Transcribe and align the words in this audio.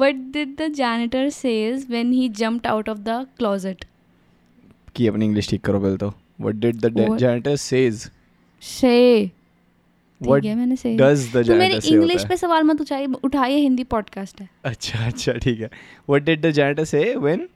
what 0.00 0.18
did 0.32 0.56
the 0.56 0.68
janitor 0.80 1.24
says 1.36 1.86
when 1.94 2.12
he 2.12 2.28
jumped 2.40 2.66
out 2.74 2.88
of 2.94 3.04
the 3.10 3.18
closet 3.38 3.84
कि 4.96 5.06
अपनी 5.08 5.24
English 5.24 5.48
ठीक 5.50 5.60
करो 5.64 5.80
पहले 5.80 5.96
तो 5.96 6.08
what 6.40 6.54
did 6.64 6.80
the 6.80 6.92
What? 6.98 7.18
Janitor 7.20 7.56
says 7.56 8.10
say 8.62 9.30
what 10.20 10.42
ठीक 10.42 10.48
है 10.50 10.54
मैंने 10.56 10.76
say 10.76 10.96
डज 10.98 11.26
द 11.34 11.46
तू 11.46 11.54
मेरे 11.54 11.80
जैनिटर 11.80 11.80
से 11.80 11.94
इंग्लिश 11.94 12.16
होता 12.16 12.22
है 12.22 12.28
पे 12.28 12.36
सवाल 12.36 12.62
मत 12.64 12.80
उठाइए 12.80 13.06
उठाइए 13.24 13.56
हिंदी 13.58 13.84
पॉडकास्ट 13.96 14.40
है 14.40 14.48
अच्छा 14.64 15.06
अच्छा 15.06 15.32
ठीक 15.46 15.60
है 15.60 15.70
what 16.08 16.24
did 16.24 16.46
the 16.46 16.50
janitor 16.60 16.84
say 16.94 17.04
when 17.16 17.48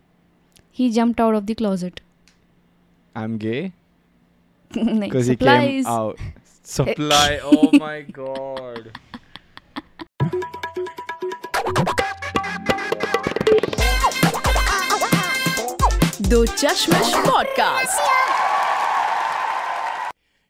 he 0.78 0.86
jumped 0.94 1.20
out 1.24 1.34
of 1.36 1.44
the 1.50 1.54
closet 1.62 2.00
I 3.16 3.24
am 3.24 3.36
gay 3.44 3.60
नहीं 4.70 5.10
because 5.10 5.28
he 5.28 5.36
supplies 5.36 5.84
came 5.84 5.92
out 5.92 6.18
supply 6.66 7.28
oh 7.50 7.68
my 7.82 7.98
god 8.12 8.90
Do 16.31 16.45
Chashmish 16.45 17.13
podcast 17.15 18.01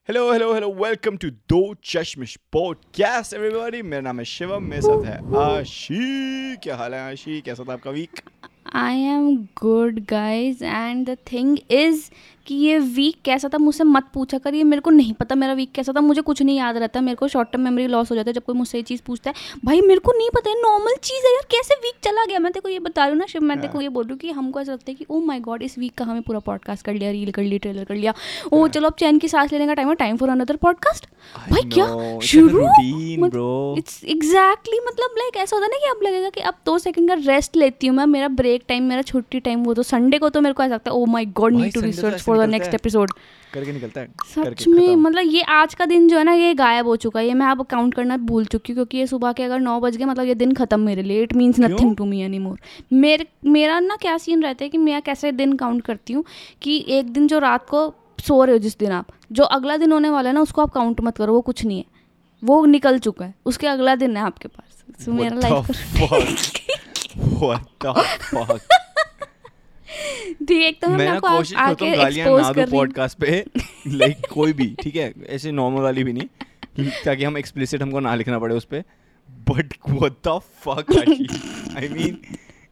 hello 0.07 0.33
hello 0.33 0.53
hello 0.53 0.73
welcome 0.73 1.17
to 1.17 1.29
Do 1.29 1.75
Chashmish 1.83 2.37
podcast 2.53 3.33
everybody 3.33 3.81
मेरा 3.81 4.01
नाम 4.01 4.19
है 4.19 4.25
शिवम, 4.25 4.63
मेरे 4.63 4.81
साथ 4.81 5.05
है 5.05 5.37
आशी। 5.59 6.55
क्या 6.55 6.75
हाल 6.75 6.93
है 6.93 7.11
आशी? 7.11 7.41
कैसा 7.41 7.63
था 7.63 7.73
आपका 7.73 7.91
week 7.91 8.21
I 8.75 8.99
am 9.03 9.35
good 9.61 9.99
guys 10.09 10.63
and 10.63 11.09
the 11.09 11.17
thing 11.31 11.57
is 11.71 12.09
कि 12.47 12.55
ये 12.55 12.77
वीक 12.79 13.15
कैसा 13.25 13.49
था 13.53 13.57
मुझसे 13.57 13.83
मत 13.83 14.03
पूछा 14.13 14.37
करिए 14.37 14.63
मेरे 14.63 14.81
को 14.81 14.89
नहीं 14.89 15.13
पता 15.13 15.35
मेरा 15.35 15.53
वीक 15.53 15.71
कैसा 15.71 15.93
था। 15.93 16.01
मुझे 16.01 16.21
कुछ 16.21 16.41
नहीं 16.41 16.57
याद 16.57 16.77
रहता। 16.77 17.01
मेरे 17.01 17.15
को 17.15 17.27
शॉर्ट 17.27 17.51
टर्म 17.51 17.61
मेमोरी 17.61 17.87
लॉस 17.87 18.11
हो 18.11 18.15
जाता 18.15 18.29
है 18.29 18.33
जब 18.33 18.43
कोई 18.43 18.55
मुझसे 18.55 18.77
ये 18.77 18.83
चीज़ 18.83 19.01
पूछता 19.05 19.29
है। 19.29 19.59
भाई 19.65 19.81
मेरे 19.81 19.99
को 19.99 20.11
नहीं 20.11 20.29
पता 20.35 20.49
है। 20.49 20.61
नॉर्मल 20.61 20.95
चीज़ 21.03 21.25
है 21.27 21.33
यार। 21.33 21.45
कैसे 21.51 21.75
वीक 21.75 21.95
चला 22.03 22.25
गया? 22.25 22.39
मैं 22.39 22.51
तेको 22.51 22.69
ये 22.69 22.79
बता 22.79 23.03
रही 23.03 23.11
हूँ 23.11 23.19
ना 23.19 23.25
शिव 23.25 23.41
मैं 23.41 23.59
तेको 23.61 23.81
ये 23.81 23.89
बोल 23.89 24.03
रही 24.03 24.11
हूँ 24.11 24.19
कि 24.19 24.31
हमको 24.31 24.59
ऐसा 24.59 24.71
लगता 24.71 24.91
है 24.91 24.95
कि 24.95 25.05
ओ 25.09 25.19
माई 25.19 25.39
गॉड 25.39 25.63
इस 25.63 25.77
वीक 25.77 25.93
का 25.97 26.05
हमें 26.05 26.21
पूरा 26.21 26.39
पॉडकास्ट 26.39 26.85
कर 26.85 26.93
लिया 26.93 27.11
रील 27.11 27.31
कर 27.31 27.43
लिया 27.43 27.57
ट्रेलर 27.57 27.83
कर 27.83 27.95
लिया। 27.95 28.13
ओ 28.53 28.67
चलो 28.67 28.87
अब 28.87 28.95
चैन 28.99 29.17
की 29.17 29.27
सांस 29.27 29.53
लेने 29.53 29.67
का 29.67 29.73
टाइम 29.73 29.89
है। 29.89 29.95
टाइम 29.95 30.17
फॉर 30.17 30.29
अनदर 30.29 30.55
पॉडकास्ट 30.55 31.05
भाई 31.49 31.69
क्या? 31.69 31.85
शुरू? 32.19 32.65
इट्स 33.77 34.03
एग्जैक्टली 34.05 34.79
मतलब 34.87 35.15
लाइक 35.17 35.37
ऐसा 35.37 35.55
होता 35.55 35.65
है 35.65 35.71
ना 35.71 35.77
कि 35.77 35.89
अब 35.89 36.03
लगेगा 36.03 36.29
कि 36.29 36.41
अब 36.41 36.55
दो 36.65 36.77
सेकंड 36.79 37.09
का 37.09 37.31
रेस्ट 37.31 37.55
लेती 37.55 37.87
हूँ 37.87 37.95
मैं। 37.97 38.05
मेरा 38.07 38.27
ब्रेक 38.27 38.60
टाइम 38.67 38.83
मेरा 38.83 39.01
छुट्टी 39.01 39.39
टाइम 39.39 39.63
वो 39.63 39.73
तो 39.73 39.83
संडे 39.83 40.17
को 40.17 40.29
तो 40.29 40.41
मेरे 40.41 40.53
को 40.53 40.63
ऐसा 40.63 40.73
लगता 40.73 40.91
है 40.91 40.97
ओ 40.97 41.05
my 41.05 41.25
god 41.25 41.53
need 41.53 41.73
to 41.73 41.81
research 41.81 42.21
for 42.21 42.45
the 42.45 42.49
next 42.49 42.73
episode 42.73 43.11
करके 43.53 43.71
निकलता 43.71 44.01
है 44.01 44.07
सच 44.35 44.67
में 44.67 44.95
मतलब 44.95 45.23
ये 45.25 45.41
आज 45.41 45.73
का 45.73 45.85
दिन 45.85 46.07
जो 46.07 46.17
है 46.17 46.23
ना 46.23 46.33
ये 46.33 46.53
गायब 46.53 46.87
हो 46.87 46.95
चुका 46.95 47.19
है। 47.19 47.27
ये 47.27 47.33
मैं 47.33 47.45
अब 47.45 47.65
काउंट 47.65 47.93
करना 47.93 48.17
भूल 48.17 48.45
चुकी 48.45 48.73
हूँ 48.73 48.75
क्योंकि 48.75 48.97
ये 48.97 49.07
सुबह 49.07 49.31
के 49.31 49.43
अगर 49.43 49.59
नौ 49.59 49.79
बज 49.79 49.97
गए 49.97 50.05
मतलब 50.05 50.25
ये 50.25 50.35
दिन 50.35 50.53
खत्म 50.53 50.79
मेरे 50.79 51.03
लिए। 51.03 51.23
It 51.23 51.33
means 51.33 51.59
nothing 51.59 51.95
to 51.95 52.05
me 52.05 52.21
any 52.21 52.39
more 52.39 52.59
मेरे 52.93 53.25
मेरा 53.45 53.79
ना 53.79 53.95
क्या 53.95 54.17
सीन 54.17 54.43
रहता 54.43 54.63
है 54.63 54.69
कि 54.69 54.77
मैं 54.77 55.01
कैसे 55.01 55.31
दिन 55.31 55.53
काउंट 55.53 55.83
करती 55.83 56.13
हूँ 56.13 56.23
कि 56.61 56.85
एक 56.89 57.09
दिन 57.09 57.27
जो 57.27 57.39
रात 57.39 57.69
को 57.69 57.93
सो 58.27 58.43
रहे 58.43 58.55
हो 58.55 58.59
जिस 58.59 58.77
दिन 58.77 58.91
आप 58.91 59.07
जो 59.31 59.43
अगला 59.43 59.77
दिन 59.77 59.91
होने 59.91 60.09
वाला 60.09 60.29
है 60.29 60.35
ना 60.35 60.41
उसको 60.41 60.61
आप 60.61 60.69
काउंट 60.69 61.01
मत 61.01 61.17
करो 61.17 61.33
वो 61.33 61.41
कुछ 61.41 61.65
नहीं 61.65 61.77
है। 61.77 61.85
वो 62.43 62.65
निकल 62.65 62.99
चुका 62.99 63.25
है 63.25 63.33
उसके 63.45 63.67
अगला 63.67 63.95
दिन 63.95 64.17
है 64.17 64.23
आपके 64.23 64.47
पास। 64.47 65.05
So 65.05 65.09
मेरा 65.09 65.37
लाइफ? 65.37 66.57
What 67.17 67.61
the 67.81 67.93
fuck? 68.19 68.61
एक 70.51 70.81
तो 70.81 70.87
मैं 70.87 71.05
ना 71.05 71.19
कोशिश 71.19 71.51
करता 71.51 71.85
हूँ 71.85 71.95
गालियाँ 71.95 72.27
ना 72.27 72.51
दो 72.51 72.53
दूँ 72.53 72.65
पॉडकास्ट 72.71 73.17
पे 73.17 73.45
लाइक 73.87 74.25
कोई 74.33 74.53
भी 74.53 74.75
ठीक 74.83 74.95
है? 74.95 75.13
ऐसे 75.29 75.51
नॉर्मल 75.51 75.81
वाली 75.81 76.03
भी 76.03 76.13
नहीं 76.13 76.89
ताकि 77.05 77.23
हम 77.23 77.37
एक्सप्लिसिट 77.37 77.81
हमको 77.81 77.99
ना 77.99 78.15
लिखना 78.15 78.39
पड़े 78.39 78.55
उस 78.55 78.65
पर 78.65 78.83
but 79.49 79.73
what 79.89 80.13
the 80.27 80.39
fuck 80.67 80.95
I 81.77 81.89
mean 81.89 82.17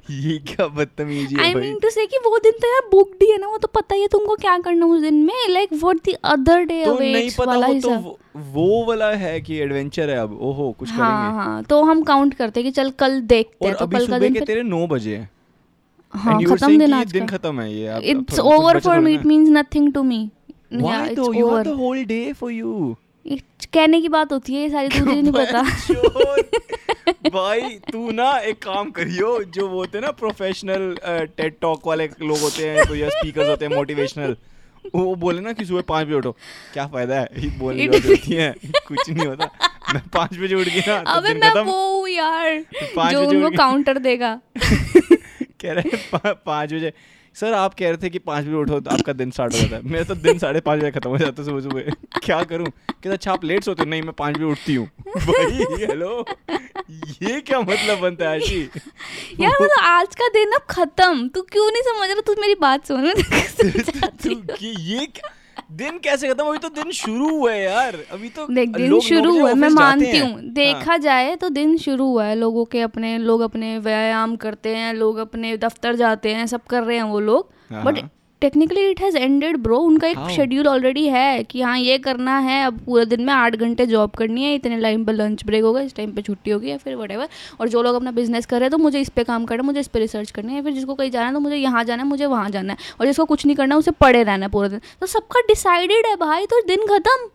ये 0.09 0.37
क्या 0.47 0.65
बदतमीजी 0.67 1.35
है 1.35 1.41
आई 1.43 1.53
भाई? 1.53 1.61
मीन 1.63 1.77
टू 1.79 1.89
से 1.89 2.05
कि 2.05 2.17
वो 2.25 2.37
दिन 2.43 2.51
तो 2.61 2.67
यार 2.67 2.87
बुकड 2.91 3.23
ही 3.23 3.29
है 3.31 3.37
ना 3.37 3.47
वो 3.47 3.57
तो 3.57 3.67
पता 3.75 3.95
ही 3.95 4.01
है 4.01 4.07
तुमको 4.11 4.35
क्या 4.35 4.57
करना 4.59 4.85
उस 4.85 5.01
दिन 5.01 5.13
में 5.25 5.33
like 5.49 5.73
what 5.73 5.97
the 6.09 6.15
other 6.25 6.63
day 6.63 6.83
तो 6.85 6.97
नहीं 6.99 7.29
पता 7.37 7.51
वाला 7.51 7.67
वो 7.67 7.79
तो 7.81 7.89
वो, 7.89 8.17
वो 8.53 8.85
वाला 8.85 9.09
है 9.23 9.39
कि 9.41 9.57
एडवेंचर 9.61 10.09
है 10.09 10.17
अब 10.19 10.37
ओहो 10.41 10.71
कुछ 10.79 10.91
हाँ 10.91 11.09
करेंगे। 11.09 11.37
हाँ 11.39 11.63
तो 11.63 11.81
हम 11.83 12.01
काउंट 12.03 12.33
करते 12.33 12.59
हैं 12.59 12.65
कि 12.67 12.71
चल 12.71 12.89
कल 12.99 13.19
देखते 13.21 13.67
हैं 13.67 13.75
तो 13.75 13.85
अभी 13.85 13.95
कल 13.95 13.99
का 13.99 14.05
सुबह 14.05 14.19
दिन 14.19 14.33
के 14.33 14.39
तेरे 14.45 14.63
नौ 14.63 14.85
बजे 14.87 15.15
हैं। 15.17 15.29
हाँ 16.13 16.41
खत्म 16.43 16.77
दिन 16.79 16.93
आज 16.93 17.11
दिन 17.11 17.27
खत्म 17.27 17.59
है 17.61 17.73
ये 17.73 17.99
it's 18.11 18.39
over 18.39 18.79
for 18.79 18.99
me 18.99 19.13
it 19.13 19.25
means 19.25 19.49
nothing 19.51 19.93
to 19.93 20.03
me 20.03 20.21
या? 20.73 21.05
It's 21.05 21.19
over 21.19 21.63
the 21.67 21.75
whole 21.81 22.05
day 22.13 22.25
for 22.41 22.51
you. 22.55 22.95
कहने 23.73 23.99
की 24.01 24.09
बात 24.09 24.31
होती 24.33 24.53
है 24.53 24.61
ये 24.61 24.69
सारी 24.69 24.87
तुझे 24.89 25.21
नहीं 25.21 25.31
पता। 25.31 25.61
भाई 27.09 27.61
तू 27.91 28.11
ना 28.11 28.37
एक 28.37 28.63
काम 28.63 28.89
करियो 28.91 29.43
जो 29.43 29.67
वो 29.67 29.77
होते 29.77 29.97
हैं 29.97 30.05
ना 30.05 30.11
प्रोफेशनल 30.11 30.95
टेड 31.37 31.53
टॉक 31.61 31.87
वाले 31.87 32.07
लोग 32.21 32.37
होते 32.37 32.69
हैं 32.69 32.85
तो 32.85 32.95
या 32.95 33.09
स्पीकर्स 33.09 33.49
होते 33.49 33.65
हैं 33.65 33.75
मोटिवेशनल 33.75 34.35
वो 34.95 35.15
बोले 35.15 35.41
ना 35.41 35.53
कि 35.53 35.65
सुबह 35.65 35.81
पाँच 35.81 36.07
बजे 36.07 36.15
उठो। 36.15 36.31
क्या 36.73 36.87
फ़ायदा 36.87 37.15
है? 37.15 37.49
बोलने 37.59 37.85
होती 37.85 38.33
है 38.33 38.55
कुछ 38.87 39.09
नहीं 39.09 39.27
होता। 39.27 39.49
मैं 39.93 40.01
पाँच 40.13 40.37
बजे 40.37 40.55
उठ 40.55 40.67
गई 40.67 40.79
ना 40.79 41.03
तो 41.03 41.11
अबे 41.11 41.33
मैं 41.33 41.61
वो 41.61 41.99
हूँ 41.99 42.09
यार 42.09 42.65
जो 43.11 43.25
उनको 43.27 43.57
काउंटर 43.57 43.97
देगा। 43.97 44.39
कह 45.61 45.71
रहे 45.71 45.89
हैं 45.89 46.33
पाँच 46.45 46.73
बजे। 46.73 46.93
सर 47.39 47.53
आप 47.53 47.73
कह 47.73 47.87
रहे 47.87 47.97
थे 47.97 48.09
कि 48.09 48.19
पाँच 48.19 48.45
बजे 48.45 48.53
उठो 48.53 48.79
तो 48.79 48.91
आपका 48.91 49.13
दिन 49.13 49.31
स्टार्ट 49.31 49.53
हो 49.53 49.59
जाता 49.59 49.75
है। 49.75 49.81
मेरा 49.83 50.03
तो 50.03 50.15
दिन 50.15 50.37
साढ़े 50.43 50.59
पाँच 50.59 50.79
बजे 50.79 50.91
खत्म 50.91 51.09
हो 51.09 51.17
जाता 51.17 51.41
है 51.41 51.47
सुबह 51.47 51.61
सुबह। 51.61 52.19
क्या 52.23 52.43
करूँ? 52.43 52.65
कहते 52.65 53.09
अच्छा 53.09 53.31
आप 53.33 53.43
लेट 53.43 53.63
सोते 53.63 53.83
हो? 53.83 53.89
नहीं 53.89 54.01
मैं 54.01 54.13
पाँच 54.13 54.35
बजे 54.35 54.45
उठती 54.45 54.75
हूँ। 54.75 54.87
भाई 55.17 55.85
हेलो 55.85 56.25
ये 57.21 57.39
क्या 57.41 57.59
मतलब 57.61 57.99
बनता 57.99 58.29
है 58.29 58.35
आशी? 58.35 58.61
यार 59.39 59.51
मतलब 59.61 59.83
आज 59.83 60.15
का 60.15 60.27
दिन 60.27 60.51
अब 60.51 60.61
खत्म। 60.69 61.27
तू 61.27 61.41
क्यों 61.41 61.71
नहीं 61.71 61.81
समझ 61.81 62.09
रहा? 62.09 62.21
तू 62.21 62.35
मेरी 62.41 62.55
बात 62.55 62.85
सुन। 62.87 63.05
ये 64.61 65.05
क्या- 65.05 65.33
दिन 65.71 65.97
कैसे 65.97 66.27
खत्म? 66.27 66.43
अभी 66.43 66.57
तो 66.57 66.69
दिन 66.69 66.91
शुरू 66.91 67.29
हुआ 67.29 67.51
है 67.51 67.63
यार। 67.63 67.97
अभी 68.11 68.29
तो 68.29 68.47
देख 68.47 68.69
दिन 68.69 68.99
शुरू 68.99 69.39
हुआ 69.39 69.53
मैं 69.53 69.69
मानती 69.69 70.17
हूँ। 70.17 70.41
देखा 70.41 70.91
हाँ। 70.91 70.97
जाए 70.97 71.35
तो 71.35 71.49
दिन 71.49 71.77
शुरू 71.77 72.05
हुआ 72.05 72.25
है। 72.25 72.35
लोगों 72.35 72.65
के 72.65 72.81
अपने 72.81 73.17
लोग 73.17 73.41
अपने 73.41 73.77
व्यायाम 73.79 74.35
करते 74.35 74.75
हैं 74.75 74.93
लोग 74.93 75.17
अपने 75.17 75.57
दफ्तर 75.57 75.95
जाते 75.95 76.33
हैं 76.33 76.47
सब 76.47 76.63
कर 76.63 76.83
रहे 76.83 76.97
हैं 76.97 77.03
वो 77.03 77.19
लोग। 77.19 77.51
हाँ, 77.71 77.83
बट 77.83 77.99
हाँ। 77.99 78.09
Technically 78.41 78.85
it 78.89 78.99
has 79.01 79.17
ended 79.17 79.57
bro 79.57 79.77
उनका 79.79 80.07
एक? 80.07 80.17
शेड्यूल 80.35 80.67
ऑलरेडी 80.67 81.05
है 81.07 81.43
कि 81.43 81.61
हाँ 81.61 81.77
ये 81.79 81.97
करना 81.97 82.37
है 82.39 82.61
अब 82.65 82.79
पूरे 82.85 83.05
दिन 83.05 83.21
में 83.21 83.33
आठ 83.33 83.55
घंटे 83.55 83.85
जॉब 83.85 84.11
करनी 84.11 84.43
है 84.43 84.53
इतने 84.55 84.79
टाइम 84.81 85.03
पर 85.05 85.13
लंच 85.13 85.43
ब्रेक 85.45 85.63
होगा 85.63 85.81
इस 85.81 85.95
टाइम 85.95 86.11
पे 86.11 86.21
छुट्टी 86.21 86.51
होगी 86.51 86.69
या 86.69 86.77
फिर 86.77 86.95
वट 86.95 87.11
और 87.59 87.69
जो 87.69 87.81
लोग 87.83 87.95
अपना 87.95 88.11
बिज़नेस 88.11 88.45
कर 88.45 88.59
रहे 88.59 88.65
हैं 88.65 88.71
तो 88.71 88.77
मुझे 88.77 89.01
इस 89.01 89.09
पे 89.09 89.23
काम 89.23 89.45
करना 89.45 89.61
है 89.61 89.65
मुझे 89.65 89.79
इस 89.79 89.87
पे 89.87 89.99
रिसर्च 89.99 90.31
करनी 90.31 90.53
है 90.53 90.61
फिर 90.63 90.73
जिसको 90.73 90.95
कहीं 90.95 91.11
जाना 91.11 91.27
है 91.27 91.33
तो 91.33 91.39
मुझे 91.39 91.55
यहाँ 91.55 91.83
जाना 91.83 92.03
है 92.03 92.09
मुझे 92.09 92.25
वहाँ 92.25 92.49
जाना 92.49 92.73
है। 92.73 92.79
और 92.99 93.05
जिसको 93.05 93.25
कुछ 93.25 93.45
नहीं 93.45 93.55
करना 93.55 93.75
है 93.75 93.79
उसे 93.79 93.91
पड़े 93.91 94.23
रहना 94.23 94.45
है 94.45 94.51
पूरे 94.51 94.69
दिन। 94.69 94.81
तो 95.01 95.05
सबका 95.07 95.41
डिसाइडेड 95.47 96.07
है 96.07 96.15
भाई 96.17 96.45
तो 96.45 96.61
दिन 96.67 96.85
खत्म। 96.87 97.29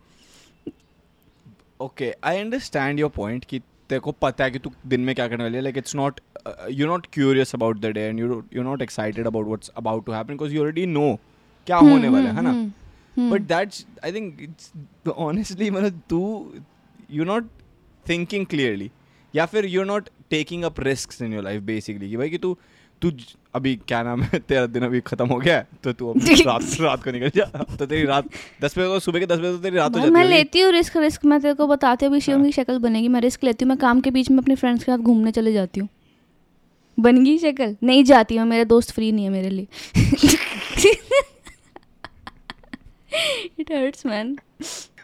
Okay 1.81 2.13
I 2.25 2.39
understand 2.39 3.01
your 3.01 3.11
point 3.17 3.45
कि 3.45 3.59
तेरे 3.59 4.01
को 4.01 4.13
पता 4.23 4.45
है 4.45 4.51
कि 4.51 4.59
तू 4.59 4.71
दिन 4.87 5.01
में 5.01 5.15
क्या 5.15 5.29
करने 5.29 5.45
वाली 5.45 5.57
है 5.57 5.63
like 5.63 5.79
it's 5.79 5.95
not 5.97 6.21
you 6.71 6.87
not 6.87 7.07
curious 7.13 7.55
about 7.55 7.81
the 7.81 7.87
day 7.95 8.01
and 8.01 8.21
you 8.21 8.43
you 8.57 8.63
not 8.63 8.83
excited 8.83 9.27
about 9.27 9.47
what's 9.47 9.71
about 9.77 10.07
to 10.07 10.13
happen 10.13 10.33
because 10.33 10.55
you 10.55 10.61
already 10.61 10.87
know 10.87 11.15
क्या 11.67 11.77
होने 11.79 12.09
वाला 12.09 12.31
है 12.31 12.37
है 12.37 12.43
ना 12.43 13.29
but 13.31 13.43
that's 13.49 13.85
I 14.05 14.13
think 14.13 14.43
it's 14.43 14.73
honestly 15.09 15.71
मतलब 15.71 16.01
तू 16.11 16.23
यू 17.11 17.25
नॉट 17.25 17.49
थिंकिंग 18.07 18.47
क्लियरली 18.47 18.91
या 19.35 19.47
फिर 19.47 19.67
you 19.67 19.85
not 19.85 20.09
taking 20.31 20.63
up 20.65 20.81
risk 20.81 21.23
in 21.23 21.33
your 21.33 21.45
life 21.45 21.63
basically 21.63 22.11
कि 22.11 22.17
भाई 22.17 22.31
कि 22.31 22.39
तू 22.39 22.57
तू 23.03 23.11
अभी 23.55 23.75
क्या 23.89 24.03
नाम 24.03 24.23
है 24.23 24.39
तेरा 24.41 24.67
दिन 24.67 24.83
अभी 24.83 25.01
खत्म 25.01 25.27
हो 25.29 25.37
गया 25.39 25.57
है, 25.57 25.67
तो 25.85 25.93
तू 25.93 26.09
अब 26.11 26.21
रात 26.47 26.77
रात 26.81 27.03
को 27.05 27.11
निकल 27.11 27.31
जा 27.37 27.45
तो 27.79 27.87
तेरी 27.87 28.05
रात 28.05 28.29
दस 28.63 28.79
बजे 28.79 29.01
सुबह 29.01 29.21
के 29.21 29.27
दस 29.27 29.39
बजे 29.39 29.53
तो 29.53 29.59
तेरी 29.59 29.77
रात 29.77 29.95
हो 29.95 30.01
जाती 30.01 30.11
मैं 30.13 30.25
लेती 30.25 30.61
हूँ 30.61 30.73
रिस्क 30.73 30.97
रिस्क 30.97 31.25
मैं 31.25 31.41
तेरे 31.41 31.55
को 31.55 31.67
बताती 31.67 32.07
हूँ 32.07 32.13
अभी 32.13 32.21
शिवम 32.21 32.45
की 32.45 32.53
शक्ल 32.53 32.79
बनेगी 32.79 33.09
मैं 33.09 33.21
रिस्क 33.21 33.45
लेती 33.45 33.65
हूँ 33.65 33.69
मैं 33.69 33.79
काम 33.79 34.01
के 34.01 34.11
बीच 34.11 34.31
में 34.31 34.39
अपने 34.39 34.55
फ्रेंड्स 34.55 34.85
के 34.85 34.93
साथ 34.93 34.99
घूमने 34.99 35.33
चले 35.33 35.53
जाती 35.53 35.81
हूँ 35.81 35.89
बन 36.99 37.25
गई 37.25 37.39
शक्ल। 37.39 37.77
नहीं 37.83 38.05
जाती 38.05 38.39
मैं 38.39 38.45
मेरा 38.47 38.65
दोस्त 38.65 38.91
फ्री 38.95 39.13
नहीं 39.13 39.25
है 39.25 39.31
मेरे 39.31 39.51
लिए। 39.51 39.67
इट 43.59 43.73
हर्ट्स 43.73 44.07
मैन 44.07 44.37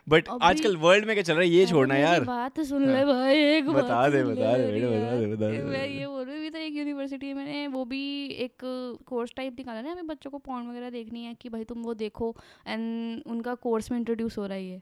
बट 0.09 0.29
आजकल 0.43 0.77
वर्ल्ड 0.77 1.05
में 1.07 1.15
क्या 1.15 1.23
चल 1.23 1.33
रहा 1.33 1.43
है? 1.43 1.49
ये 1.49 1.67
छोड़ना 1.67 1.97
यार। 1.97 2.25
बात 2.25 2.55
तो 2.57 2.65
सुन 2.65 2.87
ले 2.87 3.05
भाई 3.05 3.37
एक 3.39 3.69
बता 3.69 4.09
दे, 4.09 4.23
बता 4.25 4.57
दे, 4.57 4.73
बेटा, 4.73 4.87
बता 4.89 5.17
दे, 5.17 5.27
बता 5.27 5.51
दे, 5.51 5.63
मैं 5.65 5.87
ये 5.89 6.07
बोल 6.07 6.25
रही 6.25 6.45
थी 6.45 6.51
तो 6.51 6.59
एक 6.59 6.75
यूनिवर्सिटी 6.75 7.33
में 7.35 7.69
वो 7.69 7.85
भी 7.85 8.03
एक 8.45 8.53
कोर्स 9.07 9.33
टाइप 9.37 9.55
निकाला 9.59 9.81
ना 9.81 9.93
हमें 9.93 10.07
बच्चों 10.07 10.31
को 10.31 10.39
पॉर्न 10.39 10.69
वगैरह 10.69 10.91
देखनी 10.91 11.25
है 11.25 11.35
कि 11.41 11.49
भाई 11.49 11.65
तुम 11.65 11.83
वो 11.83 11.95
देखो 11.97 12.35
एंड 12.67 13.23
उनका 13.27 13.55
कोर्स 13.63 13.91
में 13.91 13.99
इंट्रोड्यूस 13.99 14.39
हो 14.39 14.47
रहा 14.47 14.57
है 14.57 14.65
ये। 14.65 14.81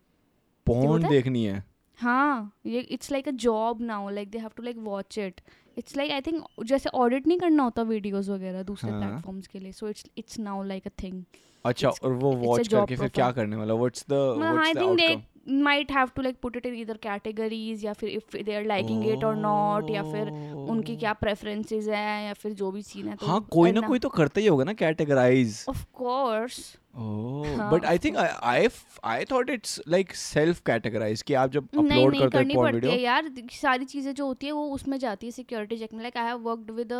पॉर्न 0.66 1.08
देखनी 1.08 1.44
है? 1.44 1.62
हाँ 1.98 2.52
ये 2.66 2.80
it's 2.80 3.12
like 3.12 3.28
a 3.28 3.32
job 3.42 3.82
now 3.82 4.10
like 4.10 4.30
they 4.30 4.38
have 4.38 4.50
to 4.56 4.62
like 4.62 4.76
watch 4.80 5.18
it 5.18 5.40
it's 5.78 5.96
like 5.96 6.10
I 6.10 6.20
think 6.20 6.44
जैसे 6.64 6.90
ऑडिट 6.94 7.26
नहीं 7.26 7.38
करना 7.38 7.62
होता 7.62 7.82
वीडियोस 7.82 8.28
वगैरह 8.28 8.62
दूसरे 8.62 8.90
हाँ। 8.90 9.00
प्लेटफॉर्म्स 9.00 9.46
के 9.46 9.58
लिए 9.58 9.72
so 9.72 9.88
it's 9.88 10.04
it's 10.18 10.38
now 10.38 10.62
like 10.62 10.86
a 10.86 10.90
thing 11.02 11.22
अच्छा 11.64 11.88
और 11.88 12.12
वो 12.12 12.32
वॉच 12.32 12.68
करके 12.68 12.96
फिर 12.96 13.08
क्या 13.08 13.30
करने 13.32 13.56
वाला? 13.56 13.74
What's 13.74 14.04
the 14.10 14.12
I 14.12 14.74
think 14.74 15.00
outcome 15.00 15.22
might 15.48 15.90
have 15.90 16.10
to 16.14 16.22
like 16.22 16.40
put 16.40 16.56
it 16.56 16.66
in 16.66 16.74
either 16.74 16.94
categories 17.04 17.84
या 17.84 17.92
फिर 17.92 18.16
if 18.18 18.34
they 18.46 18.56
are 18.56 18.64
liking 18.64 19.04
it 19.12 19.22
or 19.24 19.34
not 19.36 19.90
या 19.90 20.02
फिर 20.02 20.30
उनकी 20.54 20.96
क्या 20.96 21.14
preferences 21.24 21.88
हैं 21.88 22.26
या 22.26 22.32
फिर 22.32 22.52
जो 22.52 22.70
भी 22.70 22.82
सीन 22.82 23.08
है 23.08 23.16
तो 23.16 23.26
हाँ 23.26 23.40
कोई 23.52 23.72
ना 23.72 23.80
कोई 23.80 23.98
तो 23.98 24.08
करता 24.08 24.40
ही 24.40 24.46
होगा 24.46 24.64
ना 24.64 24.72
categorise 24.72 25.64
of 25.68 25.84
course. 26.02 26.60
But 26.98 27.84
I 27.84 27.92
of 27.92 28.02
think 28.04 28.16
I 28.16 28.28
I 28.52 28.68
I 29.08 29.24
thought 29.24 29.50
it's 29.54 29.74
like 29.94 30.14
self 30.20 30.62
categorized 30.68 31.22
कि 31.26 31.34
आप 31.42 31.50
जब 31.52 31.68
अपलोड 31.78 32.16
करते 32.20 32.54
हो 32.54 32.62
पड़ती 32.62 32.88
है 32.88 33.00
यार 33.00 33.30
सारी 33.52 33.84
चीज़ें 33.84 34.12
जो 34.14 34.26
होती 34.26 34.46
है 34.46 34.52
वो 34.52 34.64
उसमें 34.74 34.98
जाती 34.98 35.26
है 35.26 35.32
सिक्योरिटी 35.32 35.78
चेक 35.78 35.94
में। 35.94 36.02
Like 36.02 36.16
I 36.16 36.26
have 36.26 36.38
worked 36.48 36.70
with 36.76 36.92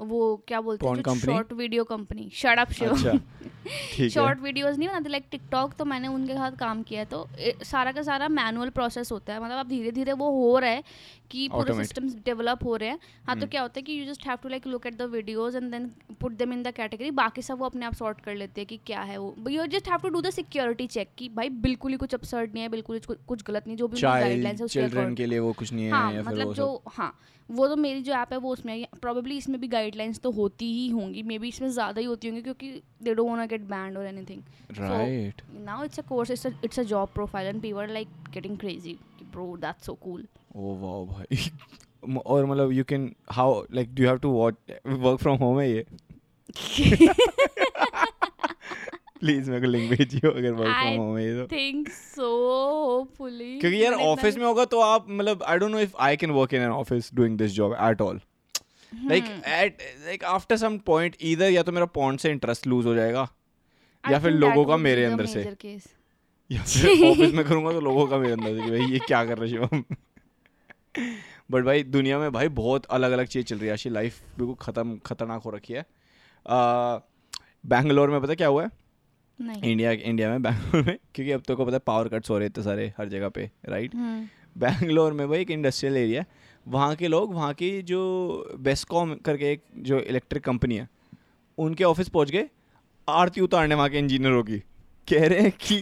वो 0.00 0.20
क्या 0.48 0.60
बोलते 0.60 0.86
हैं 0.86 1.14
short 1.20 1.52
video 1.52 1.84
company 1.84 2.28
shut 2.34 2.58
up 2.58 2.72
है। 2.80 4.08
शॉर्ट 4.10 4.40
वीडियोस 4.40 4.78
नहीं 4.78 4.88
बनाते 4.88 5.08
लाइक 5.08 5.24
टिकटॉक 5.30 5.74
तो 5.78 5.84
मैंने 5.84 6.08
उनके 6.08 6.34
साथ 6.34 6.58
काम 6.58 6.82
किया 6.82 7.04
तो 7.14 7.26
सारा 7.64 7.92
का 7.92 8.02
सारा 8.02 8.28
मैनुअल 8.30 8.70
प्रोसेस 8.70 9.12
होता 9.12 9.32
है। 9.32 9.42
मतलब 9.42 9.58
अब 9.58 9.68
धीरे 9.68 9.90
धीरे 9.92 10.12
वो 10.12 10.30
हो 10.32 10.58
रहा 10.58 10.70
है 10.70 10.82
कि 11.30 11.48
पूरे. 11.48 11.74
सिस्टम्स 11.74 12.14
डेवलप 12.24 12.64
हो 12.64 12.76
रहे 12.76 12.88
हैं। 12.88 12.98
हाँ 13.26 13.34
तो 13.34 13.40
हम्म। 13.40 13.50
क्या 13.50 13.62
होता 13.62 13.78
है 13.78 13.82
कि 13.82 13.98
you 14.00 14.04
just 14.06 14.26
have 14.26 14.38
to 14.42 14.48
like 14.48 14.66
look 14.66 14.86
at 14.86 14.96
the 14.96 15.02
videos 15.10 15.54
and 15.54 15.70
then 15.72 15.90
put 16.20 16.32
them 16.32 16.52
in 16.52 16.62
the 16.62 16.70
category 16.76 17.10
बाकी 17.20 17.42
सब 17.42 17.58
वो 17.58 17.66
अपने 17.66 17.86
आप 17.86 17.94
सॉर्ट 17.94 18.20
कर 18.20 18.34
लेते 18.34 18.60
हैं 18.60 18.66
कि 18.68 18.80
क्या 18.86 19.00
है 19.00 19.18
वो। 19.18 19.29
You 19.50 19.66
just 19.66 19.88
have 19.88 19.98
to 20.02 20.08
do 20.08 20.20
the 20.20 20.30
security 20.30 20.86
check 20.86 21.10
कि 21.18 21.28
भाई 21.36 21.48
बिल्कुल 21.66 21.92
ही 21.92 21.98
कुछ 21.98 22.14
अपसर्ड 22.14 22.52
नहीं 22.54 22.62
है 22.62 22.68
बिल्कुल 22.68 22.96
ही 22.96 23.00
कुछ- 23.06 23.24
कुछ 23.26 23.42
गलत 23.42 23.66
नहीं 23.66 23.76
जो 23.76 23.88
भी 23.88 23.96
गाइडलाइंस 24.20 24.60
है 24.60 24.64
उसके 24.64 24.80
चिल्ड्रन 24.80 25.14
के 25.14 25.26
लिए 25.26 25.38
वो 25.38 25.52
कुछ 25.52 25.72
नहीं 25.72 25.84
है 25.84 25.90
हाँ 25.92 26.12
या 26.12 26.22
मतलब 26.22 26.52
जो 26.54 26.82
हाँ 26.88 27.18
वो 27.48 27.68
तो 27.68 27.76
मेरी 27.76 28.02
जो 28.02 28.12
ऐप 28.12 28.32
है 28.32 28.38
वो 28.38 28.52
उसमें 28.52 28.86
प्रॉबेबली 29.00 29.36
इसमें 29.36 29.60
भी 29.60 29.68
गाइडलाइंस 29.68 30.20
तो 30.20 30.30
होती 30.30 30.72
ही 30.72 30.88
होंगी 30.88 31.22
मे 31.22 31.38
बी 31.38 31.48
इसमें 31.48 31.68
ज़्यादा 31.68 32.00
ही 32.00 32.06
होती 32.06 32.28
होंगी 32.28 32.42
क्योंकि 32.42 32.82
they 33.02 33.14
don't 33.14 33.28
want 33.28 33.50
get 33.50 33.60
banned 33.70 33.96
और 33.98 34.06
anything 34.06 34.42
right 34.78 35.42
now 35.66 35.78
it's 35.86 36.02
a 36.02 36.04
course 36.10 36.30
it's 36.34 36.44
a 36.48 36.52
it's 36.68 36.78
a 36.82 36.84
job 36.92 37.08
profile 37.14 37.48
and 37.52 37.62
people 37.64 37.80
are 37.84 37.92
like 37.94 38.12
getting 38.36 38.56
crazy 38.64 38.94
bro 39.32 39.46
that's 39.64 39.88
so 39.88 39.96
cool. 40.04 40.22
Oh 40.56 40.74
wow 40.76 41.04
भाई। 41.06 41.36
और 42.26 42.46
मतलब 42.46 42.72
you 42.72 42.84
can 42.84 43.14
how 43.30 43.62
like 43.72 43.94
do 43.94 44.04
have 44.04 44.16
to 44.18 44.30
work 44.30 45.18
from 45.22 45.36
home 45.38 45.60
है 45.60 45.70
ये? 45.70 45.84
Please 49.20 49.50
मेरे 49.50 49.60
को 49.62 49.70
link 49.72 49.90
भेजियो 49.90 50.30
अगर 50.30 50.52
work 50.52 50.76
from 50.78 50.96
home 50.96 51.16
है 51.18 51.34
तो। 51.36 51.46
think 51.54 51.88
so 51.94 52.30
hopefully 52.86 53.50
क्योंकि 53.60 53.84
यार 53.84 53.94
ऑफ़िस 54.06 54.36
में 54.36 54.44
होगा 54.44 54.64
तो 54.64 54.80
आप 54.80 55.06
मतलब 55.10 55.42
I 55.42 55.58
don't 55.58 55.70
know 55.72 55.80
if 55.80 55.96
I 56.00 56.16
can 56.16 56.30
work 56.30 56.54
in 56.54 56.62
an 56.62 56.70
office 56.72 57.10
doing 57.14 57.38
this 57.38 57.52
job 57.52 57.76
at 57.80 58.00
all 58.02 58.20
like. 58.92 59.24
At 59.48 59.82
like 60.04 60.24
after 60.24 60.56
some 60.56 60.78
point 60.86 61.16
either 61.22 61.50
या 61.50 61.62
तो 61.62 61.72
मेरा 61.72 61.86
पॉइंट 61.94 62.20
से 62.20 62.30
इंटरेस्ट 62.30 62.66
लूज 62.66 62.86
हो 62.86 62.94
जाएगा 62.94 63.28
या 64.04 64.18
फिर 64.18 64.32
लोगों 64.32 64.64
का 64.66 64.76
मेरे 64.76 65.04
अंदर 65.04 65.26
से। 65.26 65.42
या 66.50 66.62
फिर 66.62 67.04
ऑफ़िस 67.10 67.32
में 67.34 67.44
करूँगा 67.44 67.72
तो 67.72 67.80
लोगों 67.80 68.06
का 68.06 68.18
मेरे 68.18 68.32
अंदर 68.32 68.54
से 68.54 68.62
कि 68.64 68.70
भाई 68.70 68.92
ये 68.92 68.98
क्या 68.98 69.24
कर 69.24 69.38
रहे 69.38 69.48
शिवम 69.48 69.82
बट 71.50 71.64
भाई 71.64 71.82
दुनिया 71.82 72.18
में 72.18 72.30
भाई 72.32 72.48
बहुत 72.48 72.84
अलग 72.98 73.12
अलग 73.12 73.26
चीज़ 73.26 73.46
चल 73.46 73.58
रही 73.58 73.68
है। 73.68 73.74
ऐसी 73.74 73.90
लाइफ 73.90 74.20
बिल्कुल 74.38 74.54
ख़त्म 74.60 74.96
खतरनाक 75.06 75.42
हो 75.42 75.50
रखी 75.50 75.74
है। 75.74 75.84
बैंगलोर 77.66 78.10
में 78.10 78.20
पता 78.20 78.34
क्या 78.34 78.48
हुआ 78.48 78.62
है? 78.64 78.70
नहीं। 79.40 79.62
इंडिया 79.62 79.90
इंडिया 79.92 80.28
में 80.30 80.42
बैंगलोर 80.42 80.82
में 80.86 80.96
क्योंकि 81.14 81.32
अब 81.32 81.42
तो 81.48 81.56
को 81.56 81.64
पता 81.64 81.76
है 81.76 81.80
पावर 81.86 82.08
कट्स 82.08 82.30
हो 82.30 82.38
रहे 82.38 82.48
थे 82.48 82.62
सारे 82.62 82.92
हर 82.98 83.08
जगह 83.08 83.28
पे 83.28 83.50
राइट 83.68 83.94
हम्म, 83.94 84.26
बैंगलोर 84.58 85.12
में 85.12 85.28
भाई 85.28 85.40
एक 85.40 85.50
इंडस्ट्रियल 85.50 85.96
एरिया 85.96 86.24
वहाँ 86.66 86.94
के 86.96 87.08
लोग 87.08 87.34
वहाँ 87.34 87.52
की 87.54 87.70
जो 87.82 88.00
बेस्कॉम 88.60 89.14
करके 89.14 89.52
एक 89.52 89.62
जो 89.76 90.00
इलेक्ट्रिक 90.00 90.44
कंपनी 90.44 90.76
है 90.76 90.88
उनके 91.58 91.84
ऑफ़िस 91.84 92.08
पहुँच 92.08 92.30
गए 92.30 92.48
आरती 93.08 93.40
उतारने 93.40 93.74
वहाँ 93.74 93.88
के 93.88 93.98
इंजीनियरों 93.98 94.42
की। 94.42 94.58
कह 95.08 95.26
रहे 95.26 95.40
हैं 95.40 95.52
कि 95.60 95.76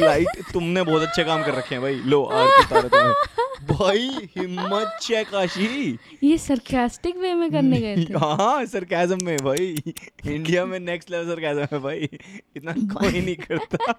लाइट 0.00 0.42
तुमने 0.52 0.82
बहुत 0.82 1.02
अच्छे 1.02 1.24
काम 1.24 1.42
कर 1.42 1.54
रखे 1.54 1.74
हैं 1.74 1.82
भाई। 1.82 1.94
लो 1.94 2.22
आरती 2.24 2.64
उतारो 2.64 2.88
तुम्हें। 2.88 3.47
भाई 3.62 4.08
हिम्मत 4.36 4.98
चेक 5.02 5.34
आशी 5.34 5.98
ये 6.22 6.38
सरकास्टिक 6.38 7.16
वे 7.16 7.34
में 7.34 7.50
करने 7.50 7.80
गए 7.80 7.96
थे। 7.96 8.18
हाँ 8.18 8.66
सरकाजम 8.66 9.18
में 9.22 9.36
भाई। 9.36 9.82
इंडिया 10.26 10.64
में 10.66 10.80
नेक्स्ट 10.80 11.10
लेवल 11.10 11.34
सरकाजम 11.34 11.66
है 11.72 11.78
भाई। 11.78 12.08
इतना 12.56 12.72
कोई 12.72 13.20
नहीं 13.20 13.36
करता। 13.36 13.92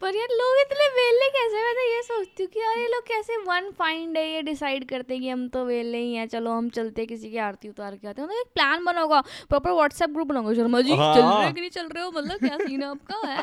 पर 0.00 0.16
यार 0.16 0.28
लोग 0.32 0.60
इतने 0.60 0.86
वेले 0.96 1.28
कैसे? 1.30 1.62
मैं 1.64 1.74
तो 1.74 1.82
ये 1.94 2.02
सोचती 2.02 2.42
हूँ 2.42 2.50
कि 2.52 2.60
यार 2.60 2.78
ये 2.78 2.86
लोग 2.86 3.02
कैसे 3.08 3.36
वन 3.36 3.70
फाइन 3.78 4.12
डे 4.12 4.22
ये 4.24 4.42
डिसाइड 4.42 4.88
करते 4.88 5.14
हैं 5.14 5.22
कि 5.22 5.28
हम 5.28 5.46
तो 5.48 5.64
वेले 5.64 5.98
ही 5.98 6.14
हैं 6.14 6.26
चलो 6.28 6.50
हम 6.52 6.68
चलते 6.70 7.02
हैं 7.02 7.08
किसी 7.08 7.30
की 7.30 7.36
आरती 7.46 7.68
उतार 7.68 7.96
के 7.96 8.08
आते 8.08 8.22
हैं। 8.22 8.28
मतलब 8.28 8.40
एक 8.40 8.52
प्लान 8.54 8.84
बनाओगा 8.84 9.20
प्रॉपर 9.48 9.70
व्हाट्सएप 9.70 10.10
ग्रुप 10.10 10.26
बनाओगा 10.26 10.54
शर्मा 10.54 10.80
जी 10.80 10.90
चल 10.90 10.96
रहे 10.96 11.22
हाँ। 11.22 11.46
हो 11.46 11.52
कि 11.52 11.60
नहीं 11.60 11.70
चल 11.70 11.88
रहे 11.88 12.04
हो? 12.04 12.10
मतलब 12.10 12.38
क्या 12.38 12.56
सीन 12.58 12.82
है 12.82 12.88
आपका 12.88 13.28
है? 13.28 13.42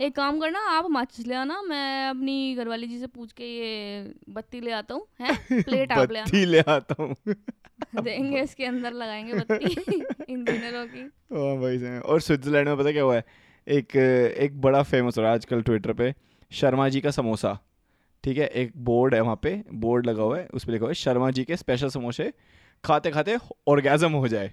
एक 0.00 0.14
काम 0.16 0.40
करना 0.40 0.60
आप 0.70 0.86
माचिस 0.90 1.26
ले 1.26 1.34
आना 1.34 1.60
मैं 1.62 2.08
अपनी 2.08 2.54
घरवाली 2.54 2.86
जी 2.86 2.98
से 2.98 3.06
पूछ 3.06 3.32
के 3.32 3.44
ये 3.44 4.12
बत्ती 4.28 4.60
ले 4.60 4.70
आता 4.70 4.94
हूँ 4.94 5.06
है? 5.20 5.62
प्लेट 5.62 5.92
आप 5.92 6.12
ले 6.12 6.18
आना। 6.18 6.44
ले 6.44 6.60
आता 6.60 7.02
हूँ। 7.02 7.14
देंगे 8.02 8.40
इसके 8.42 8.64
अंदर 8.64 8.92
लगाएँगे 8.92 9.34
बत्ती 9.34 9.64
इंजीनियरों 10.32 10.86
की। 10.86 11.00
हाँ 11.32 11.56
भाई 11.60 11.98
और 11.98 12.20
स्विट्जरलैंड 12.20 12.68
में 12.68 12.76
पता 12.78 12.92
क्या 12.92 13.02
हुआ 13.02 13.14
है? 13.16 13.24
एक 13.68 13.96
एक 14.38 14.60
बड़ा 14.60 14.82
फ़ेमस 14.82 15.18
हो 15.18 15.22
रहा 15.22 15.30
है 15.30 15.34
आजकल 15.36 15.62
ट्विटर 15.62 15.92
पे 15.92 16.14
शर्मा 16.52 16.88
जी 16.88 17.00
का 17.00 17.10
समोसा। 17.10 17.58
ठीक 18.24 18.38
है? 18.38 18.46
एक 18.46 18.72
बोर्ड 18.76 19.14
है 19.14 19.20
वहाँ 19.20 19.40
पे 19.42 19.64
बोर्ड 19.74 20.06
लगा 20.06 20.22
हुआ 20.22 20.38
है 20.38 20.48
उस 20.54 20.64
पर 20.64 20.72
लिखा 20.72 20.82
हुआ 20.82 20.90
है 20.90 20.94
शर्मा 20.94 21.30
जी 21.30 21.44
के 21.44 21.56
स्पेशल 21.56 21.88
समोसे 21.88 22.32
खाते 22.84 23.10
खाते 23.10 23.38
ऑर्गेजम 23.68 24.12
हो 24.12 24.28
जाए। 24.28 24.52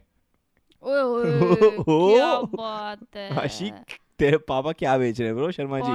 ओए 0.84 0.96
ओए 1.78 2.14
क्या 2.14 2.34
ओ, 2.34 2.46
बात 2.46 3.16
है। 3.16 3.40
आशिक 3.40 3.74
तेरे 4.20 4.38
पापा 4.38 4.72
क्या 4.72 4.98
बेच 4.98 5.20
रहे 5.20 5.30
हैं 5.30 5.38
bro 5.38 5.52
Sharma 5.52 5.80
ji? 5.80 5.92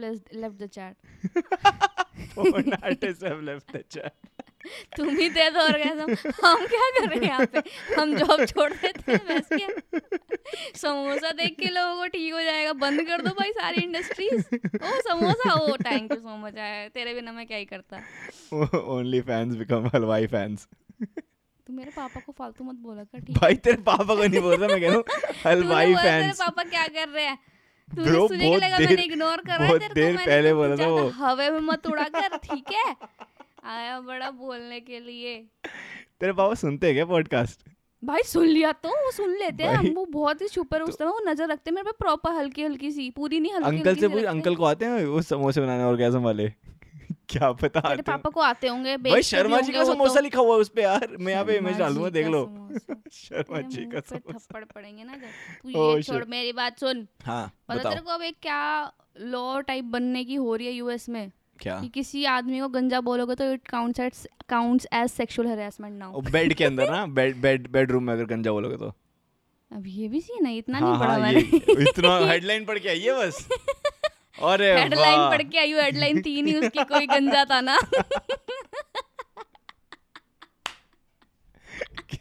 Les- 0.00 0.44
left 0.44 0.58
the 0.58 0.68
chat. 0.68 0.94
Porn 2.34 2.72
artists 2.82 3.22
have 3.22 3.42
left 3.42 3.72
the 3.72 3.82
chat. 3.96 4.10
तुम 4.96 5.08
ही 5.08 5.28
दे 5.30 5.50
दो 5.50 5.60
orgasm. 5.60 6.10
हम 6.44 6.66
क्या 6.66 6.90
कर 6.90 7.08
रहे 7.08 7.18
हैं 7.18 7.26
यहाँ 7.26 7.46
पे? 7.46 7.62
हम 7.94 8.14
जॉब 8.16 8.44
छोड़ 8.44 8.72
देते 8.72 9.12
हैं 9.12 9.20
बस 9.26 9.48
क्या? 9.52 9.98
समोसा 10.76 11.30
देख 11.30 11.56
के 11.60 11.68
लोगों 11.68 11.96
को 11.96 12.06
ठीक 12.06 12.32
हो 12.34 12.42
जाएगा। 12.42 12.72
बंद 12.72 13.02
कर 13.02 13.22
दो 13.22 13.30
भाई 13.30 13.50
सारी 13.50 13.82
industries 13.82 14.44
oh 14.56 15.00
samosa? 15.08 15.52
Oh 15.52 15.76
thank 15.76 16.12
you 16.12 16.18
so 16.18 16.36
much 16.36 16.58
आया 16.58 16.88
तेरे 16.88 17.14
बिना 17.14 17.32
मैं 17.32 17.46
क्या 17.46 17.58
ही 17.58 17.64
करता? 17.64 18.00
Only 18.88 19.22
fans 19.30 19.60
become 19.62 19.94
हलवाई 19.94 20.26
fans. 20.26 20.66
तू 21.66 21.72
मेरे 21.72 21.90
पापा 21.90 22.20
को 22.20 22.32
फालतू 22.32 22.64
मत 22.64 22.74
बोला 22.74 23.02
कर 23.04 23.20
ठीक 23.20 23.38
भाई 23.38 23.54
तेरे 23.54 23.76
पापा 23.82 24.14
को 24.14 24.24
नहीं 24.24 24.40
बोल 24.40 24.54
रहा 24.54 24.68
मैं 24.68 24.80
कह 24.80 24.86
रहा 24.86 24.96
हूँ 24.96 25.04
हलवाई 25.46 25.86
बोला 25.86 26.02
तेरे 26.02 26.32
पापा 26.32 26.62
क्या 26.62 26.86
कर 26.86 27.08
रहे 27.08 27.24
हैं? 27.24 27.38
Bro, 27.94 28.04
बहुत 28.04 28.32
लगा 28.62 28.78
देर- 28.78 28.90
मैंने 28.90 29.02
इग्नोर 29.02 29.36
कर 29.36 29.52
रहा 29.52 29.62
है 29.62 29.68
बहुत 29.68 29.80
तेरे 29.80 29.94
देर 29.94 30.12
को 30.12 30.18
मैंने 30.18 30.32
पहले 30.32 30.54
बोला 30.54 30.76
था 30.76 30.86
वो। 30.86 31.08
हवे 31.08 31.50
में 31.50 31.60
मत 31.60 31.86
उड़ा 31.86 32.04
कर 32.04 32.36
ठीक 32.36 32.64
है? 32.72 32.94
आया 33.64 34.00
बड़ा 34.00 34.30
बोलने 34.30 34.80
के 34.80 34.98
लिए। 35.00 35.36
तेरे 36.20 36.32
पापा 36.32 36.54
सुनते 36.54 36.86
हैं 36.86 36.94
क्या 36.96 37.04
पॉडकास्ट 37.04 37.62
भाई 38.02 38.22
सुन 38.22 38.46
लिया 38.46 38.70
तो 38.72 38.88
वो 39.04 39.10
सुन 39.10 39.30
लेते 39.38 39.64
हैं। 39.64 39.74
हम 39.74 39.86
वो 39.88 40.04
बहुत 40.06 40.40
ही 40.42 40.48
छुपे 40.48 40.78
रुस्तम 40.78 41.04
है 41.04 41.10
वो 41.10 41.20
नज़र 41.26 41.48
रखते 41.48 41.70
हैं। 41.70 41.74
मेरे 41.74 41.84
पे 41.84 41.92
प्रॉपर 41.98 42.32
हल्की 42.32 42.62
हल्की 42.64 42.90
सी 42.92 43.08
पूरी 43.10 43.40
नहीं 43.40 43.52
हल्की 43.52 43.68
अंकल 43.68 43.96
से 43.96 44.08
पूछ 44.08 44.24
अंकल 44.24 44.56
को 44.56 44.64
आते 44.64 44.84
हैं 44.84 45.04
वो 45.06 45.22
समोसे 45.22 45.60
बनाने 45.60 45.84
ऑर्गेजम 45.84 46.22
वाले? 46.22 46.48
क्या 47.28 47.50
पता 47.52 47.80
तेरे 47.80 48.02
पापा 48.02 48.30
को 48.30 48.40
आते 48.40 48.68
होंगे 48.68 48.96
भाई 48.96 49.22
शर्मा 49.22 49.60
जी 49.60 49.72
का 49.72 49.84
समोसा 49.84 50.14
तो। 50.14 50.20
लिखा 50.20 50.40
हुआ 50.40 50.54
है 50.54 50.60
उस 50.60 50.68
पे 50.68 50.82
यार। 50.82 51.16
मैं 51.20 51.32
यहाँ 51.32 51.44
पे 51.44 51.56
इमेज 51.56 51.78
डाल 51.78 51.94
दूँगा 51.94 52.10
देख 52.10 52.26
लो। 52.26 52.44
शर्मा 53.12 53.60
जी 53.60 53.84
का 53.84 54.00
समोसा। 54.00 54.38
थप्पड़ 54.38 54.64
पड़ेंगे 54.64 55.04
ना 55.04 55.16
तू 55.62 55.96
ये 55.96 56.02
छोड़ 56.02 56.24
मेरी 56.24 56.52
बात 56.52 56.78
सुन। 56.78 57.06
हाँ 57.24 57.46
पता 57.68 57.88
तेरे 57.90 58.00
को 58.00 58.10
अब 58.10 58.22
एक 58.22 58.36
क्या 58.42 58.60
लॉ 59.20 59.60
टाइप 59.60 59.84
बनने 59.84 60.24
की 60.24 60.34
हो 60.34 60.54
रही 60.54 60.66
है 60.66 60.72
यूएस 60.72 61.08
में? 61.08 61.30
क्या? 61.60 61.78
कि 61.80 61.88
किसी 61.88 62.24
आदमी 62.24 62.60
को 62.60 62.68
गंजा 62.68 63.00
बोलोगे 63.00 63.34
तो 63.34 63.52
it 63.52 63.66
counts 63.68 64.00
as 64.00 64.26
counts 64.48 64.86
as 64.92 65.08
sexual 65.10 65.48
harassment 65.48 65.98
now 65.98 66.20
bed 66.30 66.54
के 66.54 66.64
अंदर 66.64 66.90
ना 66.90 67.04
बेड 67.18 67.40
बेड 67.40 67.68
बेडरूम 67.72 68.02
में 68.04 68.12
अगर 68.12 68.24
गंजा 68.34 68.52
बोलोगे 68.52 68.76
तो। 68.76 68.92
अब 69.70 69.86
ये 69.86 70.08
भी 70.08 70.20
सी 70.20 70.40
ना 70.42 70.50
इतना 70.50 70.78
हाँ 70.78 70.88
नहीं 70.90 70.98
पढ़ा 71.00 71.12
हाँ 71.12 71.20
मैंने। 71.20 71.40
इतना 71.88 72.16
हेडलाइन 72.30 72.64
पढ़ 72.64 72.78
के 72.78 72.88
आई 72.88 73.00
है 73.00 73.14
बस। 73.18 73.48
अरे 74.42 74.72
हेडलाइन 74.80 75.20
पढ़ 75.30 75.42
के 75.42 75.58
आई 75.58 75.72
हूँ 75.72 75.80
हेडलाइन 75.82 76.20
थी 76.22 76.40
नहीं 76.42 76.54
उसकी 76.60 76.84
कोई 76.84 77.06
गंजा 77.06 77.44
था 77.50 77.60
ना। 77.60 77.78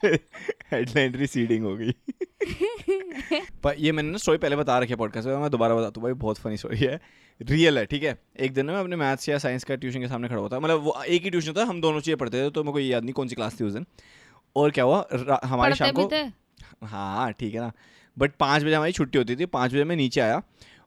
हेडलाइन 0.03 1.15
रिसीडिंग 1.15 1.65
हो 1.65 1.75
गई। 1.75 1.91
पर 3.63 3.75
ये 3.79 3.91
मैंने 3.91 4.11
ना 4.11 4.17
स्टोरी 4.17 4.37
पहले 4.37 4.55
बता 4.55 4.77
रखी 4.79 4.89
है 4.89 4.97
पॉडकास्ट 4.97 5.27
में 5.27 5.37
मैं 5.37 5.49
दोबारा 5.51 5.75
बताता 5.75 6.01
हूँ 6.01 6.03
भाई 6.03 6.13
बहुत 6.21 6.37
फनी 6.37 6.57
स्टोरी 6.57 6.77
है। 6.77 6.99
रियल 7.41 7.77
है 7.77 7.85
ठीक 7.85 8.03
है? 8.03 8.17
एक 8.39 8.53
दिन 8.53 8.65
ना 8.65 8.73
मैं 8.73 8.79
अपने 8.79 8.95
मैथ्स 8.95 9.29
या 9.29 9.37
साइंस 9.37 9.63
का 9.63 9.75
ट्यूशन 9.75 9.99
के 9.99 10.07
सामने 10.07 10.27
खड़ा 10.27 10.39
हुआ 10.39 10.49
था। 10.49 10.59
मतलब 10.59 10.81
वो 10.81 10.95
एक 11.03 11.23
ही 11.23 11.29
ट्यूशन 11.29 11.53
था 11.53 11.63
हम 11.63 11.81
दोनों 11.81 11.99
चीज़ें 11.99 12.17
पढ़ते 12.17 12.45
थे 12.45 12.49
तो 12.49 12.63
मेरे 12.63 12.73
को 12.73 12.79
ये 12.79 12.87
याद 12.87 13.03
नहीं 13.03 13.13
कौन 13.13 13.27
सी 13.27 13.35
क्लास 13.35 13.59
थी 13.59 13.63
उस 13.65 13.73
दिन। 13.73 13.85
और 14.55 14.71
क्या 14.71 14.83
हुआ? 14.83 15.05
हमारी 15.43 15.75
शाम 15.75 15.91
को 15.91 16.09
हाँ 16.85 17.31
ठीक 17.33 17.53
है 17.53 17.61
ना। 17.61 17.71
बट 18.17 18.31
पाँच 18.39 18.63
बजे 18.63 18.73
हमारी 18.73 18.91
छुट्टी 18.91 19.17
होती 19.17 19.35
थी 19.35 19.45
पाँच 19.45 19.71
बजे 19.71 19.83
मैं 19.83 19.95
नीचे 19.95 20.21
आया। 20.21 20.41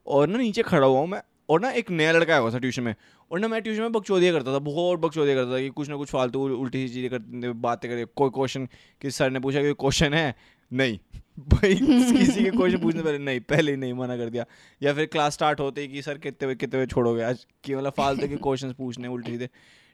और 0.06 0.28
ना 0.28 0.38
नीचे 0.38 0.62
खड़ा 0.62 0.86
हुआ 0.86 0.98
हूँ 0.98 1.06
मैं 1.08 1.22
और 1.48 1.60
ना 1.60 1.70
एक 1.70 1.90
नया 1.90 2.12
लड़का 2.12 2.32
आया 2.32 2.40
हुआ 2.42 2.50
था 2.50 2.58
ट्यूशन 2.58 2.82
में 2.82 2.94
और 3.30 3.38
ना 3.38 3.48
मैं 3.48 3.62
ट्यूशन 3.62 3.82
में 3.82 3.92
बकचोदिया 3.92 4.32
करता 4.32 4.54
था 4.54 4.58
बहुत 4.58 5.00
बकचोदिया 5.00 5.34
करता 5.34 5.52
था 5.52 5.60
कि 5.60 5.68
कुछ 5.68 5.88
ना 5.88 5.96
कुछ 5.96 6.08
फालतू 6.08 6.48
उल्टी 6.56 6.88
सी 6.88 6.94
चीज़ें 6.94 7.10
करते 7.10 7.52
बातें 7.52 7.90
करे 7.90 8.04
कोई 8.16 8.30
क्वेश्चन 8.30 8.68
कि 9.00 9.10
सर 9.10 9.30
ने 9.30 9.40
पूछा 9.40 9.62
कि 9.62 9.72
क्वेश्चन 9.72 10.14
है? 10.14 10.34
नहीं। 10.72 10.98
भाई 11.38 11.74
किसी 11.74 12.44
के 12.44 12.50
क्वेश्चन 12.50 12.80
पूछने 12.80 13.02
पहले 13.02 13.18
नहीं 13.18 13.40
पहले 13.40 13.70
ही 13.70 13.76
नहीं 13.76 13.92
मना 13.92 14.16
कर 14.16 14.30
दिया। 14.30 14.44
या 14.82 14.92
फिर 14.94 15.06
क्लास 15.06 15.32
स्टार्ट 15.32 15.60
होते 15.60 15.80
ही 15.80 15.88
कि 15.88 16.02
सर 16.02 16.18
कितने 16.18 16.48
बजे 16.48 16.54
कितने 16.54 16.80
बजे 16.80 16.86
छोड़ोगे 16.86 17.22
आज 17.22 17.46
कि 17.64 17.74
मतलब 17.74 17.92
फालतू 17.92 18.28
के 18.28 18.36
क्वेश्चन 18.36 18.72
पूछने 18.72 19.08
उल्टे 19.08 19.30
सीधे। 19.30 19.48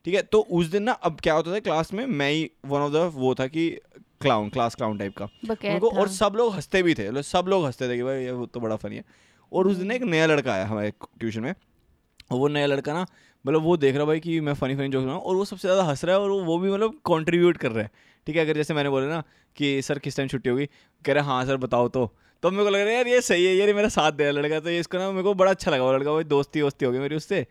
ठीक 0.04 0.14
है 0.14 0.22
तो 0.22 0.40
उस 0.40 0.66
दिन 0.66 0.82
ना 0.82 0.92
अब 0.92 1.20
क्या 1.20 1.34
होता 1.34 1.52
था 1.52 1.58
क्लास 1.58 1.92
में 1.92 2.06
मैं 2.06 2.30
ही 2.30 2.50
वन 2.66 2.80
ऑफ़ 2.80 2.92
द 2.92 3.10
वो 3.14 3.34
था 3.34 3.46
कि 3.46 3.68
क्लाउन 4.20 4.48
क्लास 4.48 4.74
क्लाउन 4.74 4.98
टाइप 4.98 5.16
का। 5.16 5.24
उनको 5.74 5.90
और 5.90 6.08
सब 6.08 6.32
लोग 6.36 6.54
हँसते 6.54 6.82
भी 6.82 6.94
थे 6.94 7.10
मतलब 7.10 7.22
सब 7.22 7.44
लोग 7.48 7.64
हँसते 7.66 7.88
थे 7.88 7.96
कि 7.96 8.02
भाई 8.02 8.24
ये 8.24 8.46
तो 8.46 8.60
बड़ा 8.60 8.76
फनी 8.76 8.96
है। 8.96 9.04
और 9.52 9.68
उस 9.68 9.76
दिन 9.76 9.90
एक 9.90 10.02
नया 10.04 10.26
लड़का 10.26 10.52
आया 10.52 10.66
हमारे 10.66 10.92
ट्यूशन 11.20 11.40
में 11.40 11.52
और 12.30 12.38
वो 12.38 12.48
नया 12.48 12.66
लड़का 12.66 12.92
ना 12.92 13.06
मतलब 13.44 13.62
वो 13.62 13.76
देख 13.76 13.96
रहा 13.96 14.04
भाई 14.04 14.20
कि 14.20 14.40
मैं 14.40 14.54
फनी 14.54 14.74
फनी 14.76 14.88
जोक 14.88 15.04
रहा 15.04 15.14
हूँ 15.14 15.22
और 15.22 15.36
वो 15.36 15.44
सबसे 15.44 15.68
ज़्यादा 15.68 15.82
हंस 15.82 16.04
रहा 16.04 16.16
है 16.16 16.22
और 16.22 16.30
वो 16.44 16.58
भी 16.58 16.70
मतलब 16.70 16.98
कंट्रीब्यूट 17.06 17.56
कर 17.56 17.72
रहा 17.72 17.84
है। 17.84 17.90
ठीक 18.26 18.36
है 18.36 18.42
अगर 18.42 18.56
जैसे 18.56 18.74
मैंने 18.74 18.90
बोला 18.90 19.06
ना 19.06 19.22
कि 19.56 19.80
सर 19.82 19.98
किस 19.98 20.16
टाइम 20.16 20.28
छुट्टी 20.28 20.50
होगी? 20.50 20.66
कह 21.04 21.12
रहे 21.12 21.24
हाँ 21.24 21.44
सर 21.46 21.56
बताओ 21.58 21.88
तो। 21.88 22.06
तो 22.42 22.50
मेरे 22.50 22.64
को 22.64 22.70
लग 22.70 22.80
रहा 22.80 22.88
है 22.88 22.96
यार 22.96 23.08
ये 23.08 23.20
सही 23.20 23.44
है 23.44 23.54
यार 23.54 23.68
ये 23.68 23.74
मेरा 23.74 23.88
साथ 23.90 24.12
दे 24.12 24.24
रहा 24.24 24.40
लड़का। 24.40 24.60
तो 24.60 24.70
ये 24.70 24.78
इसको 24.80 24.98
ना 24.98 25.10
मेरे 25.10 25.22
को 25.22 25.34
बड़ा 25.34 25.50
अच्छा 25.50 25.70
लगा 25.70 25.84
वो 25.84 25.92
लड़का 25.92 26.12
भाई 26.12 26.24
दोस्ती 26.26 26.62
वोस्ती 26.62 26.84
हो 26.84 26.92
गई 26.92 26.98
मेरी 26.98 27.16
उससे 27.16 27.46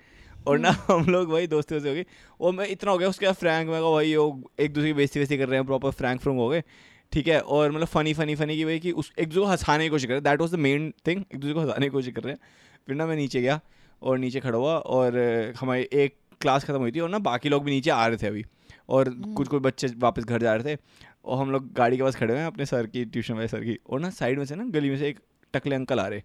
और 0.48 0.60
ना 0.60 0.70
हम 0.88 1.06
लोग 1.10 1.30
भाई 1.32 1.48
दोस्ती 1.48 1.76
वोस्ती 1.76 1.90
हो 1.90 1.96
गई 1.96 2.06
और 2.42 2.54
मैं 2.54 2.68
इतना 2.68 2.92
हो 2.92 2.98
गया 2.98 3.10
उसके 3.10 3.26
बाद 3.26 3.36
फ्रैंक 3.36 3.70
मैं 3.70 3.82
भाई 3.84 4.16
वो 4.16 4.52
एक 4.60 4.74
दूसरे 4.74 4.90
की 4.90 4.94
बेइज्जती 4.94 5.20
वेस्ती 5.20 5.38
कर 5.38 5.48
रहे 5.48 5.60
हैं 5.60 5.66
प्रॉपर 5.66 5.92
फ्रैंक 5.92 6.22
फ्रंक 6.22 6.38
हो 6.38 6.48
गए। 6.50 6.64
ठीक 7.12 7.28
है 7.28 7.40
और 7.40 7.72
मतलब 7.72 7.88
फनी 7.88 8.14
फनी 8.14 8.36
फनी 8.36 8.56
की 8.58 8.66
भाई 8.66 8.80
कि 8.80 8.92
उस 8.92 9.12
एक 9.20 9.28
दूसरे 9.28 9.42
को 9.42 9.48
हंसाने 9.48 9.84
की 9.84 9.90
कोशिश 9.90 10.06
कर 10.06 10.12
रहे 10.12 10.22
that 10.22 10.42
was 10.42 10.56
the 10.56 10.60
main 10.60 10.94
thing 11.08 11.24
एक 11.24 11.40
दूसरे 11.40 11.54
को 11.54 11.60
हंसाने 11.60 11.86
की 11.86 11.90
कोशिश 11.90 12.14
कर 12.14 12.24
रहे 12.24 12.34
हैं। 12.34 12.40
फिर 12.88 12.96
ना 12.96 13.06
मैं 13.06 13.16
नीचे 13.16 13.42
गया 13.42 13.60
और 14.02 14.18
नीचे 14.20 14.40
खड़ा 14.40 14.58
हुआ 14.58 14.74
और 14.74 15.18
हमारी 15.60 15.88
एक 15.94 16.16
क्लास 16.42 16.64
खत्म 16.64 16.80
हुई 16.80 16.92
थी 16.92 17.00
और 17.00 17.10
ना 17.10 17.20
बाकी 17.22 17.50
लोग 17.50 17.64
भी 17.64 17.72
नीचे 17.72 17.90
आ 17.90 18.06
रहे 18.08 18.18
थे 18.18 18.28
अभी। 18.28 18.46
और 18.90 19.10
कुछ 19.36 19.48
कुछ 19.48 19.62
बच्चे 19.62 19.88
वापस 19.98 20.24
घर 20.24 20.42
जा 20.42 20.54
रहे 20.56 20.76
थे 20.76 20.80
और 21.26 21.38
हम 21.38 21.52
लोग 21.52 21.72
गाड़ी 21.74 21.98
के 21.98 22.04
पास 22.04 22.16
खड़े 22.16 22.34
हुए 22.34 22.40
हैं 22.40 22.48
अपने 22.48 22.66
सर 22.66 22.88
की 22.88 23.04
ट्यूशन 23.06 23.34
वाले 23.34 23.48
सर 23.48 23.64
की 23.64 23.78
और 23.90 24.00
ना 24.00 24.10
साइड 24.12 24.38
में 24.38 24.46
से 24.46 24.56
ना 24.56 24.64
गली 24.70 24.90
में 24.90 24.98
से 24.98 25.08
एक 25.10 25.20
टकले 25.54 25.76
अंकल 25.76 26.00
आ 26.00 26.08
रहे 26.08 26.20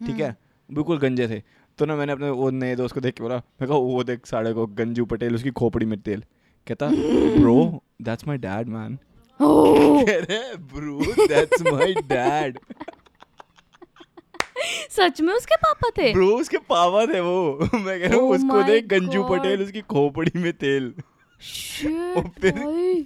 ठीक 0.00 0.20
है 0.20 0.36
बिल्कुल 0.70 0.98
गंजे 0.98 1.28
थे। 1.28 1.42
तो 1.78 1.86
ना 1.86 1.96
मैंने 1.96 2.12
अपने 2.12 2.30
वो 2.30 2.50
नए 2.50 2.76
दोस्त 2.76 2.94
को 2.94 3.00
देख 3.00 3.14
के 3.14 3.22
बोला 3.22 3.36
मैं 3.36 3.68
कहा 3.68 3.78
वो 3.78 4.04
देख 4.04 4.26
साढ़े 4.26 4.52
को 4.52 4.66
गंजू 4.74 5.04
पटेल 5.06 5.34
उसकी 5.34 5.50
खोपड़ी 5.52 5.86
में 5.86 5.98
तेल। 6.00 6.22
कहता 6.66 6.88
bro 6.90 7.82
that's 8.02 8.26
my 8.28 8.38
dad 8.38 8.68
man 8.68 8.98
oh, 9.40 10.04
कह 10.04 10.18
रहे 10.18 10.56
ब्रो 10.56 11.26
दैट्स 11.26 11.62
माय 11.62 11.94
डैड 11.94 12.58
सच 14.90 15.20
में 15.20 15.32
उसके 15.34 15.56
पापा 15.56 15.90
थे? 15.90 16.12
ब्रो 16.12 16.28
उसके 16.28 16.58
पापा 16.58 17.06
थे 17.06 17.20
वो। 17.20 17.68
मैं 17.74 18.00
कह 18.00 18.06
रहा 18.06 18.16
हूँ 18.16 18.30
Oh 18.30 18.34
उसको 18.36 18.62
दे 18.62 18.72
देख 18.72 18.86
गंजू 18.86 19.22
पटेल 19.24 19.62
उसकी 19.62 19.80
खोपड़ी 19.80 20.32
में 20.36 20.52
तेल। 20.52 20.94
और 22.16 22.28
फिर 22.40 22.52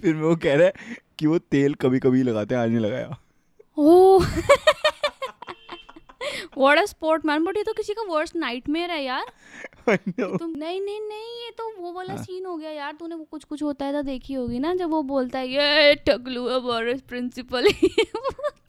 फिर 0.01 0.15
मैं 0.15 0.21
वो 0.21 0.35
कह 0.35 0.55
रहा 0.55 0.67
है 0.67 0.73
कि 1.19 1.27
वो 1.27 1.37
तेल 1.37 1.73
कभी 1.73 1.99
कभी 1.99 2.23
लगाते 2.23 2.55
हैं 2.55 2.61
आज 2.61 2.69
नहीं 2.69 2.79
लगाया। 2.79 3.17
ओह 3.77 4.25
what 6.57 6.77
a 6.77 6.85
sport 6.85 7.25
man 7.25 7.43
but 7.43 7.57
ये 7.57 7.63
तो 7.63 7.73
किसी 7.73 7.93
का 7.93 8.01
वर्स्ट 8.09 8.35
नाइटमेयर 8.35 8.91
है 8.91 9.03
यार। 9.03 9.25
I 9.89 9.97
तुम 10.19 10.49
नहीं 10.57 10.81
नहीं 10.81 10.99
नहीं 11.01 11.43
ये 11.43 11.51
तो 11.57 11.71
वो 11.79 11.91
वाला 11.93 12.13
हाँ। 12.13 12.23
सीन 12.23 12.45
हो 12.45 12.55
गया 12.57 12.71
यार। 12.71 12.93
तूने 12.99 13.15
वो 13.15 13.23
कुछ 13.31 13.43
कुछ 13.43 13.63
होता 13.63 13.85
है 13.85 13.93
तो 13.93 14.01
देखी 14.01 14.33
होगी 14.33 14.59
ना 14.59 14.73
जब 14.75 14.89
वो 14.89 15.01
बोलता 15.03 15.39
है 15.39 15.47
ये 15.47 15.95
टकलू 16.07 16.45
अब 16.45 16.69
प्रिंसिपल 17.09 17.67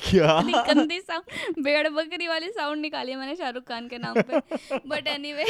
क्या? 0.00 0.40
गंदी 0.68 1.00
साउंड 1.00 1.64
भेड़ 1.64 1.88
बकरी 1.88 2.26
वाली 2.28 2.48
साउंड 2.50 2.80
निकाली 2.80 3.14
मैंने 3.14 3.34
शाहरुख 3.36 3.62
खान 3.62 3.88
के 3.88 3.98
नाम 3.98 4.20
पे। 4.20 4.38
बट 4.88 5.06
एनीवे 5.06 5.44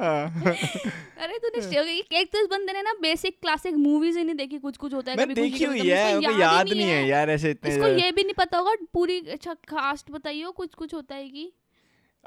अरे 0.00 1.38
तूने 1.38 1.60
श- 1.62 1.74
एक 2.12 2.28
तो 2.32 2.40
इस 2.40 2.46
बंदे 2.50 2.72
ने 2.72 2.82
ना 2.82 2.92
बेसिक 3.02 3.36
क्लासिक 3.40 3.74
मूवीज़ 3.74 4.18
ही 4.18 4.24
नहीं 4.24 4.34
देखी 4.34 4.58
कुछ 4.58 4.76
कुछ 4.76 4.94
होता 4.94 5.10
है 5.10 5.16
कभी 5.16 5.34
देखी 5.34 5.64
हुई 5.64 5.78
है 5.80 6.38
याद 6.40 6.68
नहीं 6.68 6.82
है। 6.82 7.06
यार 7.08 7.30
ऐसे 7.30 7.50
इतने 7.50 7.70
इसको 7.70 7.86
ये 7.86 8.10
भी 8.12 8.22
नहीं 8.22 8.34
पता 8.34 8.58
होगा 8.58 8.74
पूरी 8.98 9.18
अच्छा 9.32 9.52
कास्ट 9.68 10.10
बताइयो 10.10 10.50
कुछ 10.50 10.74
कुछ 10.74 10.94
होता 10.94 11.14
है 11.14 11.28
कि? 11.28 11.52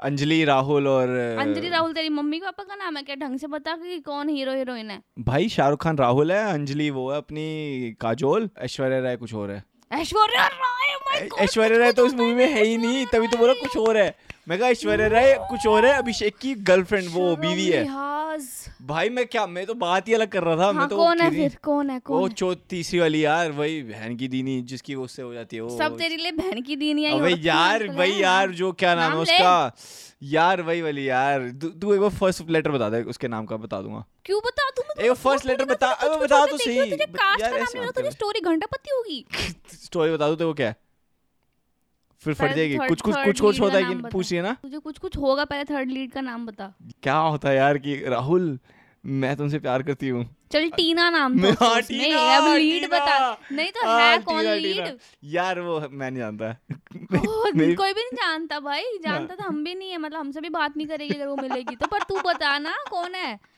अंजलि 0.00 0.44
राहुल 0.44 0.86
और 0.88 1.08
अंजलि 1.40 1.68
राहुल 1.68 1.92
तेरी 1.92 2.08
मम्मी 2.08 2.38
पापा 2.40 2.64
का 2.64 2.74
नाम 2.74 2.96
है 2.96 3.02
क्या? 3.02 3.16
ढंग 3.16 3.38
से 3.38 3.46
बता 3.46 3.74
कि 3.76 3.98
कौन 4.00 4.28
हीरो 4.28 4.52
हीरोइन 4.52 4.90
है। 4.90 4.98
भाई 5.18 5.48
शाहरुख 5.48 5.82
खान 5.82 5.98
राहुल 5.98 6.32
है 6.32 6.42
अंजलि 6.52 6.88
वो 6.90 7.10
है 7.10 7.18
अपनी 7.18 7.44
काजोल 8.00 8.48
ऐश्वर्या 8.58 9.00
राय 9.00 9.16
कुछ 9.16 9.34
और 9.34 9.50
है। 9.50 9.62
ऐश्वर्या 9.92 10.46
राय 10.46 10.96
oh 10.96 11.38
ऐश्वर्या 11.40 11.78
राय 11.78 11.92
तो 11.92 12.06
उस 12.06 12.14
मूवी 12.14 12.34
में 12.34 12.46
है 12.46 12.64
ही 12.64 12.76
नहीं 12.76 13.04
तभी 13.06 13.28
तो 13.28 13.38
बोला 13.38 13.52
कुछ 13.52 13.76
और 13.78 13.96
है। 13.96 14.14
मैं 14.48 14.58
कहा 14.58 14.68
ऐश्वर्या 14.68 15.06
राय 15.06 15.34
कुछ 15.50 15.66
और 15.66 15.86
है? 15.86 15.92
अभिषेक 15.92 16.36
की 16.36 16.54
गर्लफ्रेंड 16.54 17.08
वो 17.10 17.36
बीवी 17.36 17.66
है। 17.66 17.84
भाई 18.82 19.08
मैं 19.08 19.26
क्या 19.26 19.46
मैं 19.46 19.66
तो 19.66 19.74
बात 19.74 20.08
ही 20.08 20.14
अलग 20.14 20.28
कर 20.28 20.42
रहा 20.42 20.56
था 20.56 20.64
हाँ 20.64 20.72
मैं 20.72 20.88
तो 20.88 20.96
कौन 20.96 21.20
है 21.20 21.30
फिर? 21.30 21.56
कौन 21.62 21.90
है 21.90 22.00
कौन 22.00 22.28
है? 22.28 22.34
चौ 22.34 22.54
तीसरी 22.54 23.00
वाली 23.00 23.24
यार 23.24 23.50
वही 23.50 23.82
बहन 23.82 24.16
की 24.16 24.28
दीनी 24.28 24.62
जिसकी 24.62 24.94
वो 24.94 25.04
उससे 25.04 25.22
हो 25.22 25.34
जाती 25.34 25.56
है 25.56 25.62
वो 25.62 25.78
सब 25.78 25.98
तेरे 25.98 26.16
लिए 26.16 26.32
बहन 26.32 26.62
की 26.62 26.76
दीनी 26.76 27.04
है, 27.04 27.44
यार 27.44 27.82
आजकल 27.82 27.94
वही 27.94 28.22
यार 28.22 28.50
जो 28.50 28.72
क्या 28.72 28.94
नाम 28.94 29.12
है 29.12 29.18
उसका? 29.18 29.76
यार 30.22 30.62
वही 30.62 30.82
वाली 30.82 31.08
यार 31.08 31.50
तू 31.50 31.68
तू 31.68 31.94
एक 31.94 32.00
बार 32.00 32.10
फ़र्स्ट 32.10 32.50
लेटर 32.50 32.70
बता 32.70 32.88
दे 32.88 33.02
उसके 33.02 33.28
नाम 33.28 33.46
का 33.46 33.56
बता 33.56 33.80
दूँगा। 33.82 34.04
क्यों 34.24 34.40
बता? 34.46 34.70
तू 34.70 34.82
मुझे 34.88 35.10
एक 35.10 35.16
first 35.16 35.46
letter 35.50 35.68
बता, 35.68 35.86
अबे 35.86 36.16
बता 36.16 36.46
तो 36.46 36.56
सही। 36.56 36.78
यार 36.78 36.86
लेना 36.86 37.62
मत 37.62 37.94
तुझे 37.94 38.02
कर। 38.02 38.10
स्टोरी 38.10 38.40
घंटा 38.40 38.66
पत्ती 38.66 38.90
होगी। 38.96 39.26
स्टोरी 39.84 40.12
बता 40.12 40.28
दूँ 40.28 40.36
तो 40.36 40.46
वो 40.46 40.54
क्या 40.54 40.68
है? 40.68 40.76
फिर 42.24 42.34
फट 42.34 42.52
जाएगी। 42.52 42.76
कुछ 42.76 43.00
कुछ 43.00 43.14
कुछ 43.24 43.40
कुछ 43.40 43.60
होता 43.60 43.78
है 43.78 43.84
कि 43.84 43.94
पूछिए 43.94 44.42
ना। 44.42 44.56
तुझे 44.62 44.78
कुछ 44.78 44.98
कुछ 44.98 45.16
होगा 45.16 45.44
पहले 45.44 45.64
थर्ड 45.64 45.90
लीड 45.90 46.12
का 46.12 46.20
नाम 46.20 46.46
बता। 46.46 46.74
क्या 47.02 47.16
होता 47.16 47.48
है 47.48 47.56
यार 47.56 47.78
कि 47.78 48.04
राहुल 48.06 48.58
मैं 49.06 49.36
तुमसे 49.36 49.58
प्यार 49.58 49.82
करती 49.82 50.08
हूँ। 50.08 50.36
चल 50.52 50.68
टीना 50.70 51.10
नाम 51.10 51.32
मैं- 51.40 51.56
था 51.56 51.66
हाँ, 51.66 51.82
टीना, 51.82 52.36
अब 52.36 52.56
लीड 52.56 52.86
बता। 52.86 53.38
नहीं 53.52 53.70
तो 53.70 53.86
हाँ, 53.86 54.10
है 54.10 54.18
कौन 54.18 54.40
टीना, 54.40 54.54
लीड 54.54 54.76
टीना। 54.76 54.96
यार 55.24 55.60
वो 55.60 55.88
मैं 55.90 56.10
नहीं 56.10 56.22
जानता। 56.22 56.56
मेरी- 57.56 57.76
कोई 57.76 57.92
भी 57.92 58.00
नहीं 58.00 58.16
जानता 58.16 58.60
भाई। 58.60 58.82
जानता 58.82 59.34
तो 59.34 59.44
हम 59.44 59.64
भी 59.64 59.74
नहीं 59.74 59.90
है 59.90 59.98
मतलब 59.98 60.20
हमसे 60.20 60.40
भी 60.40 60.48
बात 60.48 60.76
नहीं 60.76 60.86
करेगी 60.86 61.14
अगर 61.14 61.26
वो 61.26 61.36
मिलेगी 61.36 61.76
तो। 61.76 61.86
पर 61.86 62.02
तू 62.02 62.20
बता 62.26 62.58
ना 62.58 62.76
कौन 62.90 63.14
है? 63.14 63.51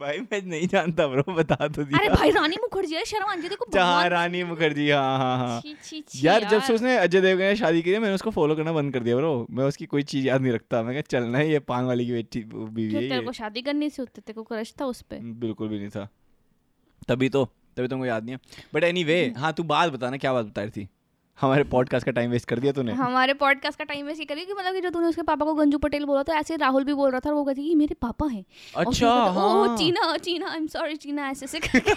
भाई 0.00 0.18
मैं 0.22 0.40
नहीं 0.42 0.66
जानता 0.68 1.06
ब्रो 1.06 1.22
बता 1.34 1.56
तो 1.68 1.84
दिया। 1.84 1.98
अरे 1.98 2.08
भाई 2.08 2.30
रानी 2.30 2.56
मुखर्जी 2.56 2.94
है 2.94 3.04
शर्मा 3.04 3.34
जी 3.36 3.48
देखो 3.48 3.66
जहाँ 3.72 4.08
रानी 4.08 4.42
मुखर्जी 4.44 4.88
हाँ 4.90 5.18
हाँ 5.18 5.36
हाँ। 5.38 5.60
छी, 5.60 6.02
यार 6.16 6.44
जब 6.44 6.62
से 6.62 6.74
उसने 6.74 6.96
अजय 6.98 7.20
देवगन 7.20 7.44
ने 7.44 7.56
शादी 7.56 7.82
की 7.82 7.98
मैंने 7.98 8.14
उसको 8.14 8.30
फॉलो 8.30 8.56
करना 8.56 8.72
बंद 8.72 8.92
कर 8.94 9.02
दिया 9.02 9.16
ब्रो 9.16 9.46
मैं 9.50 9.64
उसकी 9.64 9.86
कोई 9.86 10.02
चीज़ 10.02 10.26
याद 10.26 10.40
नहीं 10.40 10.52
रखता। 10.52 10.82
मैं 10.82 10.94
क्या 10.94 11.02
चलना 11.10 11.38
है 11.38 11.50
ये 11.50 11.58
पांग 11.64 11.86
वाली 11.86 12.06
की 12.06 12.12
बेटी 12.12 12.42
बीवी 12.44 12.94
है 12.94 13.08
तेरे 13.08 13.22
को 13.22 13.32
शादी 13.32 13.62
करनी 13.62 13.90
से 13.90 14.02
होते 14.02 14.20
तेरे 14.20 14.34
को 14.34 14.42
क्रश 14.42 14.74
था 14.80 14.86
उस 14.86 15.02
पे। 15.02 15.18
बिल्कुल 15.40 15.68
भी 15.68 15.78
नहीं 15.78 15.88
था। 15.88 16.08
तभी 17.08 17.28
तो 17.28 17.44
तभी 17.76 17.88
तुमको 17.88 18.06
याद 18.06 18.24
नहीं 18.24 18.34
है। 18.34 18.68
बट 18.74 18.84
एनी 18.84 19.04
वे 19.04 19.18
हाँ 19.36 19.52
तू 19.52 19.62
बात 19.64 19.92
बताना 19.92 20.16
क्या 20.16 20.32
बात 20.32 20.46
बता 20.46 20.62
रही 20.62 20.70
थी? 20.70 20.88
हमारे 21.40 21.64
पॉडकास्ट 21.64 22.06
का 22.06 22.12
टाइम 22.12 22.30
वेस्ट 22.30 22.48
कर 22.48 22.58
दिया 22.58 22.72
तूने। 22.72 22.92
हमारे 22.92 23.34
पॉडकास्ट 23.34 23.78
का 23.78 23.84
टाइम 23.84 24.08
ऐसे 24.10 24.24
करिए 24.24 24.44
कि 24.44 24.52
मतलब 24.52 24.74
कि 24.74 24.80
जो 24.80 24.90
तूने 24.90 25.06
उसके 25.06 25.22
पापा 25.22 25.44
को 25.46 25.54
गंजू 25.54 25.78
पटेल 25.78 26.04
बोला 26.04 26.22
था 26.22 26.38
ऐसे 26.38 26.56
राहुल 26.56 26.84
भी 26.84 26.94
बोल 26.94 27.10
रहा 27.10 27.20
था 27.20 27.30
और 27.30 27.34
वो 27.34 27.44
कहती 27.44 27.68
कि 27.68 27.74
मेरे 27.74 27.94
पापा 27.94 28.26
हैं। 28.26 28.44
अच्छा 28.76 29.08
ओह 29.08 29.66
हाँ। 29.66 29.76
चीना 29.76 30.16
चीना 30.16 30.50
आई 30.50 30.56
एम 30.56 30.66
सॉरी 30.66 30.96
चीना 30.96 31.28
ऐसे 31.30 31.58
करके। 31.58 31.92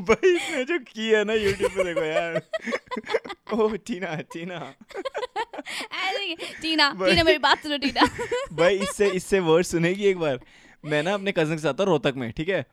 भाई 0.00 0.34
इसने 0.36 0.64
जो 0.64 0.78
किया 0.78 1.22
ना 1.24 1.34
यूट्यूब 1.34 1.70
पे 1.72 1.84
देखो 1.84 2.04
यार। 2.04 2.40
ओह 3.54 3.76
टीना 3.76 4.14
टीना 4.32 4.58
चीना 6.62 6.90
चीना 6.94 7.22
मेरी 7.24 7.38
बात 7.38 7.62
सुनो 7.62 7.78
टीना 7.78 8.08
भाई 8.52 8.78
इससे 8.78 9.08
इससे 9.10 9.40
वर्ड 9.40 9.66
सुनेगी 9.66 10.04
एक 10.04 10.18
बार? 10.18 10.40
मैं 10.84 11.02
ना 11.02 11.14
अपने 11.14 11.32
कज़न 11.32 11.54
के 11.54 11.62
साथ 11.62 11.74
था 11.80 11.84
रोहतक 11.84 12.14
में 12.16 12.30
ठीक 12.32 12.48
है? 12.48 12.64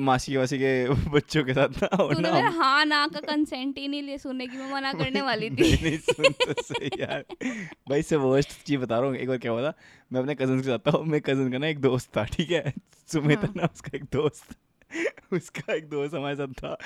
मासी 0.00 0.36
वासी 0.36 0.58
के 0.58 0.70
बच्चों 1.10 1.42
के 1.44 1.54
साथ 1.54 1.68
ना 1.82 1.86
और 2.02 2.14
तूने 2.14 2.28
ना 2.28 2.34
मेरा 2.34 2.48
हाँ 2.56 2.84
ना 2.84 3.06
का 3.06 3.20
कंसेंट 3.20 3.78
ही 3.78 3.86
नहीं 3.88 4.02
लिए 4.02 4.18
सुनने 4.18 4.46
की 4.46 4.56
मैं 4.56 4.70
मना 4.72 4.92
करने 5.00 5.22
वाली 5.22 5.50
थी। 5.50 5.62
नहीं 5.62 5.78
नहीं 5.82 5.98
सुन 5.98 6.32
तो 6.44 6.62
सही 6.62 6.90
यार। 7.00 7.24
भाई 7.88 7.98
इससे 8.00 8.16
वर्स्ट 8.16 8.50
चीज़ 8.66 8.80
बता 8.80 8.98
रहा 8.98 9.08
हूँ 9.08 9.16
एक 9.16 9.28
बार 9.28 9.38
क्या 9.38 9.52
हुआ 9.52 9.62
था? 9.62 9.74
मैं 10.12 10.20
अपने 10.20 10.34
कज़न 10.34 10.60
के 10.60 10.66
साथ 10.66 10.78
था 10.86 10.96
और 10.98 11.04
मेरे 11.04 11.20
कज़न 11.26 11.50
का 11.52 11.58
ना 11.58 11.66
एक 11.66 11.80
दोस्त 11.80 12.10
था 12.16 12.24
ठीक 12.34 12.50
है? 12.50 12.72
सुमित 13.12 13.38
हाँ। 13.38 13.52
ना 13.56 13.68
उसका 13.74 13.96
एक 13.96 14.04
दोस्त। 14.12 14.56
उसका 15.32 15.72
एक 15.74 15.88
दोस्त 15.88 16.14
हमारे 16.14 16.36
साथ 16.36 16.52
था 16.62 16.76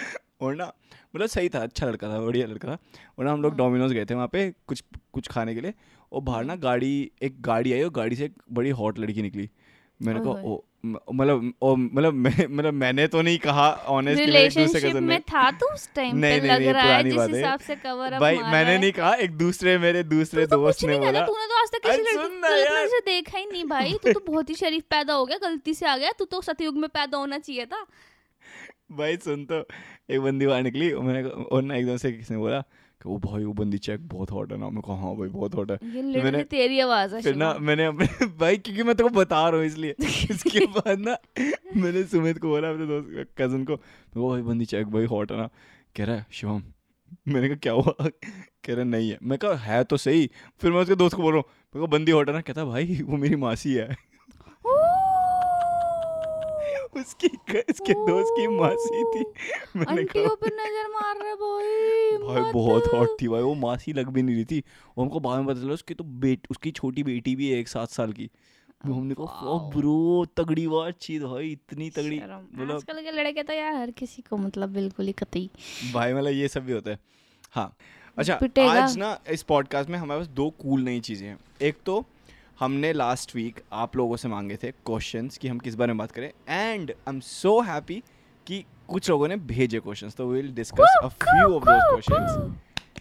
और 0.41 0.55
ना 0.57 0.73
मतलब 1.15 1.27
सही 1.29 1.49
था 1.49 1.63
अच्छा 1.63 1.87
लड़का 1.87 2.09
था 2.09 2.21
बढ़िया 2.21 2.47
लड़का 2.47 2.69
था। 2.69 2.79
और 3.19 3.25
ना 3.25 3.33
हम 3.33 3.43
लोग 3.43 3.53
हाँ। 3.53 3.59
डोमिनोज 3.59 3.93
गए 3.93 4.05
थे 4.05 4.15
वहाँ 4.15 4.29
पे 4.33 4.51
कुछ 4.67 4.83
कुछ 5.13 5.29
खाने 5.29 5.55
के 5.55 5.61
लिए 5.61 5.75
और 6.13 6.21
बाहर 6.23 6.45
ना 6.45 6.57
गाड़ी 6.65 6.93
एक 7.23 7.41
गाड़ी 7.43 7.73
आई 7.73 7.83
और 7.83 7.91
गाड़ी 7.93 8.17
से 8.17 8.25
एक 8.25 8.35
बड़ी 8.53 8.71
हॉट 8.81 8.99
लड़की 8.99 9.23
निकली। 9.23 9.49
मैंने 10.03 10.21
कहा 10.21 10.31
ओ 10.31 10.63
मतलब 11.13 11.53
ओ 11.63 11.77
मतलब 11.77 12.15
मैं 12.15 12.47
मतलब 12.51 12.75
मैंने 12.75 13.07
तो 13.07 13.23
नहीं 13.23 13.39
कहा 13.39 13.71
ऑनेस्टली 13.71 14.27
रिलेशनशिप 14.27 14.95
में 14.95 15.21
था 15.21 15.51
तू 15.51 15.67
उस 15.67 15.95
टाइम 15.95 16.13
पे 16.13 16.17
नहीं, 16.17 16.41
लग 16.51 16.67
रहा 16.67 16.83
है 16.83 17.05
जिस 17.05 17.35
हिसाब 17.35 17.61
से 17.61 17.77
कवर 17.77 18.13
अप 18.13 18.21
भाई 18.21 18.39
मैंने 18.39 18.79
नहीं 18.79 18.93
कहा 18.93 19.15
एक 19.15 19.31
दूसरे 19.31 19.79
मेरे 19.79 20.03
दूसरे 20.03 20.47
तो 20.47 20.57
दोस्त 20.57 20.85
ने 20.85 20.99
बोला। 20.99 21.27
तूने 21.27 21.47
तो 21.47 21.61
आज 21.63 21.69
तक 21.69 21.81
किसी 21.87 21.99
लड़की 21.99 22.17
को 22.17 22.89
से 22.89 23.01
देखा 23.01 23.39
ही 23.39 23.47
नहीं 23.47 23.65
भाई। 23.65 23.93
तू 23.93 24.13
तो 24.13 24.21
बहुत 24.27 24.51
ही 24.51 24.55
शरीफ 24.55 24.83
पैदा 24.83 25.15
हो 25.15 25.27
गया 25.27 25.39
गलती 25.39 25.75
से 25.75 25.87
आ 25.87 25.97
गया। 25.97 26.13
तू 26.13 26.25
तो 26.25 26.41
सतयुग 26.41 26.77
में 26.77 26.89
पैदा 26.89 27.19
होना 27.19 27.39
चाहिए 27.39 27.67
था। 27.67 27.87
भाई 28.93 29.17
सुन 29.17 29.45
तो 29.45 29.67
एक 30.11 30.21
बंदी 30.21 30.47
बाहर 30.47 30.63
निकली 30.63 30.95
मैंने 30.95 31.29
और 31.29 31.63
ना 31.63 31.77
एकदम 31.77 31.97
से 31.97 32.13
किसी 32.13 32.35
ने 32.35 32.41
बोला 32.41 32.63
कि 33.03 33.09
वो 33.09 33.19
भाई 33.19 33.45
वो 33.45 33.53
बंदी 33.53 33.79
चेक 33.79 34.07
बहुत 34.09 34.31
हॉट 34.31 34.53
है 34.53 34.59
ना। 34.59 34.69
मैं 34.71 34.83
कहा 34.83 34.95
हाँ 34.97 35.15
भाई 35.17 35.29
बहुत 35.29 35.55
हॉट 35.55 35.71
है। 35.71 35.79
ये 35.95 36.03
तो 36.03 36.23
मैंने 36.25 36.43
तेरी 36.45 36.81
आवाज़ 36.81 37.15
है 37.15 37.23
फिर 37.23 37.35
ना 37.35 37.53
मैंने 37.61 37.85
अपने 37.85 38.27
भाई 38.39 38.57
क्योंकि 38.57 38.83
मैं 38.83 38.95
तेको 38.97 39.09
बता 39.09 39.49
रहा 39.49 39.59
हूँ 39.59 39.67
इसलिए। 39.67 39.95
इसके 40.31 40.67
बाद 40.67 40.99
ना 40.99 41.17
मैंने 41.77 42.05
सुमित 42.05 42.39
को 42.39 42.49
बोला 42.49 42.71
अपने 42.71 42.87
दोस्त 42.87 43.29
कज़न 43.39 43.65
को 43.65 43.77
कहा, 43.77 44.29
भाई 44.29 44.43
बंदी 44.43 44.65
चेक 44.65 44.87
भाई 44.87 45.05
हॉट 45.05 45.33
है 45.33 45.39
ना। 45.39 45.49
कह 45.97 46.05
रहा 46.05 46.17
है 46.17 46.27
शिवम 46.33 46.63
मैंने 47.29 47.49
कहा 47.49 47.57
क्या 47.57 47.73
हुआ? 47.73 47.95
कह 48.65 48.75
रहा 48.75 48.85
नहीं 48.85 49.11
है। 49.11 49.19
मैं 49.23 49.39
कहा 49.39 49.55
है 49.55 49.85
तो 49.85 49.97
सही। 49.97 50.31
फिर 50.61 50.73
मैं 50.73 50.81
उसके 50.81 50.95
दोस्त 50.95 51.17
को 51.17 51.23
बोल 51.23 51.35
रहा 51.35 51.43
हूँ 51.75 51.89
बंदी 51.89 52.13
हॉट 52.13 52.29
है 52.29 52.35
ना? 52.35 52.41
कहता 52.41 52.65
भाई 52.65 53.01
वो 53.05 53.17
मेरी 53.17 53.37
मासी 53.37 53.75
है। 53.75 53.97
उसकी 56.97 57.29
उसके 57.61 57.95
दोस्त 58.07 58.35
की 58.37 58.47
मासी 58.49 59.05
थी। 59.05 59.25
मैंने 59.77 60.05
कहा 60.07 60.35
पे 60.35 60.51
नज़र 60.55 60.89
मार 60.91 61.15
रहे 61.17 61.35
भाई 61.37 62.41
भाई 62.41 62.53
बहुत 62.53 62.93
हॉट 62.95 63.17
थी 63.23 63.29
भाई 63.29 63.43
वो 63.43 63.55
मासी 63.57 63.93
लग 63.93 64.09
भी 64.09 64.23
नहीं 64.23 64.35
रही 64.35 64.45
थी। 64.45 64.63
और 64.89 65.03
हमको 65.03 65.21
बाद 65.21 65.39
में 65.39 65.47
पता 65.47 65.61
चला 65.61 65.75
उसकी 65.75 65.95
तो 65.95 66.05
बेट 66.05 66.47
उसकी 66.51 66.71
छोटी 66.73 67.03
बेटी 67.03 67.35
भी 67.37 67.51
है 67.51 67.59
एक 67.59 67.69
सात 67.69 67.91
साल 67.91 68.13
की। 68.13 68.27
तो 68.27 68.93
हमने 68.93 69.15
कहा। 69.15 69.59
ब्रो 69.71 70.25
तगड़ी 70.37 70.67
बातचीत 70.69 71.23
भाई 71.23 71.51
इतनी 71.51 71.91
तगड़ी। 71.91 72.17
मतलब 72.17 72.75
आजकल 72.75 73.03
के 73.03 73.11
लड़के 73.13 73.43
तो 73.43 73.53
यार 73.53 73.75
हर 73.75 73.91
किसी 73.91 74.23
को 74.23 74.37
मतलब 74.37 74.73
बिल्कुल 74.73 75.07
ही 75.07 75.13
कतई। 75.13 75.49
भाई 75.93 76.15
मतलब 76.15 76.33
ये 76.33 76.49
सब 76.49 76.65
भी 76.67 76.73
होता 76.73 76.91
है। 76.91 76.99
हाँ 77.53 77.73
अच्छा 78.17 78.35
आज 78.63 78.97
ना 78.97 79.19
इस 79.31 79.43
पॉडकास्ट 79.45 79.91
में 79.91 79.99
हमारे 79.99 80.21
पास 80.21 80.29
दो 80.35 80.49
कूल 80.61 80.83
नई 80.83 81.01
चीज़ें 81.01 81.27
हैं। 81.29 81.39
एक 81.63 81.77
तो 81.87 82.05
हमने 82.61 82.93
लास्ट 82.93 83.35
वीक 83.37 83.61
आप 83.73 83.97
लोगों 83.97 84.17
से 84.17 84.29
मांगे 84.29 84.57
थे 84.57 84.71
क्वेश्चंस 84.87 85.39
कि 85.39 85.49
हम 85.49 85.59
किस 85.59 85.75
बारे 85.75 85.93
में 85.93 85.99
बात 85.99 86.11
करें। 86.11 86.29
And 86.49 86.91
I 86.91 87.15
am 87.15 87.21
so 87.21 87.61
happy 87.61 88.03
कि 88.47 88.65
कुछ 88.89 89.11
लोगों 89.11 89.29
ने 89.29 89.37
भेजे 89.37 89.81
क्वेश्चंस 89.81 90.15
तो 90.15 90.27
will 90.27 90.53
discuss 90.55 90.97
a 91.03 91.09
few 91.09 91.55
of 91.55 91.65
those 91.65 91.83
questions 91.91 92.55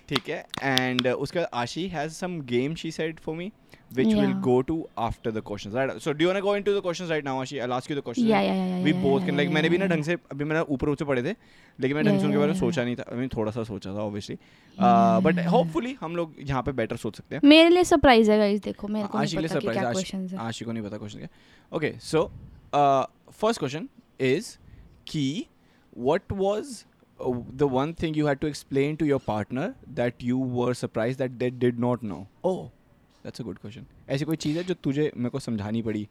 ठीक 0.10 0.30
है 0.30 0.46
एंड 0.64 1.08
उसके 1.08 1.40
बाद 1.40 1.48
Ashi 1.54 1.88
has 1.90 2.12
some 2.14 2.40
game 2.48 2.76
she 2.76 2.92
said 2.92 3.20
for 3.20 3.36
me 3.36 3.52
which 3.92 4.08
yeah. 4.08 4.20
will 4.20 4.34
go 4.42 4.54
to 4.62 4.76
after 4.98 5.32
the 5.32 5.42
questions 5.42 5.76
right 5.76 6.02
so 6.02 6.14
do 6.14 6.24
you 6.24 6.30
want 6.30 6.38
to 6.38 6.44
go 6.44 6.54
into 6.54 6.72
the 6.74 6.82
questions 6.82 7.12
right 7.12 7.26
now 7.26 7.36
ashi 7.42 7.60
i'll 7.62 7.74
ask 7.74 7.90
you 7.90 7.98
the 7.98 8.02
questions 8.02 8.30
Yeah, 8.30 8.42
yeah, 8.42 8.58
yeah, 8.62 8.80
we 8.80 8.92
yeah, 8.92 9.04
both 9.04 9.20
yeah, 9.20 9.28
can 9.28 9.38
like 9.40 9.52
मैंने 9.54 9.70
भी 9.70 9.78
ना 9.78 9.86
ढंग 9.88 10.04
से 10.04 10.18
अभी 10.32 10.44
मैंने 10.44 10.62
ऊपर 10.76 10.90
ऊपर 10.90 11.06
पढ़े 11.06 11.24
थे 11.24 11.36
लेकिन 11.80 11.98
मैं 11.98 12.06
ढंग 12.06 12.20
से 12.20 12.26
उनके 12.26 12.38
बारे 12.38 12.52
में 12.52 12.60
सोचा 12.60 12.84
नहीं 12.84 12.96
था 12.96 13.06
आई 13.12 13.20
मीन 13.20 13.30
थोड़ा 13.36 13.52
सा 13.52 13.64
सोचा 13.64 13.94
था 13.96 14.02
ऑब्वियसली 14.02 14.38
बट 15.28 15.46
होपफुली 15.48 15.96
हम 16.02 16.16
लोग 16.16 16.36
यहाँ 16.42 16.64
पे 16.64 16.72
बेटर 16.74 16.98
सोच 16.98 17.18
सकते 17.18 17.36
हैं 17.36 17.42
मेरे 17.46 17.70
लिए 17.70 17.84
सरप्राइज़ 17.86 18.32
है 18.32 18.38
गाइस 18.38 18.62
देखो 18.62 18.88
मेरे 18.88 19.08
को 19.08 19.18
आशी 19.18 19.38
के 19.38 19.42
नहीं 19.42 19.48
लिए 19.48 19.56
पता 19.56 19.60
कि 19.60 19.68
क्या 19.68 19.74
सरप्राइज़ 19.74 19.94
क्वेश्चंस 19.94 20.34
है 20.34 20.48
आशी 20.48 20.66
को 20.66 20.72
नहीं 20.72 20.84
पता 20.84 20.98
क्वेश्चन 20.98 21.20
क्या 21.20 21.30
okay 21.72 21.94
so 22.04 22.30
first 23.34 23.60
question 23.60 23.90
is 24.26 24.56
कि 25.08 25.28
what 25.96 26.30
was 26.30 26.86
uh, 26.92 26.95
the 27.20 27.68
one 27.68 27.94
thing 27.94 28.14
you 28.14 28.26
had 28.26 28.42
to 28.42 28.48
explain 28.48 28.98
to 28.98 29.06
your 29.06 29.20
partner 29.20 29.74
that 29.96 30.14
you 30.20 30.38
were 30.38 30.74
surprised 30.74 31.20
that 31.20 31.40
they 31.40 31.50
did 31.50 31.80
not 31.80 32.04
know? 32.04 32.28
Oh. 32.44 32.72
That's 33.26 33.40
a 33.40 33.44
good 33.44 33.60
question. 33.62 33.86
ऐसी 34.10 34.26
कोई 34.26 34.36
चीज़ 34.36 34.58
है 34.58 34.64
जो 34.64 34.74
तुझे 34.74 35.12
मेरे 35.18 35.30
को 35.30 35.40
समझानी 35.40 35.82
पड़ी 35.82 36.08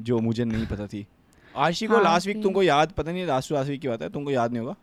जो 0.00 0.18
मुझे 0.18 0.44
नहीं 0.44 0.66
पता 0.66 0.86
थी? 0.86 1.06
आशी 1.56 1.86
को 1.86 2.00
लास्ट 2.00 2.26
वीक 2.26 2.42
तुमको 2.42 2.62
याद 2.62 2.92
पता 2.92 3.12
नहीं 3.12 3.26
लास्ट 3.26 3.52
लास्ट 3.52 3.70
वीक 3.70 3.80
की 3.80 3.88
बात 3.88 4.02
है 4.02 4.08
तुमको 4.10 4.30
याद 4.30 4.52
नहीं 4.52 4.60
होगा 4.60 4.76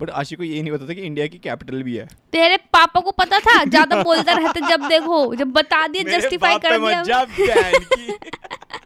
बट 0.00 0.10
आशी 0.10 0.36
को 0.36 0.42
ये 0.42 0.62
नहीं 0.62 0.72
पता 0.72 0.88
था 0.88 0.94
कि 0.94 1.00
इंडिया 1.00 1.26
की 1.26 1.38
कैपिटल 1.38 1.82
भी 1.82 1.96
है। 1.96 2.06
तेरे 2.32 2.56
पापा 2.56 3.00
को 3.00 3.10
पता 3.10 3.38
था? 3.38 3.64
ज़्यादा 3.64 4.02
बोलते 4.02 4.34
रहते 4.34 4.60
जब 4.60 4.88
देखो 4.88 5.34
जब 5.34 5.52
बता 5.52 5.86
दिए 5.88 6.04
जस्टिफाई 6.04 6.58
कर 6.58 6.78
दिया। 6.78 7.24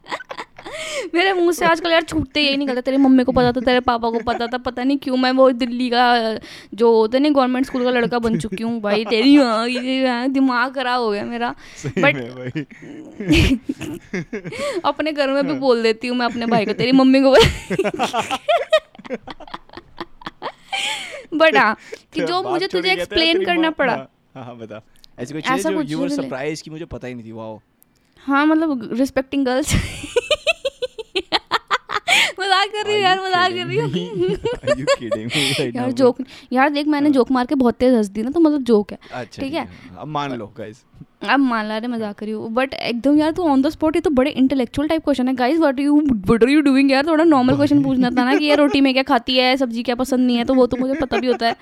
मेरे 1.15 1.33
मुँह 1.33 1.53
से 1.53 1.67
आजकल 1.67 1.93
यार 1.93 2.03
छूटते 2.03 2.41
यही 2.41 2.57
निकलता 2.57 2.81
तेरी 2.81 2.97
मम्मी 2.97 3.25
को 3.25 3.33
पता 3.33 3.53
था 3.53 3.61
तेरे 3.61 3.81
पापा 3.81 4.11
को 4.11 4.19
पता 4.19 4.47
था 4.47 4.59
पता 4.59 4.85
नहीं 4.85 4.99
क्यों 4.99 5.17
मैं 5.17 5.33
वो 5.33 5.51
दिल्ली 5.63 5.91
का 5.91 6.39
जो 6.75 6.95
होते 6.95 7.19
नहीं 7.19 7.35
गवर्नमेंट 7.35 7.67
स्कूल 7.67 7.85
का 7.85 7.91
लड़का 7.91 8.19
बन 8.19 8.39
चुकी 8.39 8.63
हूँ 8.63 8.81
भाई 8.81 9.05
तेरी 9.05 9.37
हाँ, 9.37 9.69
हाँ, 9.69 10.29
दिमाग 10.29 10.75
खराब 10.75 11.01
हो 11.01 11.11
गया 11.11 11.25
मेरा। 11.25 11.55
बट 11.99 12.17
अपने 14.85 15.13
घर 15.13 15.29
में 15.29 15.47
भी 15.47 15.53
बोल 15.59 15.83
देती 15.83 16.09
हूँ 16.09 16.17
मैं 16.17 16.27
अपने 16.27 16.47
भाई 16.47 16.67
को 16.67 16.73
तेरी 16.73 16.93
मम्मी 16.93 17.21
को 17.21 17.35
बट 21.35 21.57
हाँ 21.57 21.77
कि 22.15 22.25
जो 22.25 22.43
मुझे 22.43 22.67
तुझे 22.67 22.89
है, 22.89 22.95
एक्सप्लेन 22.97 23.45
करना 23.45 23.71
पड़ा। 23.71 23.93
हाँ, 23.93 24.11
हाँ 24.35 24.45
हाँ 24.45 24.57
बता। 24.59 24.83
ऐसी 25.19 25.33
कोई 25.35 25.43
चीज़ 25.43 25.69
जो 25.69 25.83
यू 25.83 25.99
वर 25.99 26.09
सरप्राइज़ 26.09 26.63
की 26.63 26.71
मुझे 26.71 26.85
पता 26.85 27.09
ही 27.09 27.15
नहीं 27.15 27.25
थी? 27.25 27.33
वाओ 27.33 27.61
हाँ 28.21 28.47
मतलब 28.47 28.89
रिस्पेक्टिंग 28.93 29.47
गर्ल्स 29.47 29.75
मज़ाक 32.41 32.69
कर 32.73 32.87
रही 32.87 32.95
हूँ 32.95 33.03
यार 33.03 33.21
मज़ाक 33.21 33.53
कर 33.53 33.67
रही 33.67 33.77
हूँ। 33.79 33.89
Are 34.69 34.79
you 34.79 34.87
kidding 34.99 35.29
me 35.35 35.43
right 35.53 35.77
यार 35.77 35.93
जोक 35.93 36.21
यार 36.53 36.71
देख 36.71 36.87
मैंने 36.87 37.11
जोक 37.11 37.31
मार 37.31 37.47
के 37.47 37.55
बहुत 37.55 37.75
तेज 37.75 37.95
हंस 37.95 38.09
दी 38.09 38.23
ना 38.23 38.31
तो 38.31 38.41
मतलब 38.41 38.63
जोक 38.65 38.93
है। 38.93 38.99
अच्छा 39.13 39.43
ठीक 39.43 39.55
है। 39.55 39.69
अब 39.99 40.09
मान 40.09 40.33
लो 40.39 40.47
गाइस 40.59 40.85
अब 41.25 41.41
मान 41.41 41.67
ला 41.67 41.77
रहे 41.79 41.89
मज़ाक 41.89 42.17
कर 42.17 42.27
रही 42.27 42.35
हूँ 42.35 42.51
बट 42.55 42.75
एकदम 42.75 43.19
यार 43.19 43.31
तू 43.33 43.43
ऑन 43.43 43.63
द 43.63 43.69
स्पॉट 43.69 43.97
ये 43.97 44.01
तो 44.01 44.11
बड़े 44.11 44.31
इंटेलेक्चुअल 44.33 44.89
टाइप 44.89 45.05
क्वेश्चन 45.05 45.29
है। 45.29 45.35
Guys 45.35 45.59
what 45.59 45.79
you 45.81 46.01
what 46.03 46.43
are 46.45 46.51
you 46.51 46.61
doing 46.61 46.91
यार? 46.91 47.07
थोड़ा 47.07 47.25
नॉर्मल 47.25 47.57
क्वेश्चन 47.57 47.83
पूछना 47.85 48.11
था 48.11 48.25
ना 48.25 48.37
कि 48.37 48.45
ये 48.45 48.55
रोटी 48.57 48.81
में 48.81 48.93
क्या 48.93 49.03
खाती 49.03 49.37
है 49.37 49.57
सब्ज़ी 49.57 49.83
क्या 49.83 49.95
पसंद 49.95 50.27
नहीं 50.27 50.37
है 50.37 50.45
तो 50.45 50.55
वो 50.55 50.67
तो 50.67 50.77
मुझे 50.77 50.95
पता 51.01 51.19
भी 51.19 51.27
होता 51.27 51.47
है। 51.47 51.57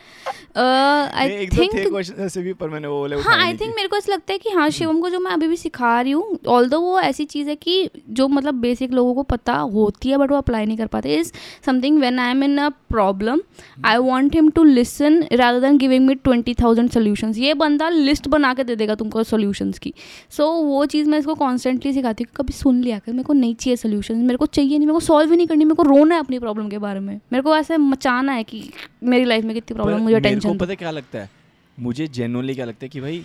आई 0.57 1.29
थे 1.29 1.47
थिंक 1.57 1.89
क्वेश्चन 1.89 2.23
ऐसे 2.25 2.43
भी 2.43 2.53
पर 2.53 2.69
मैंने 2.69 2.89
वो 2.89 3.01
वाले 3.01 3.17
हाँ 3.21 3.37
आई 3.45 3.57
थिंक 3.57 3.75
मेरे 3.77 3.89
को 3.89 3.97
ऐसा 3.97 4.13
लगता 4.13 4.33
है 4.33 4.39
कि 4.39 4.51
हाँ 4.51 4.69
शिवम 4.71 5.01
को 5.01 5.11
जो 5.11 5.21
मैं 5.21 5.33
अभी 5.33 5.49
भी 5.49 5.57
सिखा 5.57 6.01
रही 6.01 6.13
हूँ 6.13 6.39
ऑल 6.49 6.69
वो 6.69 6.99
ऐसी 7.01 7.25
चीज़ 7.25 7.49
है 7.49 7.57
कि 7.57 7.89
जो 8.11 8.29
मतलब 8.29 8.55
बेसिक 8.61 8.93
लोगों 8.93 9.15
को 9.15 9.23
पता 9.33 9.55
होती 9.75 10.11
है 10.11 10.17
बट 10.17 10.31
वो 10.31 10.37
अप्लाई 10.37 10.67
नहीं 10.67 10.77
कर 10.77 10.87
पाते 10.87 11.15
is 11.17 11.33
something 11.67 11.99
when 12.01 12.19
I 12.19 12.31
am 12.31 12.45
in 12.45 12.59
a 12.59 12.69
problem 12.91 13.41
I 13.85 13.97
want 13.97 14.35
him 14.35 14.51
to 14.51 14.65
listen 14.65 15.23
rather 15.33 15.61
than 15.61 15.79
giving 15.79 16.07
me 16.07 16.15
twenty 16.15 16.55
thousand 16.55 16.91
solution 16.91 17.33
ये 17.37 17.55
बंदा 17.57 17.89
लिस्ट 17.89 18.29
बना 18.29 18.55
के 18.55 18.65
दे 18.65 18.77
देगा 18.77 18.95
तुमको 18.95 19.23
सोल्यूशंस 19.27 19.79
की। 19.79 19.93
सो 20.31 20.43
so, 20.43 20.65
वो 20.65 20.85
चीज़ 20.87 21.09
मैं 21.09 21.19
इसको 21.19 21.35
कॉन्स्टेंटली 21.37 21.93
सिखाती 21.93 22.25
हूँ 22.25 22.31
कि 22.31 22.43
कभी 22.43 22.53
सुन 22.55 22.81
लिया 22.83 22.99
कर 22.99 23.13
मेरे 23.13 23.25
को 23.25 23.33
नहीं 23.35 23.55
चाहिए 23.55 23.77
सोल्यूशन 23.77 24.17
मेरे 24.25 24.37
को 24.37 24.47
चाहिए 24.49 24.79
नहीं 24.79 24.87
मेरे 24.87 24.93
को 24.93 25.01
सॉल्व 25.03 25.31
ही 25.31 25.37
नहीं 25.37 25.47
करनी 25.47 25.65
मेरे 25.65 25.77
को 25.77 25.83
रोना 25.85 26.15
है 26.15 26.21
अपनी 26.21 26.39
प्रॉब्लम 26.39 26.69
के 26.69 26.79
बारे 26.79 27.01
में। 27.01 27.15
मेरे 27.33 27.43
को 27.43 27.57
ऐसे 27.57 27.77
मचाना 27.79 28.33
है 28.33 28.45
कि 28.45 28.63
मेरी 29.05 29.25
लाइफ 29.25 29.45
में 29.45 29.55
कितनी 29.55 29.75
प्रॉब्लम 29.75 30.03
मुझे 30.03 30.21
टेंशन 30.21 30.59
पता 30.59 30.71
है 30.71 30.77
क्या 30.77 30.91
लगता 30.91 31.19
है? 31.19 31.31
मुझे 31.79 32.07
जेन्युइनली 32.09 32.55
क्या 32.55 32.65
लगता 32.65 32.85
है 32.85 32.89
कि 32.89 33.01
भाई 33.01 33.25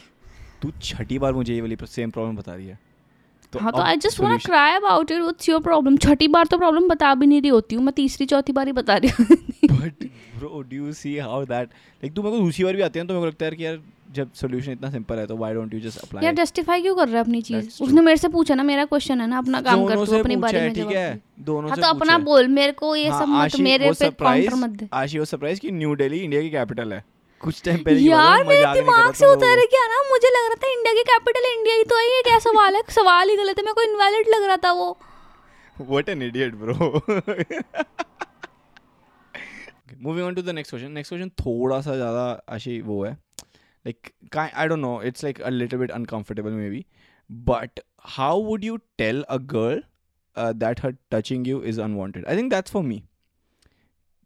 तू 0.61 0.71
छठी 0.81 1.19
बार 1.19 1.33
मुझे 1.33 1.53
ये 1.53 1.61
वाली 1.61 1.77
सेम 1.87 2.09
प्रॉब्लम 2.09 2.35
बता 2.35 2.55
रही 2.55 2.67
है। 2.67 2.79
हाँ 3.53 3.71
तो 3.71 3.81
I 3.81 3.97
just 3.97 4.19
want 4.19 4.41
cry 4.41 4.73
about 4.73 5.11
it 5.11 5.19
what's 5.19 5.49
your 5.49 5.61
problem 5.61 5.95
छठी 5.97 6.27
बार 6.27 6.45
तो 6.47 6.57
प्रॉब्लम 6.57 6.87
बता 6.87 7.13
भी 7.15 7.25
नहीं 7.27 7.41
रही 7.41 7.49
होती 7.49 7.75
हूँ 7.75 7.83
मैं 7.83 7.93
तीसरी 7.93 8.25
चौथी 8.25 8.53
बार 8.53 8.67
ही 8.67 8.73
बता 8.73 8.95
रही 8.95 9.09
हूँ। 9.09 9.25
But 9.71 10.03
bro 10.37 10.61
do 10.61 10.75
you 10.75 10.93
see 10.93 11.17
how 11.17 11.43
that 11.45 11.67
like 11.67 12.13
तू 12.13 12.21
मेरे 12.21 12.37
को 12.37 12.43
दूसरी 12.43 12.63
बार 12.65 12.75
भी 12.75 12.81
आती 12.81 12.99
है 12.99 13.05
तो 13.05 13.13
मेरे 13.13 13.21
को 13.21 13.27
लगता 13.27 13.45
है 13.45 13.51
कि 13.51 13.65
यार 13.65 13.79
जब 14.15 14.31
सॉल्यूशन 14.35 14.71
इतना 14.71 14.89
सिंपल 14.91 15.17
है 15.19 15.25
तो 15.27 15.35
why 15.37 15.53
don't 15.53 15.73
you 15.73 15.79
just 15.79 15.99
apply 16.03 16.25
यार 16.25 16.33
जस्टिफाई 16.35 16.81
क्यों 16.81 16.95
कर 16.95 17.07
रहा 17.07 17.17
है 17.17 17.23
अपनी 17.23 17.41
चीज़? 17.41 17.77
उसने 17.83 18.01
मेरे 18.01 18.17
से 18.17 18.27
पूछा 18.29 18.55
ना 18.55 18.63
मेरा 18.63 18.85
क्वेश्चन 18.85 19.21
है 19.21 19.27
ना 19.27 19.37
अपना 19.37 19.61
काम 19.61 19.85
कर 19.87 20.05
तू 20.05 20.17
अपनी 20.19 20.35
बारे 20.43 20.61
में 20.61 20.73
ठीक 20.73 20.91
है? 20.91 21.21
दोनों 21.39 21.69
हाँ 21.69 21.75
से 21.75 21.81
तो 21.81 21.87
अपना 21.87 22.17
बोल 22.27 22.47
मेरे 22.47 22.71
को 22.81 22.95
ये 22.95 23.07
हाँ, 23.09 23.19
सब 23.21 23.27
मत 23.29 23.55
मेरे 23.67 23.91
पे 23.91 24.09
काउंटर 24.09 24.55
मत 24.63 24.69
दे। 24.79 24.87
आशी 24.93 25.19
वो 25.19 25.25
सरप्राइज़ 25.25 25.59
कि 25.59 25.71
न्यू 25.71 25.95
दिल्ली 25.95 26.19
इंडिया 26.23 26.41
की 26.41 26.49
कैपिटल 26.49 26.93
है। 26.93 27.03
कुछ 27.41 27.61
टाइम 27.65 27.77
पहले 27.83 27.99
यार 28.01 28.43
मेरे 28.47 28.73
दिमाग 28.73 29.13
से 29.13 29.25
उतर 29.25 29.55
गया 29.75 29.85
ना? 29.93 30.01
मुझे 30.09 30.27
लग 30.35 30.43
रहा 30.49 30.57
था 30.63 30.67
इंडिया 30.73 30.93
की 30.93 31.03
कैपिटल 31.11 31.45
इंडिया 31.53 31.75
ही 31.75 31.83
तो 31.83 31.97
है 31.97 32.05
ये 32.15 32.21
क्या 32.29 32.39
सवाल 32.49 32.75
है? 32.75 32.81
सवाल 32.97 33.29
ही 33.29 33.35
गलत 33.37 33.55
है 33.59 33.63
मेरे 33.65 33.73
को 33.73 33.81
इनवैलिड 33.91 34.25
लग 34.35 34.43
रहा 34.47 34.57
था 34.65 34.71
वो। 34.81 34.89
What 35.91 36.09
an 36.13 36.21
idiot, 36.21 36.53
bro. 36.61 36.75
Moving 40.05 40.23
on 40.25 40.35
to 40.35 40.41
the 40.41 40.53
next 40.53 40.69
question. 40.73 40.93
Next 40.93 41.09
question 41.09 41.29
थोड़ा 41.39 41.79
सा 41.81 41.95
ज़्यादा 41.95 42.21
आशी 42.49 42.79
वो 42.81 43.03
है। 43.05 43.17
like 43.84 44.12
kind 44.36 44.56
I 44.62 44.68
don't 44.70 44.84
know 44.86 44.94
it's 45.10 45.26
like 45.28 45.42
a 45.50 45.50
little 45.56 45.82
bit 45.84 45.92
uncomfortable 45.98 46.56
maybe 46.60 46.86
but 47.50 47.84
how 48.16 48.32
would 48.46 48.64
you 48.64 48.78
tell 49.02 49.24
a 49.28 49.38
girl 49.38 49.82
uh, 50.36 50.52
that 50.64 50.80
her 50.86 50.96
touching 51.16 51.44
you 51.44 51.60
is 51.72 51.78
unwanted 51.88 52.26
I 52.26 52.36
think 52.40 52.52
that's 52.56 52.76
for 52.76 52.82
me 52.92 53.04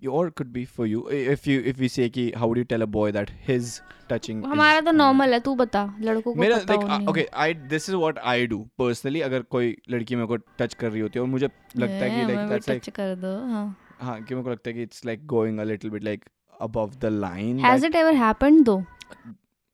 or 0.02 0.26
it 0.28 0.34
could 0.40 0.52
be 0.52 0.64
for 0.64 0.86
you 0.86 1.00
if 1.10 1.46
you 1.46 1.60
if 1.72 1.80
we 1.84 1.88
say 1.94 2.08
कि 2.10 2.22
how 2.42 2.46
would 2.48 2.60
you 2.62 2.64
tell 2.64 2.82
a 2.82 2.86
boy 2.86 3.06
that 3.16 3.32
his 3.48 3.72
touching 4.12 4.38
is 4.42 4.46
हमारा 4.52 4.80
तो 4.80 4.90
unwanted? 4.90 4.96
Normal 4.98 5.32
है 5.32 5.40
तू 5.40 5.54
बता 5.54 5.82
लड़कों 6.00 6.32
को 6.32 6.40
मेरा 6.40 6.58
पता 6.58 6.74
लाइक 6.74 6.82
हो 6.82 6.96
नहीं 6.96 7.06
okay 7.08 7.26
I 7.44 7.54
this 7.74 7.88
is 7.88 7.94
what 7.94 8.18
I 8.32 8.46
do 8.52 8.58
personally 8.78 9.20
अगर 9.28 9.42
कोई 9.56 9.76
लड़की 9.90 10.16
मेरे 10.16 10.26
को 10.26 10.36
टच 10.58 10.74
कर 10.74 10.90
रही 10.90 11.00
होती 11.00 11.18
है 11.18 11.22
और 11.22 11.28
मुझे 11.30 11.46
लगता 11.46 12.04
है 12.04 12.10
कि 12.10 12.32
लाइक 12.32 12.48
दैट्स 12.50 12.68
लाइक 12.68 12.82
टच 12.82 12.90
कर 12.96 13.14
दो 13.24 13.36
हाँ 13.52 13.66
हाँ 14.00 14.20
कि 14.22 14.34
मेरे 14.34 14.44
को 14.44 14.50
लगता 14.50 14.70
है 14.70 14.74
कि 14.74 14.82
it's 14.82 15.04
like 15.06 15.26
going 15.34 15.58
a 15.58 15.64
little 15.72 15.90
bit 15.90 16.04
like 16.04 16.24
above 16.62 16.96
the 17.04 17.10
line 17.20 17.60
has 17.64 17.84
it 17.84 17.94
ever 17.96 18.14
happened 18.14 18.64
though 18.64 18.82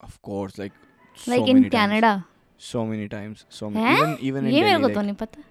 Of 0.03 0.17
course 0.29 0.59
like 0.59 0.73
so 1.17 1.29
like 1.29 1.41
in 1.41 1.57
many 1.57 1.69
times. 1.69 1.71
Canada 1.71 2.23
so 2.61 2.81
many 2.89 3.07
times 3.13 3.45
so 3.59 3.67
many 3.67 3.85
हैं? 3.85 3.95
even 3.97 4.27
even 4.29 4.47
in 4.47 4.53
ये 4.53 4.63
मेरे 4.63 4.77
को 4.79 4.83
like, 4.83 4.95
तो 4.95 5.01
नहीं 5.01 5.13
पता। 5.13 5.43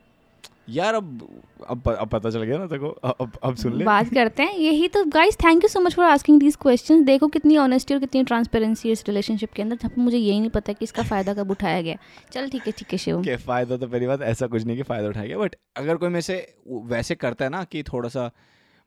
यार 0.69 0.95
अब 0.95 1.29
अब 1.69 1.89
अब 1.93 2.09
पता 2.09 2.31
चल 2.31 2.43
गया 2.43 2.59
ना 2.59 2.67
तेको 2.67 2.89
अब 2.89 3.15
अब- 3.21 3.39
अब 3.43 3.55
सुन 3.57 3.73
ले। 3.77 3.85
बात 3.85 4.09
करते 4.15 4.43
हैं 4.43 4.55
यही 4.55 4.89
तो 4.89 5.05
guys 5.05 5.37
thank 5.37 5.63
you 5.65 5.69
so 5.69 5.81
much 5.81 5.95
for 5.95 6.05
asking 6.05 6.39
these 6.41 6.57
questions 6.57 7.05
देखो 7.07 7.29
कितनी 7.29 7.57
ऑनेस्टी 7.57 7.95
और 7.95 8.01
कितनी 8.01 8.23
ट्रांसपेरेंसी 8.25 8.89
है 8.89 8.93
इस 8.93 9.05
रिलेशनशिप 9.09 9.53
के 9.53 9.63
अंदर 9.63 9.77
जहाँ 9.77 9.91
पे 9.91 10.01
मुझे 10.01 10.19
यही 10.19 10.41
नहीं 10.41 10.51
पता 10.51 10.73
कि 10.73 10.85
इसका 10.85 11.03
फ़ायदा 11.03 11.35
कब 11.35 11.51
उठाया 11.51 11.81
गया। 11.83 11.97
चल 12.33 12.49
ठीक 12.51 12.67
है 12.67 12.73
ठीक 12.73 12.93
है 12.93 12.99
शिवम। 12.99 13.23
के 13.25 13.37
फ़ायदा 13.37 13.77
तो 13.77 13.87
पहली 13.87 14.07
बात 14.07 14.23
ऐसा 14.23 14.47
कुछ 14.47 14.65
नहीं 14.65 14.77
कि 14.77 14.83
फ़ायदा 14.83 15.09
उठाएगा 15.09 15.39
बट 15.39 15.57
अगर 15.77 15.97
कोई 15.97 16.09
में 16.09 16.21
से 16.21 16.55
वैसे 16.69 17.15
करता 17.15 17.45
है 17.45 17.51
ना 17.51 17.65
कि 17.65 17.83
थोड़ा 17.83 18.09
सा 18.09 18.31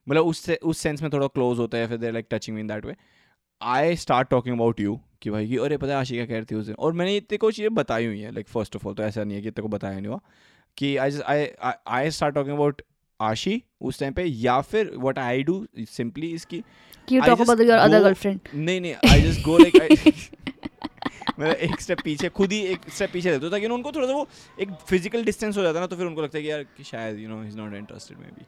मतलब 0.09 0.25
उस 0.25 0.49
उस 0.49 0.77
सेंस 0.77 1.01
में 1.01 1.11
थोड़ा 1.13 1.27
क्लोज 1.27 1.59
होता 1.59 1.77
है 1.77 1.87
फिर 1.87 1.97
there 1.97 2.13
like 2.13 2.27
touching 2.31 2.59
in 2.59 2.67
that 2.67 2.85
way 2.85 2.95
I 3.61 3.95
start 3.95 4.29
talking 4.29 4.55
about 4.55 4.79
you 4.79 4.99
कि 5.23 5.29
भाई 5.29 5.47
कि, 5.47 5.57
अरे, 5.57 5.77
पता 5.77 5.91
है 5.91 5.99
आशी 5.99 6.15
क्या 6.15 6.25
कह 6.25 6.33
रही 6.33 6.45
थी 6.45 6.55
उस 6.55 6.65
दिन? 6.65 6.75
और 6.79 6.93
मैंने 6.93 7.15
इतने 7.17 7.37
को 7.37 7.51
चीज़ें 7.51 7.73
बताई 7.73 8.05
हुई 8.05 8.19
हैं 8.19 8.31
लाइक 8.31 8.47
फ़र्स्ट 8.47 8.75
ऑफ़ 8.75 8.87
ऑल 8.87 8.93
तो 8.93 9.03
ऐसा 9.03 9.23
नहीं 9.23 9.35
है 9.35 9.41
कि 9.41 9.47
इतने 9.47 9.61
को 9.61 9.67
बताया 9.67 9.99
नहीं 9.99 10.07
हुआ 10.07 10.19
कि 10.77 10.95
I 10.97 11.19
I 11.27 11.47
I 11.87 12.11
start 12.11 12.35
talking 12.35 12.55
about 12.55 12.81
Ashi 13.19 13.61
उस 13.81 13.99
टाइम 13.99 14.13
पे 14.13 14.23
या 14.23 14.59
फिर 14.61 14.91
व्हाट 14.97 15.19
आई 15.19 15.43
डू 15.43 15.65
सिंपली 15.79 16.31
इसकी 16.31 16.63
कि 17.07 17.19
I 17.19 17.25
talk 17.25 17.41
about 17.41 17.59
your 17.61 17.77
other 17.77 18.03
girlfriend 18.03 18.39
नहीं 18.53 18.81
नहीं 18.81 18.93
आई 19.11 19.21
जस्ट 19.21 19.41
गो 19.45 19.57
लाइक 19.57 19.75
मतलब 21.39 21.55
एक 21.55 21.81
स्टेप 21.81 22.01
पीछे 22.03 22.29
खुद 22.29 22.51
ही 22.51 22.59
एक 22.71 22.79
स्टेप 22.95 23.09
पीछे 23.13 23.29
रहता 23.29 23.45
हूँ। 23.45 23.51
ताकि 23.51 23.67
उनको 23.67 23.91
थोड़ा 23.91 24.07
सा 24.07 24.13
वो 24.13 24.27
एक 24.61 24.71
फ़िज़िकल 24.89 25.23
डिस्टेंस 25.25 25.57
हो 25.57 25.63
जाता 25.63 25.79
है 25.79 25.83
ना 25.83 25.87
तो 25.87 25.95
फिर 25.95 26.05
उनको 26.05 26.21
लगता 26.21 26.37
है 26.37 26.43
कि 26.43 26.49
यार 26.51 26.63
कि 26.77 26.83
शायद 26.83 27.19
you 27.19 27.29
know 27.29 27.41
he 27.41 27.47
is 27.47 27.57
not 27.57 27.73
interested 27.75 28.17
maybe. 28.25 28.45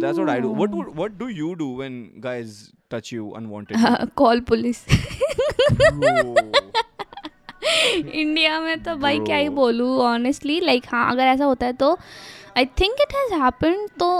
That's 0.00 0.18
what 0.18 0.30
I 0.30 0.40
do 0.40 0.54
what 0.54 0.94
what 0.96 1.12
do 1.18 1.28
you 1.28 1.52
do 1.54 1.74
when 1.78 2.02
guys 2.18 2.70
touch 2.90 3.12
you 3.12 3.30
unwanted 3.30 4.08
call 4.16 4.40
police 4.50 4.84
India 8.04 8.60
में 8.60 8.82
तो 8.82 8.96
भाई 8.96 9.18
क्या 9.20 9.36
ही. 9.36 9.48
बोलूँ 9.48 9.96
ऑनेस्टली 10.02 10.60
लाइक 10.60 10.84
हाँ 10.92 11.10
अगर 11.12 11.26
ऐसा 11.26 11.44
होता 11.44 11.66
है 11.66 11.72
तो 11.82 11.92
I 12.56 12.64
think 12.80 13.00
it 13.00 13.14
has 13.16 13.32
happen 13.42 13.86
तो 13.98 14.10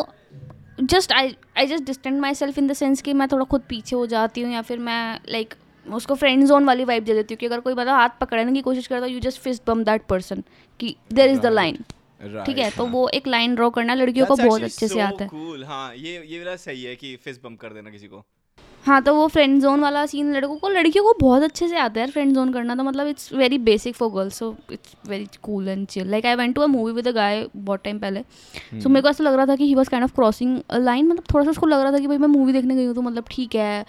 just 0.82 1.12
I 1.12 1.36
I 1.58 1.66
just 1.66 1.84
distant 1.84 2.20
myself 2.34 2.58
in 2.58 2.66
the 2.66 2.72
sense 2.72 3.02
कि 3.02 3.12
मैं 3.12 3.28
थोड़ा 3.28 3.44
खुद 3.44 3.62
पीछे 3.68 3.96
हो 3.96 4.06
जाती 4.06 4.40
हूँ 4.40 4.52
या 4.52 4.62
फिर 4.62 4.78
मैं 4.78 5.20
लाइक 5.28 5.54
like, 5.54 5.94
उसको 5.94 6.14
फ्रेंड 6.14 6.46
जोन 6.46 6.64
वाली 6.64 6.84
वाइब 6.84 7.04
दे 7.04 7.14
देती 7.14 7.34
हूँ 7.34 7.38
कि 7.38 7.46
अगर 7.46 7.60
कोई 7.60 7.74
मतलब 7.74 7.94
हाथ 7.94 8.08
पकड़ने 8.20 8.52
की 8.52 8.60
कोशिश 8.60 8.86
करता 8.86 9.06
है 9.06 9.12
you 9.12 9.20
just 9.20 9.40
fist 9.40 9.62
bump 9.66 9.84
that 9.84 10.02
person 10.06 10.42
कि 10.80 10.96
देर 11.12 11.30
इज़ 11.30 11.40
द 11.40 11.46
लाइन 11.46 11.84
ठीक 12.46 12.58
है? 12.58 12.70
तो 12.70 12.86
वो 12.86 13.08
एक 13.08 13.26
लाइन 13.26 13.54
ड्रॉ 13.54 13.70
करना 13.70 13.94
लड़कियों 13.94 14.26
को 14.26 14.36
बहुत 14.36 14.62
अच्छे 14.62 14.88
से 14.88 15.00
आता 15.00 15.24
है। 15.24 15.30
हाँ 15.62 15.94
ये 15.94 16.22
ये 16.26 16.38
वाला 16.38 16.56
सही 16.56 16.82
है 16.82 16.96
कि 16.96 17.16
फिस्ट 17.16 17.42
बम 17.42 17.56
कर 17.56 17.72
देना 17.72 17.90
किसी 17.90 18.06
को। 18.06 18.24
हाँ 18.84 19.00
तो 19.02 19.14
वो 19.14 19.26
फ्रेंड 19.28 19.60
जोन 19.62 19.80
वाला 19.80 20.04
सीन 20.06 20.32
लड़कों 20.34 20.56
को 20.56 20.68
लड़कियों 20.68 21.04
को 21.04 21.12
बहुत 21.20 21.42
अच्छे 21.42 21.66
से 21.68 21.76
आता 21.76 22.00
है 22.00 22.06
फ्रेंड 22.10 22.34
जोन 22.34 22.52
करना 22.52 22.74
तो 22.74 22.84
मतलब 22.84 23.06
it's 23.06 23.32
very 23.32 23.58
basic 23.60 23.94
for 23.94 24.10
girls 24.10 24.34
so 24.34 24.54
it's 24.72 24.94
very 25.08 25.26
cool 25.42 25.68
and 25.68 25.86
chill 25.86 26.10
like 26.10 26.26
I 26.26 26.34
went 26.34 26.54
to 26.54 26.62
a 26.62 26.66
movie 26.66 26.92
with 26.92 27.08
a 27.08 27.12
guy 27.12 27.44
बहुत 27.56 27.82
टाइम 27.84 27.98
पहले 27.98 28.22
सो 28.80 28.88
मेरे 28.88 29.02
को 29.02 29.08
ऐसा 29.08 29.24
लग 29.24 29.34
रहा 29.34 29.46
था 29.46 29.56
कि 29.56 29.64
he 29.64 29.74
was 29.74 29.90
kind 29.90 30.04
of 30.04 30.14
crossing 30.14 30.58
line 30.74 31.08
मतलब 31.08 31.24
थोड़ा 31.32 31.44
सा 31.44 31.50
उसको 31.50 31.66
लग 31.66 31.80
रहा 31.80 31.92
था 31.92 31.98
कि 31.98 32.06
भाई 32.06 32.18
मैं 32.18 32.28
मूवी 32.28 32.52
देखने 32.52 32.74
गई 32.74 32.84
हूँ 32.84 32.94
तो 32.94 33.02
मतलब 33.02 33.24
ठीक 33.30 33.54
है 33.54 33.84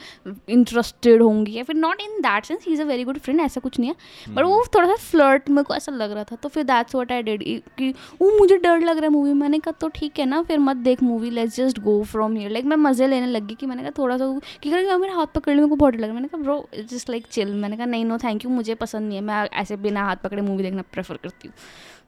इंटरेस्टेड 0.49 1.21
होंगी 1.21 1.54
या 1.54 1.63
फिर 1.63 1.75
not 1.75 2.01
in 2.01 2.19
that 2.21 2.45
sense 2.45 2.65
he 2.67 2.73
is 2.73 2.82
a 2.82 2.86
very 2.86 3.04
good 3.04 3.19
friend 3.19 3.41
ऐसा 3.41 3.62
कुछ 3.62 3.80
नहीं 3.80 3.89
है 3.89 4.34
बट 4.36 4.43
वो 4.43 4.63
थोड़ा 4.75 4.88
सा 4.88 4.95
फ्लर्ट 5.01 5.49
मेरे 5.49 5.63
को 5.63 5.75
ऐसा 5.75 5.91
लग 5.91 6.12
रहा 6.12 6.23
था 6.23 6.36
तो 6.36 6.49
फिर 6.49 6.63
दैट्स 6.63 6.95
वॉट 6.95 7.12
आई 7.12 7.23
डेड 7.23 7.43
कि 7.77 7.89
वो 8.21 8.38
मुझे 8.39 8.58
डर 8.58 8.80
लग 8.82 8.97
रहा 8.97 9.06
है 9.06 9.10
मूवी 9.10 9.34
मैंने 9.36 9.60
कहा 9.60 9.77
तो 9.82 9.88
ठीक 9.95 10.19
है 10.19 10.25
ना 10.25 10.41
फिर 10.43 10.60
मत 10.60 10.77
देख 10.84 11.04
movie 11.04 11.30
let's 11.30 11.56
just 11.58 11.80
go 11.80 12.01
from 12.12 12.36
here 12.36 12.51
like 12.51 12.65
मैं 12.65 12.77
मज़े 12.80 13.08
लेने 13.08 13.27
लगी 13.27 13.56
कि 13.56 13.65
मैंने 13.65 13.82
कहा 13.82 13.91
थोड़ा 13.97 14.17
सा 14.17 14.39
कि 14.62 14.80
कर 14.86 14.98
मेरे 14.98 15.13
हाथ 15.13 15.28
पकड़ 15.36 15.54
मेरे 15.56 15.67
को 15.67 15.76
बहुत 15.76 15.94
डर 15.94 16.00
लग। 16.00 16.12
मैंने 16.12 16.28
कहा 16.28 16.41
ब्रो 16.41 16.67
जस्ट 16.89 17.10
लाइक 17.10 17.26
चिल 17.32 17.54
मैंने 17.54 17.78
कहा 17.78 17.86
नहीं 17.86 18.06
नो 18.06 18.17
थैंक 18.17 18.46
यू 18.46 18.52
मुझे 18.52 18.76
पसंद 18.76 19.08
नहीं 19.08 19.17
है। 19.17 19.24
मैं 19.24 19.48
ऐसे 19.54 19.76
बिना 19.78 20.04
हाथ 20.06 20.15
पकड़े 20.15 20.41
मूवी 20.41 20.63
देखना 20.63 20.82
प्रेफर 20.94 21.17
करती 21.17 21.48
हूँ. 21.48 21.56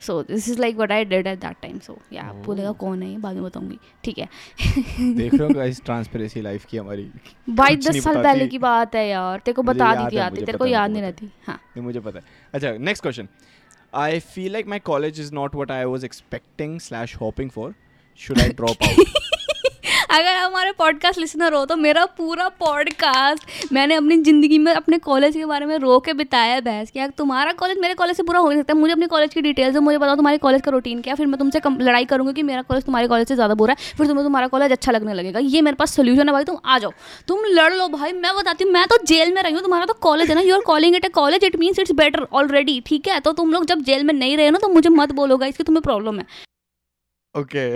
So 0.02 0.22
this 0.24 0.50
is 0.50 0.60
like 0.60 0.78
what 0.78 0.92
I 0.92 1.06
did 1.06 1.28
at 1.28 1.40
that 1.40 1.58
time 1.62 1.80
so 1.80 1.98
या 2.14 2.24
आप 2.24 2.36
बोलेगा 2.46 2.72
कौन 2.72 3.04
है 3.04 3.10
ये? 3.10 3.18
बाद 3.18 3.36
में 3.36 3.44
बताऊँगी। 3.44 3.78
ठीक 4.04 4.18
है। 4.18 4.28
देख 5.16 5.34
रहे 5.34 5.48
हो 5.48 5.54
गाइस 5.54 5.82
ट्रांसपेरेंसी 5.86 6.42
लाइफ 6.42 6.66
की 6.66 6.78
हमारी 6.78 7.10
भाई 7.50 7.76
दस 7.78 8.04
साल 8.04 8.22
पहले 8.24 8.48
की 8.48 8.58
बात 8.60 8.96
है 8.96 9.08
यार। 9.08 9.40
तेरे 9.40 9.54
को 9.54 9.64
बता 9.64 9.94
दी 9.96 10.16
थी 10.16 10.20
आती 10.20 10.46
तेरे 10.46 10.58
को 10.58 10.66
याद 10.66 10.92
नहीं 10.92 11.02
रहती। 11.02 11.32
हाँ। 11.48 11.56
नहीं 11.56 11.86
मुझे 11.86 12.00
पता 12.00 12.20
है। 12.20 12.26
अच्छा 12.54 12.72
next 12.80 13.04
question 13.04 13.28
I 13.94 14.20
feel 14.20 14.52
like 14.54 14.68
my 14.68 14.80
college 14.80 15.20
is 15.20 15.34
not 15.34 15.56
what 15.56 15.72
I 15.72 15.84
was 15.86 16.06
expecting 16.06 16.80
slash 16.80 17.16
hoping 17.16 17.50
for 17.50 17.74
should 18.20 18.40
I 18.40 18.50
drop 18.50 18.84
out 18.84 19.43
अगर 20.14 20.36
हमारे 20.36 20.72
पॉडकास्ट 20.72 21.20
लिसनर 21.20 21.54
हो 21.54 21.64
तो 21.66 21.76
मेरा 21.76 22.04
पूरा 22.08 22.48
पॉडकास्ट 22.60 23.72
मैंने 23.74 23.96
अपनी 23.96 24.18
ज़िंदगी 24.18 24.58
में, 24.58 24.72
अपने 24.74 24.98
कॉलेज 25.00 25.34
के 25.34 25.46
बारे 25.46 25.66
में 25.66 25.78
रो 25.80 25.98
के 26.00 26.14
बिताया 26.14 26.60
बहस 26.62 26.92
कि 26.92 27.08
तुम्हारा 27.18 27.52
कॉलेज 27.54 27.78
मेरे 27.82 27.94
कॉलेज 27.94 28.18
से 28.18 28.24
पूरा 28.24 28.40
हो 28.40 28.50
नहीं 28.50 28.60
सकता। 28.60 28.74
मुझे 28.74 28.94
अपने 28.94 29.08
कॉलेज 29.08 29.34
की 29.34 29.42
डिटेल्स 29.42 29.76
है 29.76 29.82
मुझे 29.82 29.98
बताओ 29.98 30.16
तुम्हारे 30.16 30.38
कॉलेज 30.38 30.62
का 30.62 30.72
रूटीन 30.72 31.02
क्या 31.02 31.16
फिर 31.16 31.28
मैं 31.28 31.40
तुमसे 31.40 31.62
लड़ाई 31.80 32.06
करूँगी 32.06 32.34
कि 32.34 32.44
मेरा 32.44 32.62
कॉलेज 32.62 32.86
तुम्हारे 32.86 33.08
कॉलेज 33.08 33.28
से 33.28 33.36
ज़्यादा 33.36 33.56
बुरा 33.56 33.76
है। 33.80 33.96
फिर 33.98 34.08
तुम्हें 34.08 34.26
तुम्हारा 34.26 34.48
कॉलेज 34.48 34.72
अच्छा 34.72 34.92
लगने 34.92 35.14
लगेगा। 35.14 35.40
ये 35.40 35.62
मेरे 35.62 35.76
पास 35.76 35.96
सोल्यूशन 35.96 36.28
है 36.28 36.34
भाई। 36.34 36.44
तुम 36.44 36.58
आ 36.66 36.78
जाओ। 36.80 36.92
तुम 37.28 37.44
लड़ 37.50 37.72
लो 37.74 37.88
भाई। 37.90 38.14
मैं 38.14 38.36
बताती 38.36 38.64
हूँ, 38.64 38.74
मैं 38.74 38.86
तो 38.88 39.04
जेल 39.06 39.34
में 39.34 39.42
रही 39.44 39.54
हूँ। 39.54 39.62
तुम्हारा 39.62 39.86
तो 39.86 39.94
कॉलेज 40.02 40.30
है 40.30 40.36
ना। 40.36 40.42
You 40.42 40.56
are 40.56 40.62
calling 40.68 40.96
it 40.96 41.06
a 41.06 41.10
college 41.16 41.44
it 41.44 41.56
means 41.56 41.80
it's 41.80 41.92
better 41.96 42.28
already 42.34 42.80
ठीक 42.86 43.08
है? 43.08 43.20
तो 43.20 43.34
तुम 43.34 43.52
लोग 43.54 43.66
जब 43.66 43.82
जेल 43.82 44.04
में 44.04 44.14
नहीं 44.14 44.38
रहे 44.38 44.46
हो 44.46 44.52
ना 44.52 44.60
तो 44.60 44.70
मुझे 44.70 44.90
मत 44.92 45.12
बोलोगा 45.14 45.46
इसकी 45.46 45.64
तुम्हें 45.64 45.82
प्रॉब्लम 45.84 46.20
है। 46.20 46.26
ओके 47.40 47.68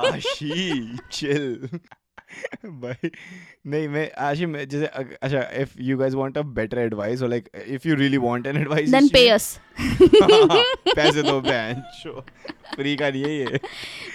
आशी 0.00 0.96
चिल 1.12 1.68
भाई 2.66 3.10
नहीं 3.66 3.88
मैं 3.88 4.10
आशी 4.26 4.46
मैं 4.46 4.68
जैसे 4.68 4.86
अच्छा 4.86 5.40
if 5.62 5.72
you 5.80 5.96
guys 5.98 6.14
want 6.14 6.38
a 6.38 6.42
better 6.58 6.78
advice 6.78 7.22
और 7.22 7.28
like 7.28 7.48
if 7.66 7.88
you 7.88 7.94
really 7.94 8.16
want 8.16 8.46
an 8.46 8.56
advice 8.56 8.90
then 8.90 9.08
pay 9.08 9.28
us 9.28 9.58
पैसे 9.80 11.22
दो 11.22 11.40
बेंच 11.40 12.06
फ्री 12.74 12.96
का 12.96 13.10
नहीं 13.10 13.22
है 13.22 13.34
ये। 13.36 13.60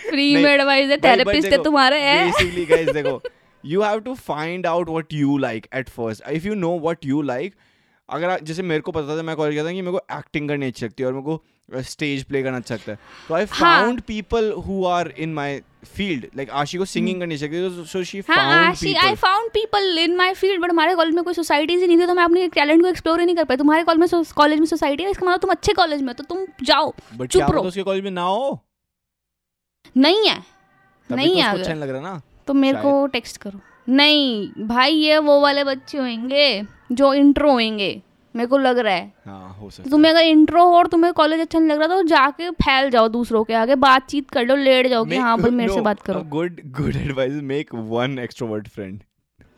फ्री 0.09 0.35
में 0.35 0.51
एडवाइस 0.51 0.89
है 0.89 0.97
थेरेपिस्ट 0.97 1.51
है 1.51 1.63
तुम्हारे 1.63 2.01
है। 2.01 2.31
basically 2.31 2.65
guys 2.71 2.93
देखो 2.93 3.21
you 3.63 3.81
have 3.81 4.01
to 4.05 4.15
find 4.25 4.65
out 4.71 4.89
what 4.95 5.13
you 5.19 5.37
like 5.43 5.63
at 5.77 5.87
first. 5.93 6.21
If 6.31 6.43
you 6.49 6.55
know 6.63 6.73
what 6.81 7.05
you 7.11 7.21
like 7.29 7.55
अगर 8.09 8.29
आप- 8.29 8.43
जैसे 8.43 8.63
मेरे 8.63 8.81
को 8.81 8.91
पता 8.91 9.17
था 9.17 9.23
मैं 9.23 9.35
कॉलेज 9.35 9.53
गया 9.53 9.65
था 9.65 9.71
कि 9.71 9.81
मेरे 9.81 9.91
को 9.91 10.17
एक्टिंग 10.17 10.49
करनी 10.49 10.65
अच्छी 10.65 10.85
लगती 10.85 11.03
है 11.03 11.07
और 11.07 11.13
मेरे 11.13 11.25
को 11.25 11.81
स्टेज 11.81 12.23
प्ले 12.23 12.43
करना 12.43 12.57
अच्छा 12.57 12.75
लगता 12.75 12.91
है। 12.91 12.99
तो 13.27 13.33
आई। 13.33 13.45
Found 13.45 14.01
people 14.01 14.51
who 14.67 14.85
are 14.85 15.13
in 15.17 15.33
my 15.33 15.61
field 15.95 16.25
like 16.37 16.49
Ashi 16.49 16.77
को 16.77 16.85
सिंगिंग 16.85 17.19
करनी 17.19 17.33
अच्छी 17.35 17.45
लगती 17.45 17.57
है 17.57 17.85
सो 17.85 18.03
शी 18.03 18.17
हाँ 18.29 18.37
found 18.37 18.65
Ashi 18.69 18.93
I 18.93 19.15
found 19.15 19.49
people 19.49 19.97
in 19.99 20.15
my 20.15 20.33
field 20.33 20.61
but 20.61 20.69
हमारे 20.69 20.95
कॉलेज 20.95 21.15
में 21.15 21.23
कोई 21.23 21.33
सोसाइटीज 21.33 21.81
ही 21.81 21.87
नहीं 21.87 21.97
थी 21.97 22.05
तो 22.05 22.13
मैं 22.13 22.23
अपने 22.23 22.47
टैलेंट 22.47 22.81
को 22.81 22.87
एक्सप्लोर 22.87 23.19
ही 23.19 23.25
नहीं 23.25 23.35
कर 23.35 23.43
पाई। 23.43 23.57
तुम्हारे 23.57 23.83
कॉलेज 23.83 24.13
में 24.13 24.23
कॉलेज 24.35 24.59
में 24.59 24.65
सोसाइटी 24.65 25.03
है 25.03 25.11
इसका 25.11 25.25
मतलब 25.27 25.39
तुम 25.39 25.51
अच्छे 25.51 25.73
कॉलेज 25.73 26.01
में 26.01 26.07
हो, 26.07 26.13
तो 26.13 26.23
तुम 26.23 26.45
जाओ 26.63 26.93
चुप 27.25 27.41
रहो। 27.51 27.63
उसके 27.63 27.83
कॉलेज 27.83 28.03
में 28.03 28.11
ना 28.11 28.21
हो? 28.21 28.59
नहीं 29.97 30.29
है। 30.29 30.43
नहीं 31.09 31.35
तो 31.35 31.41
है 31.41 31.57
अच्छा 31.59 31.73
लग 31.73 31.89
रहा 31.89 32.01
ना 32.01 32.21
तो 32.47 32.53
मेरे 32.53 32.81
को 32.81 33.07
टेक्स्ट 33.07 33.37
करो। 33.37 33.59
नहीं 33.89 34.47
भाई 34.67 34.91
ये 34.93 35.17
वो 35.17 35.39
वाले 35.41 35.63
बच्चे 35.63 35.97
होंगे। 35.97 36.74
जो 36.89 37.13
इंट्रो 37.13 37.51
होंगे 37.51 38.01
मेरे 38.35 38.47
को 38.47 38.57
लग 38.57 38.77
रहा 38.77 38.93
है। 38.93 39.11
हाँ 39.25 39.55
हो 39.59 39.69
सकता 39.69 39.89
तुम्हें 39.89 40.11
अगर 40.11 40.23
इंट्रो 40.23 40.63
हो 40.63 40.75
और 40.77 40.87
तुम्हें 40.87 41.11
कॉलेज 41.13 41.39
अच्छा 41.39 41.59
नहीं 41.59 41.69
लग 41.69 41.79
रहा 41.79 41.87
तो 41.87 42.03
जाके 42.05 42.49
फैल 42.51 42.89
जाओ 42.89 43.07
दूसरों 43.09 43.43
के 43.43 43.53
आगे 43.53 43.75
बातचीत 43.81 44.29
कर 44.29 44.45
लो 44.45 44.55
लेट 44.55 44.87
जाओ 44.87 45.05
कि 45.05 45.17
हाँ 45.17 45.37
भाई 45.37 45.51
मेरे 45.51 45.73
से 45.73 45.81
बात 45.81 46.01
करो। 46.01 46.21
Good 46.29 46.61
good 46.77 46.95
advice 46.95 47.41
make 47.43 47.73
one 47.73 48.19
extrovert 48.19 48.67
friend 48.67 48.99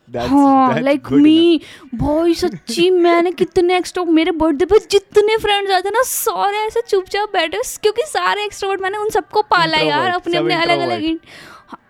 like 0.10 1.12
me 1.14 1.62
भाई 1.96 2.34
सच्ची 2.36 2.90
मैंने 2.90 3.32
कितने 3.34 3.78
एक्स्ट्रो 3.78 4.04
मेरे 4.06 4.32
बर्थडे 4.34 4.66
पे 4.66 4.80
जितने 4.92 5.38
फ्रेंड्स 5.38 5.72
आते 5.72 5.88
हैं 5.88 5.94
ना 5.94 6.04
सारे 6.06 6.58
ऐसे 6.58 6.82
चुपचाप 6.82 7.34
बैठे 7.34 7.62
क्योंकि 7.82 8.04
सारे 8.08 8.46
एक्स्ट्रोवर्ट 8.46 8.82
मैंने 8.82 8.98
उन 8.98 9.10
सबको 9.10 9.42
पाला 9.52 9.78
यार 9.80 10.12
अपने 10.12 10.38
अपने 10.38 10.56
अलग 10.56 10.80
अलग। 10.80 11.20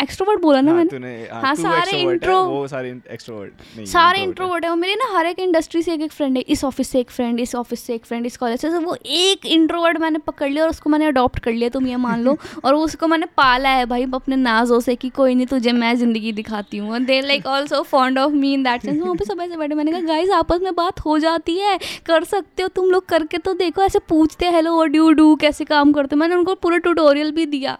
एक्स्ट्रोवर्ट 0.01 0.39
बोला 0.41 0.61
ना 0.61 0.71
हाँ, 0.71 0.83
मैंने। 0.83 1.27
हाँ, 1.31 1.53
सारे 1.55 1.97
है, 1.97 2.05
intro- 2.05 2.45
वो 2.47 2.67
सारे 2.67 2.89
एक्सट्रोवर्ट 3.11 3.51
नहीं 3.75 3.85
सारे 3.85 4.19
इंट्रोवर्ट 4.19 4.65
है। 4.65 4.69
और 4.71 4.77
मेरे 4.77 4.95
ना 4.95 5.17
हर 5.17 5.25
एक 5.25 5.39
इंडस्ट्री 5.39 5.81
से 5.81 5.93
एक 5.93 6.01
एक 6.01 6.11
फ्रेंड 6.11 6.37
है। 6.37 6.41
इस 6.47 6.63
ऑफ़िस 6.63 6.89
से 6.89 6.99
एक 6.99 7.11
फ्रेंड 7.11 7.39
इस 7.39 7.55
ऑफ़िस 7.55 7.83
से 7.83 7.95
एक 7.95 8.05
फ्रेंड 8.05 8.25
इस 8.25 8.37
कॉलेज 8.37 8.61
से। 8.61 8.69
वो 8.69 8.95
एक 9.05 9.45
इंट्रोवर्ट 9.45 9.97
मैंने 9.97 10.19
पकड़ 10.19 10.49
लिया 10.49 10.63
और 10.63 10.69
उसको 10.69 10.89
मैंने 10.89 11.05
अडॉप्ट 11.05 11.39
कर 11.39 11.51
लिया 11.51 11.69
तुम 11.69 11.87
ये 11.87 11.95
मान 11.97 12.23
लो। 12.23 12.37
और 12.65 12.75
उसको 12.75 13.07
मैंने 13.07 13.25
पाला 13.37 13.69
है 13.69 13.85
भाई 13.85 14.05
अपने 14.13 14.35
नाजों 14.35 14.79
से 14.79 14.95
कि 14.95 15.09
कोई 15.09 15.35
नहीं 15.35 15.47
तुझे 15.47 15.71
मैं 15.71 15.95
ज़िंदगी 15.95 16.31
दिखाती 16.31 16.77
हूँ। 16.77 16.99
They 16.99 17.19
like 17.21 17.45
also 17.47 17.81
fond 17.83 18.19
of 18.19 18.33
me 18.33 18.53
in 18.53 18.63
that 18.63 18.81
sense 18.81 18.99
वहाँ 19.01 19.15
पे 19.15 19.25
सब 19.25 19.41
ऐसे 19.41 19.57
बैठे 19.57 19.75
मैंने 19.75 19.91
कहा 19.91 20.01
गाइस 20.01 20.29
आपस 20.31 20.59
में 20.61 20.73
बात 20.75 20.99
हो 20.99 21.17
जाती 21.19 21.57
है। 21.59 21.77
कर 22.05 22.23
सकते 22.23 22.63
हो 22.63 22.69
तुम 22.69 22.89
लोग 22.91 23.05
करके 23.05 23.37
तो 23.37 23.53
देखो। 23.53 23.81
ऐसे 23.83 23.99
पूछते 24.09 24.49
हेलो 24.51 24.75
व्हाट 24.75 24.91
डू 24.91 25.11
डू 25.11 25.35
कैसे 25.35 25.65
काम 25.65 25.93
करते 25.93 26.15
हो? 26.15 26.19
मैंने 26.19 26.35
उनको 26.35 26.55
पूरा 26.55 26.77
ट्यूटोरियल 26.77 27.31
भी 27.31 27.45
दिया। 27.45 27.77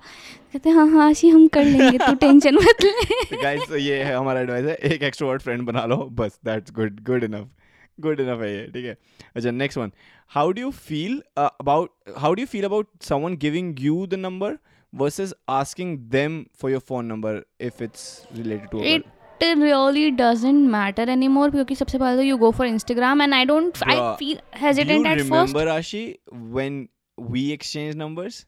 कहते 0.54 0.70
हाँ 0.70 0.88
हाँ 0.90 1.08
आशी 1.10 1.30
हम 1.30 1.48
कर 1.56 1.64
लेंगे 1.66 1.98
तू 1.98 2.14
टेंशन 2.16 2.56
मत 2.64 2.84
ले। 2.84 3.42
गाइस 3.42 3.68
तो 3.70 3.78
ये 3.78 4.04
है 4.04 4.14
हमारा 4.16 4.40
एडवाइस 4.42 4.66
है 4.66 4.76
एक 4.92 5.04
एक्सट्रोवर्ट 5.04 5.42
फ्रेंड 5.42 5.66
बना 5.68 5.86
लो 5.86 5.98
बस 6.20 6.40
that's 6.46 6.72
good 6.74 7.04
good 7.06 7.24
enough 7.24 7.50
good 8.00 8.20
enough 8.20 8.42
है 8.42 8.54
ये 8.54 8.66
ठीक 8.74 8.86
है? 8.86 8.98
अच्छा 9.36 9.52
next 9.52 9.78
one 9.78 9.92
how 10.32 10.52
do 10.52 10.62
you 10.62 10.72
feel 10.72 11.22
about 11.40 11.92
how 12.18 12.34
do 12.34 12.42
you 12.42 12.48
feel 12.48 12.66
about 12.66 12.88
someone 13.04 13.36
giving 13.38 13.76
you 13.80 14.06
the 14.08 14.14
number 14.20 14.58
versus 14.94 15.34
asking 15.50 15.98
them 16.10 16.44
for 16.62 16.72
your 16.72 16.82
phone 16.88 17.06
number 17.06 17.44
if 17.62 17.84
it's 17.84 18.08
related 18.36 18.70
to 18.70 18.84
it 18.86 19.06
it 19.44 19.58
really 19.58 20.10
doesn't 20.12 20.70
matter 20.72 21.10
anymore 21.28 21.52
क्योंकि 21.52 21.76
सबसे 21.76 21.98
पहले 21.98 22.16
तो 22.18 22.24
you 22.24 22.38
go 22.38 22.52
for 22.52 22.68
Instagram 22.68 23.22
and 23.22 23.34
I 23.34 23.46
don't 23.46 23.84
I 23.84 24.16
feel 24.20 24.38
hesitant 24.58 25.08
at 25.08 25.18
first 25.18 25.32
remember 25.32 25.68
Ashi 25.68 26.04
when 26.34 26.88
we 27.18 27.50
exchange 27.52 27.96
numbers 27.96 28.46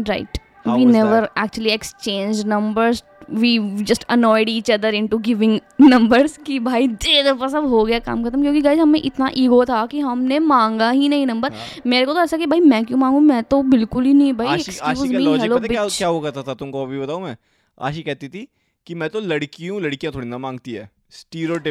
right 0.00 0.38
How 0.64 0.76
we 0.76 0.84
never 0.84 1.20
that? 1.20 1.30
actually 1.36 1.70
exchanged 1.70 2.46
numbers. 2.46 3.02
We 3.42 3.58
just 3.82 4.04
annoyed 4.08 4.48
each 4.48 4.70
other 4.70 4.90
into 5.00 5.18
giving 5.20 5.60
numbers 5.80 6.36
कि 6.36 6.58
भाई 6.60 6.88
दे 6.88 7.22
दे 7.22 7.32
बस 7.32 7.54
अब 7.54 7.66
हो 7.66 7.84
गया 7.84 7.98
काम 7.98 8.24
खत्म। 8.24 8.42
क्योंकि 8.42 8.60
guys 8.60 8.78
हमें 8.78 9.02
इतना 9.04 9.30
ईगो 9.36 9.64
था 9.64 9.86
कि 9.86 10.00
हमने 10.00 10.38
मांगा 10.38 10.90
ही 10.90 11.08
नहीं 11.08 11.26
नंबर 11.26 11.52
हाँ। 11.52 11.66
मेरे 11.86 12.06
को 12.06 12.14
तो 12.14 12.20
ऐसा 12.20 12.36
कि 12.36 12.46
भाई 12.46 12.60
मैं 12.60 12.84
क्यों 12.84 12.98
मांगू? 12.98 13.20
मैं 13.20 13.42
तो 13.42 13.62
बिल्कुल 13.62 14.04
ही 14.04 14.14
नहीं 14.14 14.32
भाई 14.32 14.46
आशी 14.46 14.72
एक्सक्यूज 14.72 15.12
मी 15.12 15.38
हेलो 15.38 15.58
पता 15.58 15.66
क्या 15.66 15.84
बिच 15.84 15.98
क्या 15.98 16.08
होगा 16.08 16.30
था? 16.30 16.54
तुमको 16.54 16.82
अभी 16.82 16.98
बताऊँ 17.00 17.22
मैं? 17.22 17.36
आशी 17.80 18.02
कहती 18.02 18.28
थी 18.28 18.48
कि 18.86 18.94
मैं 18.94 19.10
तो 19.10 19.20
लड़की 19.20 19.66
हूँ 19.66 19.80
लड़कियाँ 19.80 20.14
थोड़ी 20.14 20.28
ना 20.28 20.38
मांगती 20.38 20.72
है। 20.72 20.90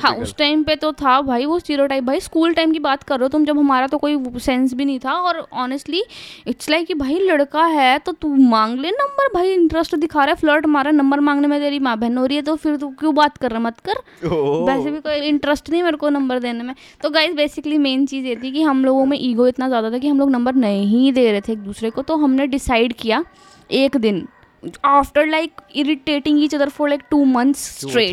हाँ 0.04 0.14
उस 0.16 0.36
टाइम 0.36 0.64
पे 0.64 0.76
तो 0.76 0.92
था 0.94 1.20
भाई 1.22 1.46
वो 1.46 1.58
स्टीरियोटाइप 1.60 2.04
भाई 2.04 2.20
स्कूल 2.20 2.54
टाइम 2.54 2.72
की 2.72 2.80
बात 2.80 3.04
कर 3.04 3.18
रहे 3.20 3.24
हो 3.24 3.30
तुम 3.30 3.44
जब 3.46 3.58
हमारा 3.60 3.88
तो 3.88 3.98
कोई 3.98 4.40
सेंस 4.40 4.74
भी 4.74 4.86
नहीं 4.86 5.00
था 5.00 5.14
और 5.14 5.38
ऑनेस्टली 5.56 6.04
इट्स 6.48 6.70
लाइक 6.70 6.88
कि 6.88 6.94
भाई 6.94 7.20
लड़का 7.20 7.66
है 7.66 7.98
तो 8.00 8.12
तू 8.12 8.34
मांग 8.36 8.80
ले 8.80 8.92
नंबर 8.92 9.28
भाई 9.34 9.52
इंटरेस्ट 9.54 9.96
दिखा 9.96 10.24
रहा 10.24 10.34
है 10.34 10.40
फ्लर्ट 10.40 10.66
मारा 10.68 10.92
नंबर 10.92 11.20
मांगने 11.20 11.48
में 11.48 11.60
तेरी 11.60 11.80
माँ 11.80 11.98
बहन 12.00 12.18
हो 12.18 12.26
रही 12.26 12.38
है 12.38 12.44
तो 12.44 12.56
फिर 12.56 12.76
तू 12.76 12.90
क्यों 13.00 13.14
बात 13.16 13.38
कर 13.38 13.52
रहा 13.52 13.60
मत 13.60 13.80
कर। 13.80 14.02
वैसे 14.68 14.92
भी 14.92 15.00
कोई 15.00 15.28
इंटरेस्ट 15.28 15.70
नहीं 15.70 15.84
मेरे 15.84 15.98
को 15.98 16.10
नंबर 16.10 16.40
देने 16.40 16.64
में। 16.64 16.74
तो 17.04 17.10
गाइज़ 17.10 17.36
बेसिकली 17.36 17.78
मेन 17.78 18.06
चीज़ 18.06 18.26
ये 18.26 18.36
थी 18.36 18.52
कि 18.52 18.62
हम 18.62 18.84
लोगों 18.86 19.06
में 19.06 19.18
ईगो 19.20 19.48
इतना 19.48 19.68
ज़्यादा 19.68 19.92
था 19.92 19.98
कि 19.98 20.08
हम 20.08 20.20
लोग 20.20 20.32
नंबर 20.32 20.56
नहीं 20.56 21.12
दे 21.14 21.32
रहे 21.32 21.42
थे 21.42 21.52
एक 21.54 21.60
दूसरे 21.60 21.90
को 21.90 22.02
तो 22.02 22.16
हमने 22.16 22.48
डिसाइड 22.48 22.94
किया 22.94 23.24
एक 23.70 23.98
दिन 23.98 24.28
after 24.86 25.26
like 25.26 25.52
irritating 25.76 26.44
each 26.44 26.56
other 26.56 26.70
for 26.70 26.90
like 26.90 27.02
two 27.12 27.24
months 27.26 27.60
straight 27.90 28.10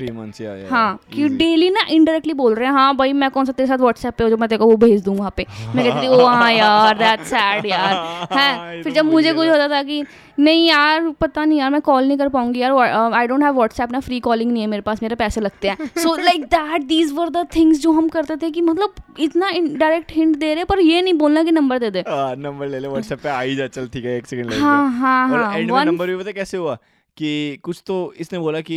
हाँ 0.71 0.99
कि 1.13 1.29
डेली 1.29 1.71
ना 1.71 1.81
इनडायरेक्टली 1.91 2.33
बोल 2.33 2.55
रहे 2.55 2.67
हैं 2.69 2.75
हाँ 2.75 2.97
भाई 2.97 3.13
मैं 3.13 3.31
कौन 3.31 3.45
सा 3.45 3.53
तेरे 3.53 3.67
साथ 3.67 3.79
व्हाट्सएप 3.79 4.15
पे 4.15 4.25
हो 4.25 4.31
जो 4.31 4.37
मैं 4.37 4.49
तेरे 4.49 4.65
वो 4.65 4.77
भेज 4.77 5.03
दूँ 5.03 5.17
वहाँ 5.17 5.33
पे? 5.37 5.47
मैं 5.75 5.85
कहती 5.85 6.03
थी 6.03 6.09
ओ 6.09 6.25
हाँ 6.27 6.53
यार 6.53 6.99
दैट 6.99 7.21
सैड 7.21 7.67
यार. 7.67 7.95
है 8.33 8.83
फिर 8.83 8.93
जब 8.93 9.05
मुझे 9.05 9.33
कुछ 9.33 9.49
होता 9.49 9.69
था 9.69 9.83
कि 9.83 10.05
नहीं 10.39 10.67
यार 10.69 11.09
पता 11.21 11.45
नहीं 11.45 11.59
यार 11.59 11.71
मैं 11.71 11.81
कॉल 11.81 12.05
नहीं 12.05 12.19
कर 12.19 12.29
पाऊँगी 12.29 12.61
यार 12.61 12.73
आई 13.15 13.27
डोंट 13.27 13.43
हैव 13.43 13.55
व्हाट्सएप 13.55 13.93
ना 13.93 14.01
फ्री 14.01 14.21
कॉलिंग 14.21 14.53
नहीं 14.53 14.63
है 14.63 14.69
मेरे 14.69 14.83
पास 14.83 15.03
मेरे 15.03 15.15
पैसे 15.17 15.41
लगते 15.41 15.69
हैं। 15.69 15.87
So 15.99 16.15
like 16.17 16.45
that 16.55 16.83
these 16.85 17.13
were 17.13 17.29
the 17.31 17.47
things 17.57 17.81
जो 17.81 17.93
हम 17.93 18.09
करते 18.09 18.37
थे 18.37 18.51
कि 18.51 18.61
मतलब 18.61 18.95
इतना 19.21 19.51
डायरेक्ट 19.51 20.13
हिंट 20.13 20.37
दे 20.37 20.55
रहे 20.55 20.65
पर 20.65 20.81
ये 20.81 21.03
नहीं 21.03 21.15
बोलना 21.15 21.43
कि 21.45 21.51
नंबर 21.51 21.79
दे 21.79 21.91
दे। 21.91 22.05
नंबर 22.09 22.69
ले 22.69 22.79
ले 22.79 22.89
व्हाट्सएप 22.89 23.21
पे 23.23 23.29
आ 23.29 23.41
ही 23.41 23.57
जा 23.57 23.67
चल 23.69 23.89
ठीक 23.89 24.05
है 24.05 24.17
एक 24.19 24.27
सेकंड 24.27 24.47
लगेगा। 24.47 24.65
हाँ 24.65 24.91
हाँ 24.99 25.31
और 25.33 25.43
हाँ 25.43 25.57
एंड 25.59 25.71
में 25.71 25.85
नंबर 25.85 26.07
भी 26.07 26.17
पता 26.17 26.33
कैसे 26.33 26.57
हुआ? 26.57 26.79
कि 27.17 27.59
कुछ 27.63 27.83
तो 27.87 27.97
इसने 28.21 28.39
बोला 28.39 28.61
कि 28.61 28.77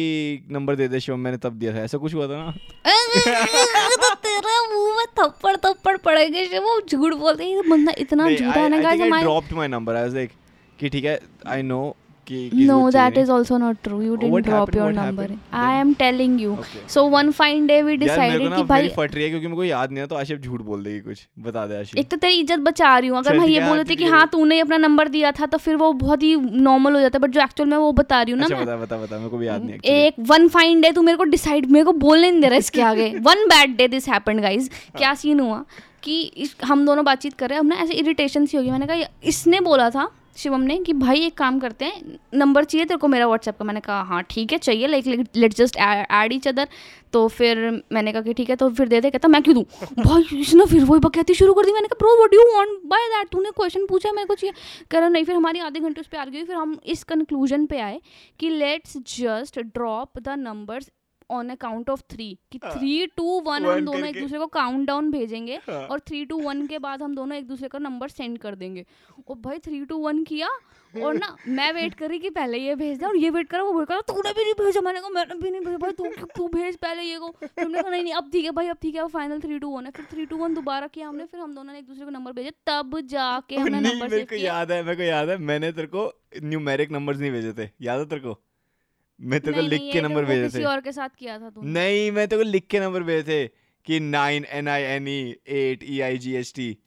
नंबर 0.51 0.75
दे 0.75 0.87
दे 0.87 0.99
शिवम 0.99 1.19
मैंने 1.19 1.37
तब 1.37 1.53
दिया 1.53 1.73
था 1.73 1.83
ऐसा 1.83 1.97
कुछ 1.97 2.13
हुआ 2.13 2.27
था 2.27 2.37
ना? 2.37 2.51
तो 2.51 4.13
तेरे 4.15 4.57
मुँह 4.73 4.97
में 4.97 5.05
थप्पड़ 5.19 5.55
थप्पड़ 5.55 5.95
पड़ेंगे 5.97 6.59
वो 6.59 6.79
झूठ 6.81 7.13
बोलते 7.13 7.43
हैं 7.43 7.55
ये 7.55 7.69
बंदा 7.69 7.93
इतना 7.97 8.29
झूठा 8.29 8.59
है 8.59 8.69
ना 8.69 8.81
guys 8.81 9.01
I 9.01 9.21
dropped 9.21 9.53
my 9.53 9.67
number 9.67 9.95
I 9.95 10.01
was 10.01 10.15
like 10.15 10.31
कि 10.79 10.89
ठीक 10.89 11.05
है 11.05 11.19
I 11.47 11.61
know 11.71 11.95
No, 12.69 12.77
that 12.93 13.17
is 13.19 13.29
also 13.33 13.57
not 13.59 13.77
true. 13.83 13.97
You 14.05 14.15
didn't 14.21 14.33
what 14.33 14.45
drop 14.45 14.71
your 14.77 14.87
number. 14.95 15.27
I 15.59 15.75
am 15.75 15.91
telling 15.99 16.33
you. 16.39 16.55
Okay. 16.63 16.81
So 16.95 17.03
one 17.13 17.29
fine 17.37 17.69
day 17.69 17.77
we 17.89 17.93
decided 18.01 18.55
कि 18.55 18.63
भाई 18.71 18.89
फट 18.97 19.15
रही 19.15 19.23
है 19.23 19.29
क्योंकि 19.29 19.47
मेरे 19.47 19.55
को 19.55 19.63
याद 19.63 19.91
नहीं 19.91 20.01
है 20.01 20.07
तो 20.07 20.15
आशिफ 20.15 20.39
झूठ 20.39 20.61
बोल 20.61 20.83
देगी 20.83 20.99
कुछ। 20.99 21.21
बता 21.45 21.65
दे 21.67 21.77
आशिफ। 21.79 21.97
एक 21.97 22.09
तो 22.11 22.17
तेरी 22.17 22.39
इज़्ज़त 22.39 22.59
बचा 22.65 22.97
रही 22.97 23.09
हूँ। 23.09 23.17
अगर 23.17 23.37
मैं 23.39 23.47
ये 23.47 23.61
बोल 23.67 23.77
देती 23.77 23.95
कि 23.95 24.05
हाँ। 24.15 24.25
तूने 24.31 24.55
ही 24.55 24.61
अपना 24.61 24.77
नंबर 24.77 25.07
दिया 25.07 25.31
था 25.39 25.45
तो 25.45 25.57
फिर 25.57 25.75
वो 25.75 25.91
बहुत 26.03 26.23
ही 26.23 26.35
नॉर्मल 26.67 26.95
हो 26.95 27.01
जाता 27.01 27.17
है 27.17 27.21
बट 27.21 27.31
जो 27.31 27.41
एक्चुअल 27.41 27.69
में 27.69 27.77
वो 27.77 27.91
बता 28.01 28.21
रही 28.21 28.31
हूँ 28.31 28.39
ना 28.39 28.45
अच्छा 28.45 28.59
बता 28.63 28.75
बता 28.77 28.97
बता 28.97 29.17
मेरे 29.17 29.29
को 29.29 29.37
भी 29.37 29.47
याद 29.47 29.63
नहीं। 29.63 29.79
एक 29.95 30.19
वन 30.33 30.47
फाइन 30.57 30.81
डे 30.81 30.91
तू 30.91 31.01
मेरे 31.01 31.17
को 31.17 31.23
डिसाइड 31.31 31.71
मेरे 31.71 31.85
को 31.85 31.93
बोलने 32.03 32.31
नहीं 32.31 32.41
दे 32.41 32.47
रहा 32.47 32.57
इसके 32.67 32.81
आगे। 32.91 33.09
One 33.21 33.47
bad 33.47 33.77
day 33.77 33.87
this 33.87 34.09
happened 34.09 34.41
guys 34.41 34.69
क्या 34.97 35.13
सीन 35.15 35.39
हुआ? 35.39 35.63
कि 36.03 36.49
हम 36.65 36.85
दोनों 36.85 37.05
बातचीत 37.05 37.33
कर 37.33 37.49
रहे 37.49 37.55
हैं। 37.55 37.63
हमने 37.63 37.75
ऐसे 37.83 37.93
इरिटेशन 37.93 38.45
सी 38.45 38.57
होगी। 38.57 38.71
मैंने 38.71 38.87
कहा 38.87 39.09
इसने 39.23 39.59
बोला 39.61 39.89
था 39.89 40.09
शिवम 40.37 40.61
ने 40.61 40.77
कि 40.77 40.93
भाई 40.93 41.19
एक 41.25 41.37
काम 41.37 41.59
करते 41.59 41.85
हैं 41.85 42.17
नंबर 42.35 42.63
चाहिए 42.63 42.85
तेरे 42.85 42.97
को 42.97 43.07
मेरा 43.07 43.27
व्हाट्सएप 43.27 43.57
का? 43.57 43.65
मैंने 43.65 43.79
कहा 43.79 44.01
हाँ 44.01 44.21
ठीक 44.29 44.51
है 44.51 44.57
चाहिए 44.57 44.87
like 44.87 45.07
let 45.35 45.53
just 45.53 45.77
add 45.77 46.33
each 46.33 46.47
other 46.47 46.67
तो 47.13 47.27
फिर 47.27 47.57
मैंने 47.93 48.11
कहा 48.11 48.21
कि 48.21 48.33
ठीक 48.33 48.49
है 48.49 48.55
तो 48.55 48.69
फिर 48.69 48.87
दे 48.87 49.01
दे 49.01 49.09
कहता 49.09 49.27
मैं 49.27 49.41
क्यों 49.43 49.55
दूँ? 49.55 49.63
भाई 50.05 50.39
इसने 50.39 50.65
फिर 50.65 50.83
वही 50.83 50.99
बकैती 50.99 51.33
शुरू 51.33 51.53
कर 51.53 51.65
दी 51.65 51.73
मैंने 51.73 51.87
कहा 51.87 51.97
bro 51.99 52.15
what 52.17 52.33
you 52.33 52.41
want 52.55 52.69
by 52.85 53.07
that 53.07 53.29
तूने 53.29 53.51
क्वेश्चन 53.51 53.85
पूछा 53.85 54.11
मेरे 54.11 54.25
को 54.25 54.35
चाहिए। 54.35 54.53
कह 54.91 54.99
रहा 54.99 55.09
नहीं 55.09 55.25
फिर 55.25 55.35
हमारी 55.35 55.59
आधे 55.59 55.79
घंटे 55.79 56.01
उस 56.01 56.07
पर 56.07 56.17
आ 56.17 56.25
गई 56.25 56.43
फिर 56.43 56.55
हम 56.55 56.77
इस 56.85 57.03
कंक्लूजन 57.03 57.65
पे 57.65 57.79
आए 57.79 57.99
कि 58.39 58.49
let's 58.49 58.97
just 59.17 59.59
drop 59.59 60.19
the 60.19 60.35
numbers 60.39 60.89
on 61.29 61.49
a 61.49 61.55
count 61.55 61.89
of 61.89 62.01
three 62.11 62.27
कि। 62.51 62.59
थ्री 62.59 63.05
टू 63.17 63.39
वन 63.41 63.65
हम 63.65 63.85
दोनों 63.85 64.07
एक 64.07 64.19
दूसरे 64.19 64.39
को 64.39 64.47
काउंट 64.53 64.87
डाउन 64.87 65.11
भेजेंगे 65.11 65.59
हाँ। 65.67 65.85
और 65.85 65.99
थ्री 65.99 66.23
टू 66.25 66.39
वन 66.39 66.65
के 66.67 66.79
बाद 66.79 67.01
हम 67.03 67.15
दोनों 67.15 67.37
एक 67.37 67.47
दूसरे 67.47 67.67
का 67.67 67.79
नंबर 67.79 68.09
सेंड 68.09 68.37
कर 68.37 68.55
देंगे। 68.55 68.85
और 69.27 69.37
भाई 69.37 69.59
थ्री 69.59 69.83
टू 69.85 69.97
वन 69.97 70.23
किया 70.23 70.49
और 70.93 71.15
ना 71.15 71.35
मैं 71.47 71.71
वेट 71.73 71.93
कर 71.93 72.09
रही 72.09 72.19
कि 72.19 72.29
पहले 72.29 72.57
ये 72.57 72.75
भेज 72.75 72.97
दे 72.99 73.05
और 73.05 73.17
ये 73.17 73.29
वेट 73.29 73.47
करा 73.49 73.63
वो 73.63 73.73
वेट 73.73 73.87
करा 73.87 74.01
तूने 74.07 74.31
भी 74.33 74.43
नहीं 74.43 74.53
भेजा 74.59 74.81
मैंने 74.81 74.99
कहा 74.99 75.09
मैंने 75.09 75.35
भी 75.35 75.49
नहीं 75.51 75.61
भेजा। 75.61 75.77
भाई 75.77 75.91
तू 75.91 76.25
तू 76.35 76.47
भेज 76.49 76.75
पहले 76.77 77.03
ये 77.03 77.17
को। 77.19 77.27
हमने 77.59 77.81
कहा 77.81 77.89
नहीं 77.89 78.03
नहीं 78.03 78.13
अब 78.13 78.29
ठीक 78.31 78.45
है 78.45 78.51
भाई 78.51 78.67
अब 78.67 78.77
ठीक 78.81 78.95
है 78.95 79.01
अब 79.01 79.09
फाइनल 79.09 79.39
थ्री 79.41 79.59
टू 79.59 79.69
वन 79.69 79.85
है। 79.85 79.91
फिर 79.91 80.05
थ्री 80.11 80.25
टू 80.25 80.37
वन 80.37 80.53
दोबारा 80.53 80.87
किया 80.87 81.07
हमने 81.07 81.25
फिर 81.25 81.39
हम 81.39 81.55
दोनों 81.55 81.73
ने 81.73 81.79
एक 81.79 81.87
दूसरे 81.87 82.05
को 82.05 82.11
नंबर 82.11 82.31
भेजे 82.33 82.51
तब 82.67 82.99
जाके 83.05 83.55
हमने 83.55 83.79
नंबर 83.81 84.09
सेव 84.09 84.25
किया। 84.25 84.39
याद 84.45 84.71
है 84.71 84.81
मेरे 84.83 84.95
को 84.95 85.03
याद 85.03 85.29
है 85.29 85.37
मैंने 85.43 85.71
तेरे 85.71 85.87
को 85.87 86.11
न्यूमेरिक 86.43 86.91
नंबर्स 86.91 87.19
नहीं 87.19 87.31
भेजे 87.31 87.53
थे। 87.53 87.69
याद 87.81 87.99
है 87.99 88.05
तेरे 88.05 88.21
को? 88.21 88.41
मैं 89.19 89.39
तेरे 89.41 89.55
को 89.55 89.61
लिख 89.61 89.81
के 89.93 90.01
नंबर 90.01 90.25
भेजे 90.25 90.59
थे। 90.59 90.63
और 90.63 90.81
के 90.81 90.91
साथ 90.91 91.09
किया 91.09 91.37
था 91.39 91.49
तूने। 91.49 91.71
नहीं 91.71 92.11
मैं 92.11 92.27
तेरे 92.27 92.43
को 92.43 92.49
लिख 92.49 92.67
के 92.67 92.79
नंबर 92.79 93.03
भेजे 93.03 93.23
थे 93.23 93.47
कि 93.87 93.99
nine 93.99 94.45
N 94.51 94.67
I 94.67 94.81
N 94.81 95.07
E 95.07 95.35
eight 95.47 95.83
E 95.83 95.99
I 96.01 96.17
G 96.17 96.35
S 96.35 96.53
T 96.55 96.77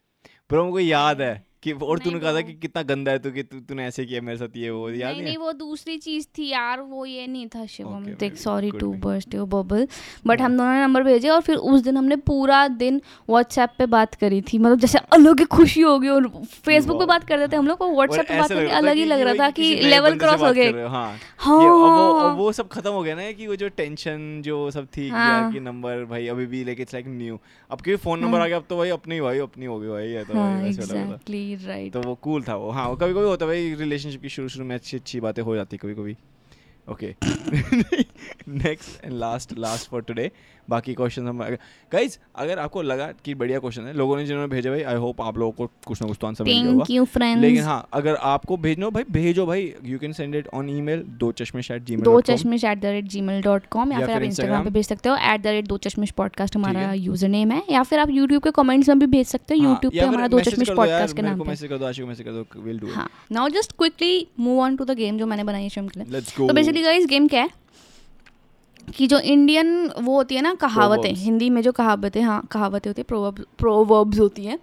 पर 0.50 0.60
मुझे 0.60 0.84
याद 0.86 1.20
है। 1.20 1.49
कि 1.62 1.72
और 1.72 1.98
तूने 1.98 2.18
कहा 2.20 2.32
था 2.34 2.40
कि 2.40 2.52
कितना 2.52 2.82
गंदा 2.82 3.12
है 3.12 3.18
तू 3.18 3.30
कि 3.30 3.42
तू- 3.42 3.60
तूने 3.68 3.86
ऐसे 3.86 4.04
किया 4.04 4.20
मेरे 4.20 4.38
साथ 4.38 4.56
ये 4.56 4.70
वो 4.70 4.88
याद 4.90 5.12
नहीं 5.12 5.22
नहीं 5.22 5.36
वो 5.36 5.52
दूसरी 5.52 5.96
चीज़ 5.98 6.26
थी 6.38 6.48
यार 6.48 6.80
वो 6.80 7.04
ये 7.06 7.26
नहीं 7.26 7.46
था 7.46 7.64
शिवम 7.66 8.04
देख 8.20 8.36
sorry 8.36 8.70
to 8.70 8.92
burst 9.02 9.34
your 9.34 9.46
bubble 9.46 9.86
but 10.26 10.40
हम 10.40 10.56
दोनों 10.56 10.72
ने 10.72 10.80
नंबर 10.82 11.02
भेजे 11.02 11.28
और 11.28 11.40
फिर 11.40 11.56
उस 11.56 11.80
दिन 11.80 11.96
हमने 11.96 12.16
पूरा 12.30 12.66
दिन 12.76 13.00
व्हाट्सएप 13.30 13.70
पे 13.78 13.86
बात 13.86 14.14
करी 14.14 14.40
थी। 14.42 14.58
मतलब 14.58 14.78
जैसे 14.78 14.98
अलग 15.12 15.40
ही 15.40 15.44
खुशी 15.56 15.80
हो 15.80 15.98
गई 15.98 16.08
और 16.08 16.28
फेसबुक 16.64 16.98
पे 16.98 17.06
बात 17.06 17.24
करते 17.24 17.48
थे 17.48 17.56
हम 17.56 17.66
लोग 17.66 17.78
को 17.78 17.88
व्हाट्सएप 17.90 18.28
पे 18.28 18.38
बात 18.38 18.48
करके 18.48 18.70
अलग 18.72 18.96
ही 18.96 19.04
लग 19.04 19.20
रहा 19.20 19.34
था 19.34 19.50
कि 19.50 19.74
लेवल 19.84 20.18
क्रॉस 20.18 20.40
हो 20.42 20.52
गए। 20.52 20.70
हाँ 20.88 21.06
वो 21.46 21.86
हाँ। 22.18 22.34
वो 22.36 22.50
सब 22.52 22.68
खत्म 22.68 22.90
हो 22.90 23.02
गया 23.02 23.14
ना 23.14 23.30
कि 23.32 23.46
वो 23.46 23.56
जो 23.56 23.68
टेंशन 23.76 24.40
जो 24.44 24.70
सब 24.70 24.86
थी 24.86 25.02
कि 25.02 25.08
हाँ। 25.10 25.28
यार 25.32 25.52
कि 25.52 25.60
नंबर 25.60 26.04
भाई 26.04 26.26
अभी 26.28 26.46
भी 26.46 26.64
लाइक 26.64 26.80
इट्स 26.80 26.94
लाइक 26.94 27.06
न्यू 27.08 27.38
अब 27.70 27.80
क्योंकि 27.80 28.02
फ़ोन 28.04 28.20
नंबर 28.20 28.38
हाँ। 28.38 28.44
आ 28.44 28.48
गया 28.48 28.56
अब 28.56 28.64
तो 28.68 28.76
भाई 28.76 28.88
अपनी 28.90 29.20
भाई 29.20 29.38
अपनी 29.40 29.66
हो 29.66 29.78
गई 29.80 29.88
भाई 29.88 30.08
ये 30.08 30.24
तो 30.24 30.66
एग्जैक्टली 30.66 31.49
राइट 31.56 31.92
तो 31.92 32.02
वो 32.02 32.14
कूल 32.14 32.42
था 32.42 32.56
वो। 32.56 32.70
हाँ 32.70 32.96
कभी 32.96 33.12
कभी 33.12 33.24
होता 33.24 33.44
है 33.44 33.50
भाई 33.50 33.74
रिलेशनशिप 33.74 34.22
की 34.22 34.28
शुरू 34.28 34.48
शुरू 34.48 34.64
में 34.64 34.74
अच्छी 34.76 34.96
अच्छी 34.96 35.20
बातें 35.20 35.42
हो 35.42 35.56
जाती 35.56 35.76
कभी 35.76 35.94
कभी 35.94 36.16
okay 36.90 37.14
next 38.48 39.04
and 39.04 39.12
last 39.18 39.58
last 39.58 39.90
for 39.90 40.02
today 40.02 40.30
बाकी 40.68 40.92
क्वेश्चन 40.94 41.26
हम 41.28 41.38
गाइज़ 41.92 42.16
अगर 42.36 42.58
आपको 42.58 42.82
लगा 42.82 43.06
कि 43.24 43.34
बढ़िया 43.34 43.58
क्वेश्चन 43.58 43.82
है 43.82 43.92
लोगों 43.92 44.16
ने 44.16 44.24
जिन्होंने 44.26 44.48
भेजे 44.48 44.70
भाई 44.70 44.82
आई 44.82 44.96
होप 44.96 45.20
आप 45.20 45.38
लोगों 45.38 45.52
को 45.52 45.66
कुछ 45.86 46.02
ना 46.02 46.08
कुछ 46.08 46.18
तो 46.20 46.26
आंसर 46.26 46.44
मिल 46.44 46.62
गया 46.62 47.00
होगा। 47.00 47.34
लेकिन 47.34 47.62
हाँ 47.62 47.88
अगर 47.92 48.14
आपको 48.32 48.56
भेजना 48.56 48.84
हो 48.84 48.90
भाई 48.90 49.04
भेजो 49.10 49.46
भाई। 49.46 49.72
You 49.84 49.98
can 49.98 50.12
send 50.12 50.34
it 50.34 50.48
on 50.54 50.68
email 50.70 51.02
Do 51.20 51.30
Chashmish 51.40 51.70
at 51.70 51.84
G 51.84 51.96
Do 51.96 52.20
Chashmish 52.20 52.64
at 52.64 52.80
the 52.80 52.86
rate 52.86 53.04
Gmail 53.20 53.40
dot 53.42 53.66
com 53.70 53.92
या 53.92 53.98
फिर 53.98 54.10
आप 54.10 54.22
इंस्टाग्राम 54.22 54.64
पे 54.64 54.70
भेज 54.70 54.86
सकते 54.86 55.08
हो 55.08 55.16
एट 55.32 55.40
द 55.42 55.46
रेट 55.46 55.66
दो 55.66 55.76
चश्मिश 55.86 56.10
पॉडकास्ट 56.20 56.56
हमारा 56.56 56.92
यूज़र 56.92 57.28
नेम 57.28 57.52
है 57.52 57.62
या 57.70 57.82
फिर 57.82 57.98
आप 57.98 58.10
यूट्यूब 58.10 58.42
के 58.42 58.50
कमेंट्स 58.50 58.88
में 58.88 58.98
भी 58.98 59.06
भेज 59.06 59.26
सकते 59.26 59.54
हो 59.54 59.64
यूट्यूब 59.64 59.92
पे 59.92 60.00
हमारा 60.00 60.28
दो 60.28 60.40
चश्मिश 60.40 60.70
पॉडकास्ट 60.70 61.16
के 61.16 61.22
नाम 61.22 61.46
मैसेज 61.48 61.68
कर 61.68 61.78
दो 61.78 61.86
आशिक 61.86 62.06
मैसेज 62.06 62.26
कर 62.26 62.32
दो 62.32 62.62
विल 62.62 62.78
डू 62.78 62.92
हाँ 62.92 63.08
now 63.32 63.48
just 63.58 63.72
quickly 63.78 64.26
move 64.40 64.60
on 64.60 64.76
to 64.76 64.84
the 64.84 64.96
game 64.96 65.18
जो 65.18 65.26
मैंने 65.26 65.44
बनाई 65.44 65.62
है 65.62 65.68
शिवम 65.68 65.88
के 65.88 66.00
लिए। 66.00 66.12
लेट्स 66.12 66.38
गो 66.38 66.48
तो 66.48 66.54
बेसिकली 66.54 66.79
गाइस 66.82 67.06
गेम 67.06 67.28
क्या 67.28 67.42
है? 67.42 67.48
कि 68.96 69.06
जो 69.06 69.18
इंडियन 69.18 69.90
वो 69.98 70.14
होती 70.14 70.34
है 70.34 70.40
ना 70.42 70.54
कहावतें 70.54 71.12
हिंदी 71.14 71.50
में 71.50 71.60
जो 71.62 71.72
कहावतें 71.72 72.20
हाँ 72.22 72.42
कहावतें 72.52 72.90
होती 72.90 73.00
है 73.00 73.04
प्रोवर्ब 73.04 73.44
प्रोवर्ब्स 73.58 74.18
होती 74.18 74.44
हैं। 74.44 74.58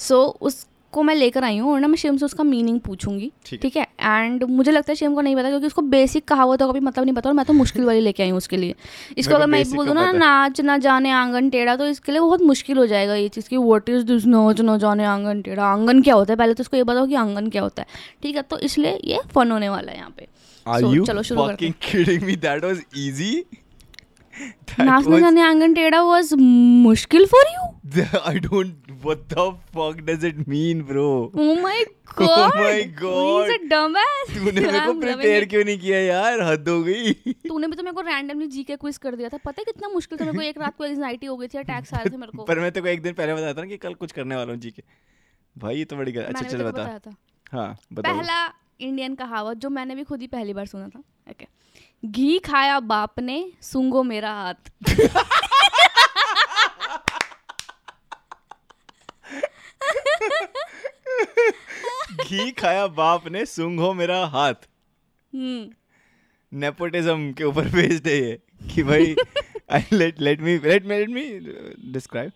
सो 0.00 0.24
उसको 0.40 1.02
मैं 1.02 1.14
लेकर 1.14 1.44
आई 1.44 1.58
हूँ 1.58 1.72
और 1.72 1.80
ना 1.80 1.88
मैं 1.88 1.96
शिवम 1.96 2.16
से 2.16 2.24
उसका 2.24 2.44
मीनिंग 2.44 2.80
पूछूँगी 2.80 3.30
ठीक 3.46 3.76
है। 3.76 3.86
एंड 4.00 4.44
मुझे 4.44 4.72
लगता 4.72 4.90
है 4.90 4.94
शिवम 4.96 5.14
को 5.14 5.20
नहीं 5.20 5.36
पता 5.36 5.48
क्योंकि 5.48 5.66
उसको 5.66 5.82
बेसिक 5.84 6.24
कहावतों 6.24 6.66
का 6.66 6.72
भी 6.72 6.80
मतलब 6.80 7.04
नहीं 7.04 7.14
पता 7.14 7.28
और 7.30 7.34
मैं 7.34 7.44
तो 7.46 7.52
मुश्किल 7.52 7.84
वाली 7.84 8.00
लेके 8.00 8.22
आई 8.22 8.30
हूँ 8.30 8.38
उसके 8.38 8.56
लिए। 8.56 8.74
इसको 9.18 9.34
अगर 9.34 9.46
मैं 9.46 9.62
बोल 9.70 9.86
दूँ 9.86 9.94
ना 9.94 10.10
नाच 10.12 10.60
ना 10.60 10.78
जाने 10.78 11.10
आँगन 11.12 11.50
टेढ़ा 11.50 11.76
तो 11.76 11.86
इसके 11.86 12.12
लिए 12.12 12.20
बहुत 12.20 12.42
मुश्किल 12.42 12.78
हो 12.78 12.86
जाएगा 12.86 13.14
ये 13.14 13.28
चीज़ 13.28 13.48
की 13.48 13.56
वॉट 13.58 13.88
इज़ 13.88 14.04
दिस 14.06 14.26
नाच 14.26 14.60
ना 14.60 14.76
जाने 14.78 15.04
आँगन 15.04 15.42
टेढ़ा? 15.42 15.64
आँगन 15.64 16.02
क्या 16.02 16.14
होता 16.14 16.32
है? 16.32 16.36
पहले 16.36 16.54
तो 16.54 16.62
इसको 16.62 16.76
ये 16.76 16.84
बताओ 16.84 17.06
कि 17.06 17.14
आँगन 17.16 17.48
क्या 17.48 17.62
होता 17.62 17.82
है 17.82 17.88
ठीक 18.22 18.36
है? 18.36 18.42
तो 18.42 18.58
इसलिए 18.58 18.98
ये 19.04 19.20
फन 19.34 19.50
होने 19.50 19.68
वाला 19.68 19.92
है 19.92 19.98
यहाँ 19.98 20.14
पे। 20.16 20.28
करते 20.66 21.34
fucking 21.36 21.74
kidding 21.80 22.26
me? 22.26 22.36
That 22.36 22.62
was 22.62 22.84
easy. 22.94 23.32
That 24.70 24.86
नाचने 24.86 25.20
जाने 25.20 25.40
आँगन 25.42 25.74
टेढ़ा 25.74 26.02
वाज 26.02 26.32
मुश्किल 26.38 27.26
for 27.32 27.52
you 27.52 27.68
I 28.30 28.38
don't. 28.38 28.90
What 29.02 29.22
the 29.28 29.44
fuck 29.74 30.00
does 30.06 30.24
it 30.28 30.40
mean, 30.46 30.82
bro? 30.82 31.06
Oh 31.44 31.54
my 31.62 31.78
god! 32.14 32.54
my 32.60 32.82
God. 33.00 33.48
He's 33.48 33.54
a 33.54 33.68
dumbass. 33.72 34.32
तूने 34.34 34.60
मेरे 34.60 34.80
को 34.80 34.92
प्रिपेयर 35.00 35.42
it. 35.42 35.48
क्यों 35.50 35.64
नहीं 35.64 35.78
किया 35.78 35.98
यार 35.98 36.42
हद 36.42 36.68
हो 36.68 36.82
गई 36.82 37.12
तूने 37.48 37.66
भी 37.66 37.76
तो 37.76 37.82
मेरे 37.82 37.94
को 37.94 38.00
रैंडमली 38.00 38.46
जीके 38.56 38.76
क्विज 38.76 38.98
कर 38.98 39.16
दिया 39.16 39.28
था 39.28 39.38
पता 39.44 39.60
है 39.60 39.64
कितना 39.64 39.88
मुश्किल 39.94 40.18
था 40.18 40.24
मेरे 40.24 40.36
को 40.36 40.42
एक 40.42 40.58
रात 40.58 40.76
को 40.78 40.84
एंजाइटी 40.84 41.26
हो 41.26 41.36
गई 41.36 41.48
थी 41.48 41.58
अटैक्स 41.58 41.94
आ 41.94 41.96
रहे 41.98 42.10
थे 42.10 42.16
मेरे 42.16 42.38
को 42.38 42.44
पर 42.44 42.60
मैं 42.60 42.70
तेरे 42.72 42.82
को 42.82 42.88
एक 42.88 43.02
दिन 43.02 43.14
पहले 43.14 43.34
बताया 43.34 43.54
था 43.54 43.60
ना 43.60 43.66
कि 43.66 43.76
कल 43.86 43.94
कुछ 44.04 44.12
करने 44.12 44.36
वाला 44.36 44.52
हूँ 44.52 44.60
जी 44.60 44.70
के 44.70 44.82
भाई 45.56 45.76
ये 45.76 45.84
तो 45.84 45.96
बड़ी 45.96 46.12
अच्छा 46.16 46.46
चल 46.48 46.62
बता 46.62 47.00
हाँ 47.52 47.76
बता 47.92 48.12
पहला 48.12 48.46
इंडियन 48.80 49.14
कहावत 49.14 49.56
जो 49.56 49.70
मैंने 49.70 49.94
भी 49.94 50.04
खुद 50.04 50.20
ही 50.20 50.26
पहली 50.26 50.54
बार 50.54 50.66
सुना 50.66 50.88
था। 50.88 50.98
ओके 51.30 51.46
घी 52.04 52.38
खाया 52.38 52.80
बाप 52.80 53.20
ने 53.20 53.52
सूंगो 53.62 54.02
मेरा 54.02 54.32
हाथ। 54.32 54.54
घी 62.26 62.50
खाया 62.50 62.86
बाप 62.86 63.28
ने 63.28 63.46
सूंघो 63.46 63.92
मेरा 63.94 64.26
हाथ। 64.26 64.54
हम्म। 65.34 65.70
नेपोटिज्म 66.52 67.32
के 67.32 67.44
ऊपर 67.44 67.68
बेस्ड 67.68 68.06
है 68.06 68.22
ये 68.22 68.42
कि 68.74 68.82
भाई 68.82 69.14
let 69.92 70.14
let 70.18 70.38
me 70.40 70.58
let 70.64 70.80
me 70.80 70.98
let 71.00 71.08
me 71.08 71.24
describe 71.94 72.30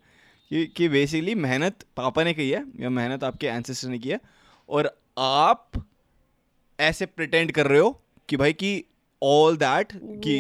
कि 0.51 0.67
कि 0.67 0.89
बेसिकली 0.89 1.35
मेहनत 1.35 1.85
पापा 1.97 2.25
ने 2.25 2.35
की 2.35 2.51
है 2.51 2.65
या 2.81 2.91
मेहनत 2.91 3.25
आपके 3.25 3.47
एंसेस्टर 3.47 3.89
ने 3.89 3.99
की 3.99 4.09
है 4.09 4.21
और 4.69 5.01
आप 5.19 5.71
ऐसे 6.81 7.07
प्रिटेंड 7.07 7.53
कर 7.53 7.67
रहे 7.67 7.81
हो 7.81 8.03
कि 8.29 8.37
भाई 8.37 8.53
कि 8.53 8.85
ऑल 9.23 9.57
दैट 9.57 9.93
कि 9.95 10.39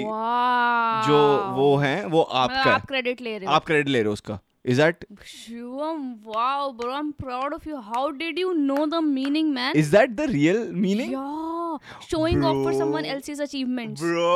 जो 1.09 1.19
वो 1.55 1.77
है 1.77 2.07
वो 2.07 2.21
मतलब 2.23 2.37
आपका 2.37 2.75
आप 2.75 2.87
क्रेडिट 2.87 3.21
ले 3.21 3.39
रहे 3.39 3.47
हो। 3.47 3.53
आप 3.53 3.65
क्रेडिट 3.65 3.89
ले 3.89 3.99
रहे 3.99 4.07
हो 4.07 4.13
उसका। 4.13 4.39
Is 4.66 4.80
that 4.82 5.06
Shivam, 5.34 6.00
wow, 6.32 6.72
bro, 6.80 6.90
I'm 6.96 7.12
proud 7.26 7.54
of 7.58 7.68
you. 7.72 7.82
How 7.92 8.02
did 8.22 8.40
you 8.42 8.50
know 8.64 8.82
the 8.96 9.02
meaning, 9.12 9.54
man? 9.60 9.78
Is 9.84 9.92
that 9.96 10.10
the 10.16 10.30
real 10.32 10.68
meaning 10.86 11.14
yeah, 11.14 11.78
showing 12.12 12.44
off 12.50 12.58
for 12.66 12.74
someone 12.78 13.06
Bro. 13.08 13.16
else's 13.16 13.42
achievements. 13.46 14.02
Bro 14.04 14.32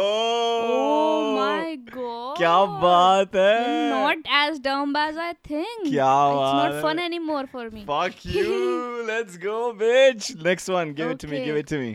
Oh 0.68 1.36
my 1.38 1.76
god. 1.96 2.38
क्या 2.38 2.56
बात 2.84 3.36
है 3.36 3.92
Not 3.94 4.30
as 4.44 4.60
dumb 4.68 4.96
as 5.02 5.20
I 5.26 5.30
think. 5.50 5.90
क्या 5.90 6.14
It's 6.30 6.38
बात 6.38 6.56
not 6.62 6.76
है। 6.78 6.82
fun 6.86 7.04
anymore 7.08 7.44
for 7.56 7.66
me. 7.78 7.84
Fuck 7.92 8.24
you. 8.38 8.56
Let's 9.12 9.38
go, 9.46 9.58
bitch. 9.84 10.30
Next 10.50 10.74
one. 10.78 10.94
Give 11.02 11.14
it 11.16 11.24
to 11.26 11.32
me. 11.34 11.38
Okay. 11.42 11.46
Give 11.52 11.62
it 11.64 11.72
to 11.74 11.82
me. 11.84 11.92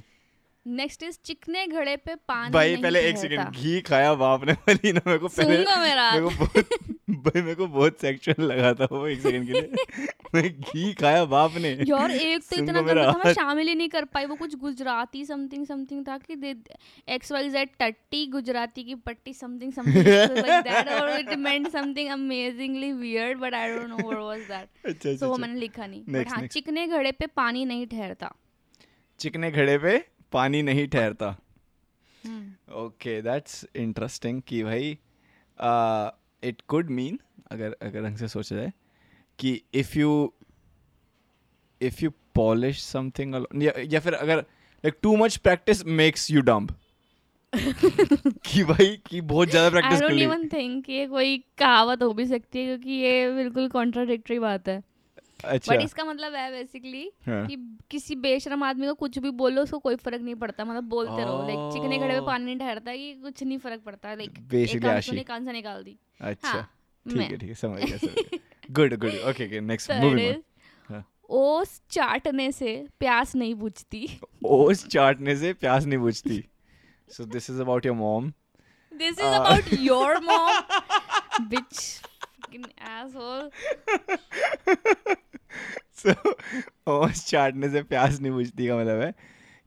Next 0.66 1.04
is 1.04 1.18
चिकने 1.26 1.66
घड़े 1.68 1.96
पे 1.98 2.14
पानी 2.28 2.52
भाई 2.52 2.74
नहीं 2.74 2.84
पहले 2.84 3.00
एक। 3.02 3.18
सेकंड 3.18 3.56
घी 3.56 3.80
खाया 3.82 4.14
बाप 4.16 4.44
ने 4.46 4.54
वाली 4.54 4.92
ना 4.94 5.02
मेरे 5.08 5.20
को 5.20 5.28
पहले 5.30 5.58
मेरा। 5.78 6.12
मेरे 6.12 6.24
को 6.24 6.30
बहुत 6.38 6.92
भाई 7.10 7.42
मेरे 7.42 7.56
को 7.56 7.66
बहुत 7.68 7.98
सेक्सुअल 8.02 8.44
लगा 8.44 8.74
था 8.74 8.88
वो 8.92 9.08
एक 9.08 9.22
सेकंड 9.22 9.48
के 9.48 9.54
लिए। 9.54 10.08
मैं 10.36 10.44
घी 10.52 10.94
खाया 10.94 11.26
बाप 11.26 11.56
ने 11.58 11.70
यार 11.90 12.12
एक 12.12 12.44
तो 12.50 12.56
इतना 12.56 12.82
गंदा 12.82 13.12
था 13.12 13.18
मैं 13.24 13.34
शामिल 13.34 13.68
ही 13.68 13.76
नहीं 13.76 13.90
कर 13.90 14.06
पाई। 14.06 14.26
वो 14.26 14.36
कुछ 14.36 14.56
गुजराती 14.60 15.26
समथिंग 15.26 15.66
समथिंग 15.66 16.06
था 16.08 16.18
कि 16.20 16.54
एक्स 17.08 17.32
वाई 17.32 17.50
जेड 17.50 17.70
टट्टी 17.80 18.26
गुजराती 18.28 18.84
की 18.84 18.96
पट्टी 19.08 19.34
समथिंग 19.34 19.74
समथिंग 19.74 20.08
लाइक 20.08 20.64
दैट 20.64 20.88
और 20.92 21.10
it 21.20 21.34
meant 21.40 21.68
something 21.72 22.10
amazingly 22.12 22.92
weird 22.94 23.40
but 23.40 23.54
I 23.54 23.74
don't 23.74 23.90
know 23.90 23.98
what 23.98 24.18
was 24.20 24.40
that 24.40 25.18
so 25.18 25.28
वो 25.28 25.34
अच्छा। 25.34 25.42
मैंने 25.42 25.60
लिखा 25.60 25.86
नहीं। 25.86 26.04
बट 26.10 26.30
हाँ 26.30 26.48
चिकने 26.48 26.88
घड़े 26.88 27.12
पे 27.12 27.28
पानी 27.36 27.66
नहीं 27.66 27.88
ठहरता। 27.88 28.34
चिकने 29.20 29.52
घड़े 29.52 29.78
पे 29.78 29.98
पानी 30.34 30.62
नहीं 30.64 30.88
ठहरता। 30.88 31.36
ओके 32.78 33.22
दैट्स 33.22 33.66
इंटरेस्टिंग 33.76 34.42
कि 34.48 34.64
भाई 34.64 34.98
इट 36.44 36.62
कुड 36.68 36.90
मीन 36.92 37.20
अगर 37.52 37.76
अगर 37.82 38.04
ढंग 38.04 38.18
से 38.18 38.28
सोचा 38.28 38.56
जाए 38.56 38.72
कि 39.40 39.62
if 39.76 39.98
you 40.00 40.12
if 41.82 42.04
you 42.04 42.10
polish 42.36 42.84
something 42.84 43.36
या, 43.64 44.00
फिर 44.00 44.14
अगर 44.14 44.38
like 44.38 44.96
too 45.04 45.16
much 45.18 45.38
practice 45.40 45.86
makes 45.98 46.30
you 46.32 46.42
dumb 46.44 46.76
कि 48.46 48.64
भाई 48.64 48.96
कि 49.08 49.22
बहुत 49.24 49.50
ज़्यादा 49.50 49.70
प्रैक्टिस 49.70 50.00
कर 50.00 50.08
डोंट 50.08 50.22
इवन 50.22 50.48
थिंक 50.50 50.90
ये 50.90 51.06
कोई 51.08 51.38
कहावत 51.58 52.04
हो 52.04 52.12
भी 52.14 52.26
सकती 52.26 52.60
है 52.60 52.66
क्योंकि 52.66 52.92
ये 52.94 53.30
बिल्कुल 53.34 53.68
कॉन्ट्राडिक्टरी 53.70 54.40
बात 54.40 54.68
है। 54.68 54.82
अच्छा। 55.40 55.76
बट 55.76 55.82
इसका 55.82 56.04
मतलब 56.04 56.36
है 56.36 56.52
बेसिकली 56.52 57.12
हाँ। 57.28 57.46
कि 57.48 57.56
किसी 57.92 58.16
बेशरम 58.16 58.64
आदमी 58.64 58.88
को 58.88 58.94
कुछ 58.94 59.20
भी 59.20 59.30
बोलो 59.32 59.62
उसको 59.62 59.80
कोई 59.80 59.96
फ़र्क 59.96 60.22
नहीं 60.22 60.36
पड़ता। 60.36 60.66
मतलब 60.66 60.84
बोलते 60.84 61.24
रहो। 61.24 61.42
लाइक 61.48 61.74
चिकने 61.74 61.98
घड़े 61.98 62.20
Oh. 62.20 62.26
पानी 62.26 62.46
नहीं 62.46 62.58
ठहरता 62.60 62.96
कि 62.96 63.14
कुछ 63.14 63.44
नहीं 63.44 63.58
फ़र्क 63.58 63.82
पड़ता। 63.82 64.14
लाइक 64.14 64.32
Basically 64.32 65.20
एक 65.20 65.28
कान 65.28 65.46
से 65.46 65.52
निकाल 65.52 65.84
दी। 65.84 65.98
अच्छा। 66.22 66.50
हाँ, 66.50 66.70
ठीक 67.06 67.32
है 67.32 67.38
ठीक 67.38 67.50
है 67.50 67.56
समझ 67.56 67.84
गया 67.84 68.38
good 68.72 68.94
good 68.94 69.10
okay 69.10 69.46
okay 69.48 69.60
next 69.62 69.92
moving. 69.92 71.04
ओस 71.30 71.82
चाटने 71.92 72.52
से 72.52 72.88
प्यास 73.00 73.36
नहीं 73.36 73.56
बुझती। 73.56 74.08
ओस 74.46 74.88
चाटने 74.88 75.36
से 75.36 75.54
प्यास 75.54 75.86
नहीं 75.86 76.00
बुझती। 76.00 76.44
So 77.10 77.26
this 77.26 77.50
is 77.50 77.62
about 77.62 77.86
your 77.86 77.96
mom 77.96 78.32
this. 78.94 79.20
Is 79.20 79.22
about 79.22 79.74
your 79.80 80.20
mom 80.20 80.62
bitch 81.48 82.02
asshole. 82.62 83.52
So, 86.06 86.16
ओस 86.88 87.28
चाटने 87.28 87.70
से 87.70 87.84
प्यास 87.84 88.20
नहीं 88.20 88.32
बुझती 88.32 88.68
का 88.68 88.78
मतलब 88.78 89.02
है 89.02 89.14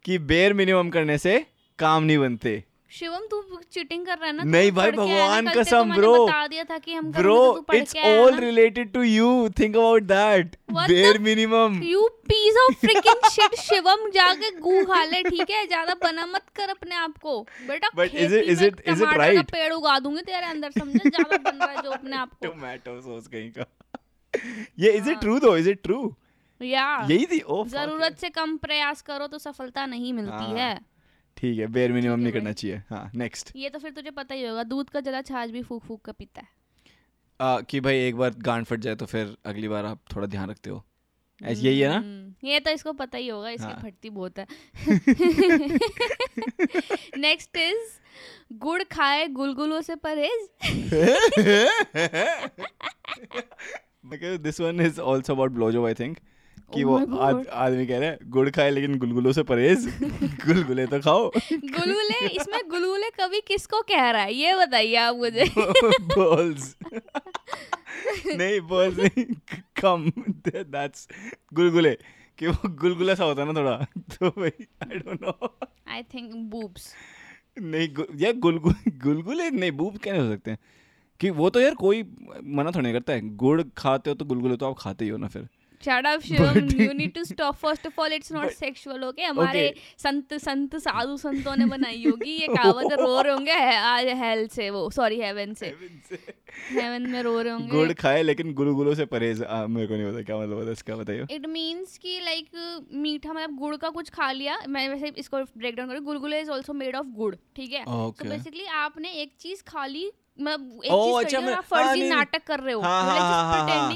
कि 0.05 0.19
बेर 0.19 0.55
मिनिमम 0.55 0.91
करने 0.91 1.19
से 1.19 1.47
काम 1.79 2.03
नहीं 2.03 2.19
बनते। 2.19 2.65
शिवम 2.91 3.25
तू 3.31 3.41
चीटिंग 3.73 4.05
कर 4.07 4.19
रहा 4.19 4.27
है 4.27 4.33
ना 4.37 4.43
नहीं 4.43 4.71
भाई, 4.73 4.91
भगवान 4.91 5.49
कसम, 5.49 5.93
bro. 5.95 6.13
बता 6.27 6.47
दिया 6.47 6.65
था 6.65 6.79
कि 6.79 6.95
हम 6.95 7.11
bro 7.13 7.65
it's 7.75 7.97
all 7.97 8.39
related 8.41 8.93
to 8.93 9.03
you 9.03 9.49
think 9.59 9.77
about 9.77 10.03
that 10.03 10.57
bare 10.73 11.19
minimum 11.19 11.81
you 11.83 12.07
piece 12.29 12.57
of 12.65 12.77
freaking 12.81 13.29
shit 13.31 13.55
Shivam 13.61 14.09
जाके 14.11 14.51
गू 14.61 14.85
खा 14.85 15.03
ले 15.05 15.23
ठीक 15.23 15.51
है? 15.51 15.67
ज़्यादा 15.67 15.95
बना 15.95 16.27
मत 16.27 16.49
कर 16.57 16.69
अपने 16.69 16.95
आप 16.95 17.19
को। 17.23 17.41
बेटा 17.67 17.89
is 17.89 17.95
में 17.97 18.07
it- 18.07 18.49
is 18.51 18.63
it 18.63 18.81
टमाटर 18.87 19.19
का 19.19 19.25
right? 19.27 19.51
पेड़ 19.53 19.73
उगा 19.73 19.99
दूँगी 19.99 20.23
तेरे 20.23 20.47
अंदर 20.47 20.71
समझे? 20.71 21.09
ज़्यादा 21.09 21.37
बन 21.37 21.57
रहा 21.57 21.71
है 21.71 21.83
जो 21.83 21.91
अपने 21.91 22.17
आप 22.17 22.31
को। 22.31 22.47
टोमेटो 22.47 23.01
सॉस 23.01 23.27
कहीं 23.27 23.51
का। 23.51 23.67
ये 24.79 24.91
is 24.93 25.11
it. 25.11 25.21
True 25.21 25.39
though 25.39 25.57
is 25.57 25.69
it 25.71 25.83
true 25.83 26.15
या 26.61 27.07
यही 27.11 27.27
थी? 27.27 27.41
ओ 27.41 27.65
ज़रूरत 27.69 28.19
से 28.21 28.29
कम 28.29 28.57
प्रयास 28.57 29.03
करो 29.03 29.27
तो 29.27 29.39
सफलता 29.39 29.87
नहीं 29.87 30.13
मिलती 30.13 30.45
हाँ, 30.45 30.55
है। 30.59 30.96
ठीक 31.37 31.59
है 31.59 31.67
बेर 31.67 31.93
मिनिमम 31.93 32.21
नहीं 32.21 32.33
करना 32.33 32.53
चाहिए। 32.53 32.83
हाँ 32.91 33.11
नेक्स्ट 33.15 33.53
ये 33.57 33.71
तो 33.71 33.79
फिर 33.79 33.91
तुझे 33.91 34.11
पता 34.11 34.35
ही 34.35 34.45
होगा 34.45 34.63
दूध 34.63 34.91
का 34.91 35.01
जला 35.01 35.23
छाछ 35.23 35.51
भी 35.51 35.63
फूक 35.63 35.85
फूक 35.85 36.03
कर 36.03 36.13
पीता 36.13 36.41
है। 36.41 36.49
आ, 37.41 37.61
कि 37.61 37.81
भाई 37.81 37.99
एक 37.99 38.17
बार 38.17 38.35
गांड 38.39 38.65
फट 38.65 38.81
जाए 38.81 38.95
तो 38.95 39.07
फिर 39.07 39.37
अगली 39.45 39.69
बार 39.69 39.85
आप 39.85 40.01
थोड़ा 40.17 40.27
ध्यान 40.27 40.51
रखते 40.51 40.71
हो। 40.71 40.85
ऐसे 41.43 41.63
यही 41.63 41.81
है 41.81 41.89
ना? 41.89 41.97
हम्म, 41.97 42.49
ये 42.49 42.61
तो 42.61 42.71
इसको 42.71 42.93
पता 42.93 43.19
ही 43.19 43.29
होगा 43.29 43.49
इसकी 43.49 43.65
हाँ। 43.65 43.81
फटती 43.83 44.11
बहुत 44.11 44.39
है। 44.39 44.47
नेक्स्ट 47.19 47.57
इज़ 47.57 47.99
गुड़ 48.53 48.83
खाए 48.83 49.27
गुलगुलों 49.27 49.81
से 49.81 49.97
परहेज। 49.97 50.49
This 54.39 54.61
one 54.61 54.81
is 54.81 55.01
also 55.01 55.35
about 55.35 55.51
blowjob 55.51 55.87
I 55.87 55.95
think 55.95 56.19
कि 56.75 56.81
Oh 56.81 56.87
वो 56.87 57.17
आद, 57.17 57.47
आदमी 57.47 57.87
कह 57.87 57.99
रहे 57.99 58.09
हैं 58.09 58.19
गुड़ 58.25 58.51
खाए 58.51 58.71
लेकिन 58.71 58.99
गुलगुलों 58.99 59.33
से 59.33 59.43
परहेज? 59.43 59.87
गुलगुले 60.47 60.87
तो 60.87 61.01
खाओ। 61.01 61.29
गुलगुले? 61.53 62.29
इसमें 62.29 62.61
गुलगुले 62.69 63.11
कवि 63.11 63.41
किसको 63.41 63.81
कह 63.81 64.11
रहा 64.11 64.23
है? 64.23 64.35
ये 64.35 64.57
बताइए 64.57 64.97
आप 64.97 65.17
मुझे। 65.17 65.51
बॉल्स। 66.01 66.77
नहीं 68.27 68.61
बॉल्स 68.61 68.99
नहीं 68.99 69.25
कम। 69.81 70.13
दैट्स 70.49 71.09
गुलगुले। 71.55 71.99
कि 72.39 72.47
वो 72.47 72.69
गुलगुला 72.69 73.15
सा 73.15 73.25
होता 73.25 73.43
है 73.43 73.53
ना 73.53 73.61
थोड़ा 73.61 73.87
तो 73.99 74.31
भाई 74.31 74.51
I 74.83 74.99
don't 74.99 75.23
know 75.23 75.59
I 75.89 76.03
think 76.03 76.35
boobs 76.35 76.95
नहीं 77.61 77.89
गु, 77.95 78.05
यार 78.17 78.33
गुलगुल 78.33 78.75
गुलगुले 78.89 79.51
नहीं 79.51 79.73
बूब 79.73 79.99
कैसे 79.99 80.19
हो 80.19 80.29
सकते 80.29 80.51
हैं? 80.51 80.59
कि 81.21 81.31
वो 81.31 81.51
तो 81.51 81.61
यार 81.61 81.75
कोई 81.75 82.03
मना 82.45 82.71
थोड़ी 82.71 82.83
नहीं 82.83 82.93
करता 82.93 83.13
है। 83.13 83.37
गुड़ 83.37 83.63
खाते 83.77 84.11
हो 84.11 84.17
तो 84.17 84.25
गुलगुले 84.25 84.57
तो 84.57 84.71
आप 84.71 84.77
खाते 84.79 85.05
ही 85.05 85.11
हो 85.11 85.19
ना 85.19 85.29
फिर। 85.29 85.49
Shut 85.85 86.07
up 86.07 86.21
Shivam 86.23 86.69
you 86.81 86.93
need 86.93 87.13
to 87.15 87.25
stop 87.25 87.55
first 87.57 87.87
of 87.87 88.01
all 88.01 88.13
it's 88.13 88.33
not 88.33 88.51
sexual 88.53 89.05
okay 89.05 89.23
हमारे 89.25 89.63
संत 89.99 90.35
संत 90.43 90.77
साधु 90.79 91.17
संतों 91.19 91.57
ने 91.57 91.67
बनाई 91.67 92.05
होगी। 92.07 92.31
ये 92.33 92.47
कहावत 92.49 92.93
रो 92.93 93.21
रहे 93.21 93.33
होंगे 93.33 93.53
आज 93.53 94.07
हेल 94.19 94.47
से 94.49 94.69
वो 94.71 94.89
सॉरी 94.91 95.21
हेवन 95.21 95.55
से। 95.55 95.75
हेवन 96.71 97.07
में 97.11 97.23
रो 97.23 97.41
रहे 97.41 97.53
होंगे। 97.53 97.69
गुड़ 97.69 97.93
खाए 97.95 98.23
लेकिन 98.23 98.53
गुलगुलों 98.55 98.95
से 98.95 99.05
परहेज 99.07 99.41
मेरे 99.71 99.87
को 99.87 99.95
नहीं 99.95 100.13
पता 100.13 100.23
क्या 100.23 100.37
मतलब 100.37 100.55
होता 100.55 100.67
है 100.67 100.73
इसका 100.73 100.97
बताइए। 100.97 101.27
इट 101.31 101.47
मीन्स 101.49 101.97
कि 101.99 102.19
लाइक 102.25 102.87
मीठा 102.95 103.33
मतलब 103.33 103.57
गुड़ 103.59 103.77
का 103.77 103.91
कुछ 103.91 104.11
खा 104.11 104.31
लिया। 104.33 104.59
मैं 104.69 104.89
वैसे 104.89 105.13
इसको 105.19 105.43
ब्रेक 105.57 105.77
डाउन 105.77 105.89
करूँ। 105.89 106.05
गुलगुले 106.05 106.41
इज़ 106.41 106.51
ऑल्सो 106.51 106.73
मेड 106.75 106.97
ऑफ़ 106.97 107.07
गुड़ 107.17 107.35
ठीक 107.57 107.73
है? 107.73 107.85
तो. 107.85 108.29
बेसिकली 108.29 108.65
आपने 108.77 109.11
एक 109.13 109.33
चीज़ 109.41 109.63
खा 109.67 109.87
ली 109.87 110.11
मतलब 110.41 110.81
एक 110.85 110.93
Oh, 110.93 111.05
चीज़ 111.07 111.25
अच्छा, 111.27 111.41
मैं- 111.41 111.61
फर्जी 111.61 112.09
हाँ, 112.09 112.17
नाटक 112.17 112.45
कर 112.47 112.61
रहे 112.61 112.75
हो। 112.75 112.81
हाँ, 112.81 113.03
You're 113.03 113.13
like 113.13 113.23
हाँ, 113.23 113.45
हाँ, 113.45 113.69
हाँ, 113.69 113.89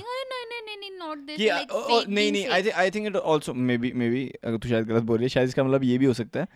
नहीं 2.08 2.32
नहीं 2.32 2.46
I 2.46 2.68
I 2.70 2.90
think 2.90 3.06
it 3.06 3.16
also 3.16 3.54
maybe 3.78 3.92
maybe 4.10 4.24
अगर 4.44 4.56
तू 4.56 4.68
शायद 4.68 4.86
गलत 4.86 5.02
बोल 5.02 5.18
रही 5.18 5.24
है 5.24 5.28
शायद 5.28 5.48
इसका 5.48 5.64
मतलब 5.64 5.84
ये 5.84 5.98
भी 5.98 6.06
हो 6.06 6.12
सकता 6.12 6.40
है 6.40 6.46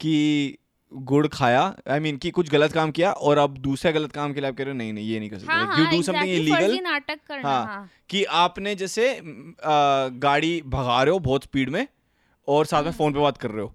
कि 0.00 0.56
गुड़ 0.92 1.26
खाया 1.26 1.62
आई 1.88 1.98
I 1.98 2.02
मीन 2.02 2.10
mean, 2.12 2.22
कि 2.22 2.30
कुछ 2.30 2.50
गलत 2.50 2.72
काम 2.72 2.90
किया 2.90 3.12
और 3.12 3.38
अब 3.38 3.56
दूसरा 3.58 3.92
गलत 3.92 4.12
काम 4.12 4.32
के 4.32 4.40
लिए 4.40 4.48
आप 4.50 4.56
कह 4.56 4.64
रहे 4.64 4.72
हो 4.72 4.78
नहीं 4.78 4.92
नहीं 4.92 5.06
ये 5.08 5.18
नहीं 5.20 5.30
कर 5.30 5.38
सकते। 5.38 5.52
हाँ 5.52 5.78
यू 5.78 5.84
हाँ 5.84 5.92
डू 5.92 6.02
समथिंग 6.02 6.28
इलीगल 6.28 6.78
नाटक 6.82 7.18
करना 7.28 7.48
हाँ 7.48 7.64
हाँ। 7.66 7.90
कि 8.08 8.24
आपने 8.24 8.74
जैसे 8.74 9.10
आ, 9.16 10.08
गाड़ी 10.08 10.62
भगा 10.66 11.02
रहे 11.02 11.12
हो 11.12 11.18
बहुत 11.18 11.42
स्पीड 11.42 11.70
में 11.70 11.86
और 12.48 12.66
साथ 12.66 12.84
में 12.84 12.92
फ़ोन 12.92 13.12
पे 13.12 13.18
बात 13.18 13.36
कर 13.36 13.50
रहे 13.50 13.62
हो। 13.62 13.74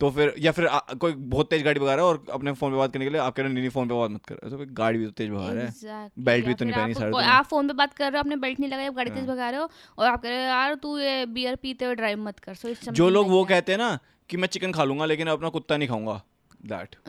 तो 0.00 0.10
फिर 0.10 0.34
या 0.38 0.52
फिर 0.52 0.66
आ, 0.66 0.78
कोई 0.78 1.12
बहुत 1.12 1.50
तेज 1.50 1.62
गाड़ी 1.62 1.80
भगा 1.80 1.94
रहा 1.94 2.04
है 2.04 2.10
और 2.10 2.24
अपने 2.32 2.52
फ़ोन 2.52 2.72
पे 2.72 2.76
बात 2.76 2.92
करने 2.92 3.04
के 3.04 3.10
लिए 3.10 3.20
आप 3.20 3.34
कह 3.36 3.42
रहे 3.42 3.52
हो 3.52 3.58
नहीं 3.58 3.68
फ़ोन 3.68 3.88
पे 3.88 3.94
बात 3.94 4.10
मत 4.10 4.24
कर 4.26 4.50
तो 4.50 4.56
कोई 4.56 4.66
गाड़ी 4.66 4.98
भी 4.98 5.04
तो 5.04 5.10
तेज 5.10 5.30
भगा 5.30 5.52
रहा 5.52 5.62
है। 5.62 5.70
Exactly, 5.70 6.24
बेल्ट 6.24 6.46
भी 6.46 6.54
तो 6.54 6.64
नहीं 6.64 6.74
पहनी 6.74 6.94
सारे 6.94 7.10
तो। 7.10 7.16
आप 7.16 7.44
फ़ोन 7.44 7.68
पे 7.68 7.74
बात 7.74 7.94
कर 7.94 8.04
रहे 8.04 8.12
हो 8.12 8.18
आपने 8.18 8.36
बेल्ट 8.36 8.60
नहीं 8.60 8.86
आप 8.86 8.94
गाड़ी 8.94 9.10
तेज 9.10 9.18
हाँ। 9.18 9.26
भगा 9.26 9.50
रहे 9.50 9.60
हो 9.60 9.70
और 9.98 10.06
आप 10.06 10.22
कह 10.22 10.28
रहे 10.28 10.38
हो 10.38 10.44
यार 10.44 10.74
तू 10.74 10.98
ये 10.98 11.26
बियर 11.26 11.56
पीते 11.56 11.84
हुए 11.84 11.94
ड्राइव 11.94 12.18
मत 12.18 12.38
कर 12.38 12.54
सो 12.54 12.92
जो 12.92 13.08
लोग 13.10 13.28
वो 13.28 13.44
कहते 13.44 13.72
हैं 13.72 13.78
ना 13.78 13.98
कि 14.28 14.36
मैं 14.36 14.48
चिकन 14.48 14.72
खा 14.72 14.84
लूँगा 14.84 15.04
लेकिन 15.04 15.26
अपना 15.26 15.48
कुत्ता 15.48 15.76
नहीं 15.76 15.88
खाऊँगा 15.88 16.22
दैट 16.66 16.96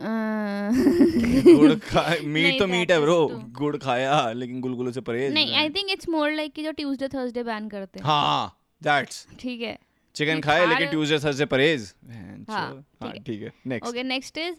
गुड़ 1.56 1.74
खा 1.74 2.14
मीट 2.24 2.58
तो 2.58 2.66
मीट 2.66 2.92
है 2.92 3.00
ब्रो 3.00 3.28
गुड़ 3.58 3.76
खाया 3.76 4.32
लेकिन 4.32 4.60
गुलगुलों 4.60 4.92
से 4.92 5.00
परहेज 5.00 5.34
नहीं 5.34 5.54
I 5.54 5.70
think 5.70 5.90
it's 5.90 6.08
more 6.08 6.30
like 6.30 6.52
कि 6.52 6.62
जो 6.62 6.72
ट्यूसडे 6.72 7.08
थर्सडे 7.08 7.42
बैन 7.42 7.68
करते 7.68 7.98
हैं। 7.98 8.06
हाँ 8.06 8.58
दैट्स 8.82 9.26
ठीक 9.40 9.60
है। 9.60 9.78
चिकन 10.14 10.40
खाए 10.40 10.66
लेकिन 10.66 10.88
ट्यूसडे 10.88 11.18
थर्सडे 11.18 11.44
परहेज। 11.44 11.94
हाँ, 12.48 12.84
हाँ 13.02 13.12
ठीक 13.12 13.42
है। 13.42 13.52
नेक्स्ट 13.66 13.90
ओके 13.90 14.02
नेक्स्ट 14.02 14.38
इज़ 14.38 14.54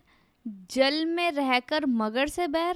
जल 0.48 1.06
में 1.06 1.32
रहकर 1.32 1.86
मगर 1.86 2.28
से 2.28 2.48
बैर। 2.48 2.76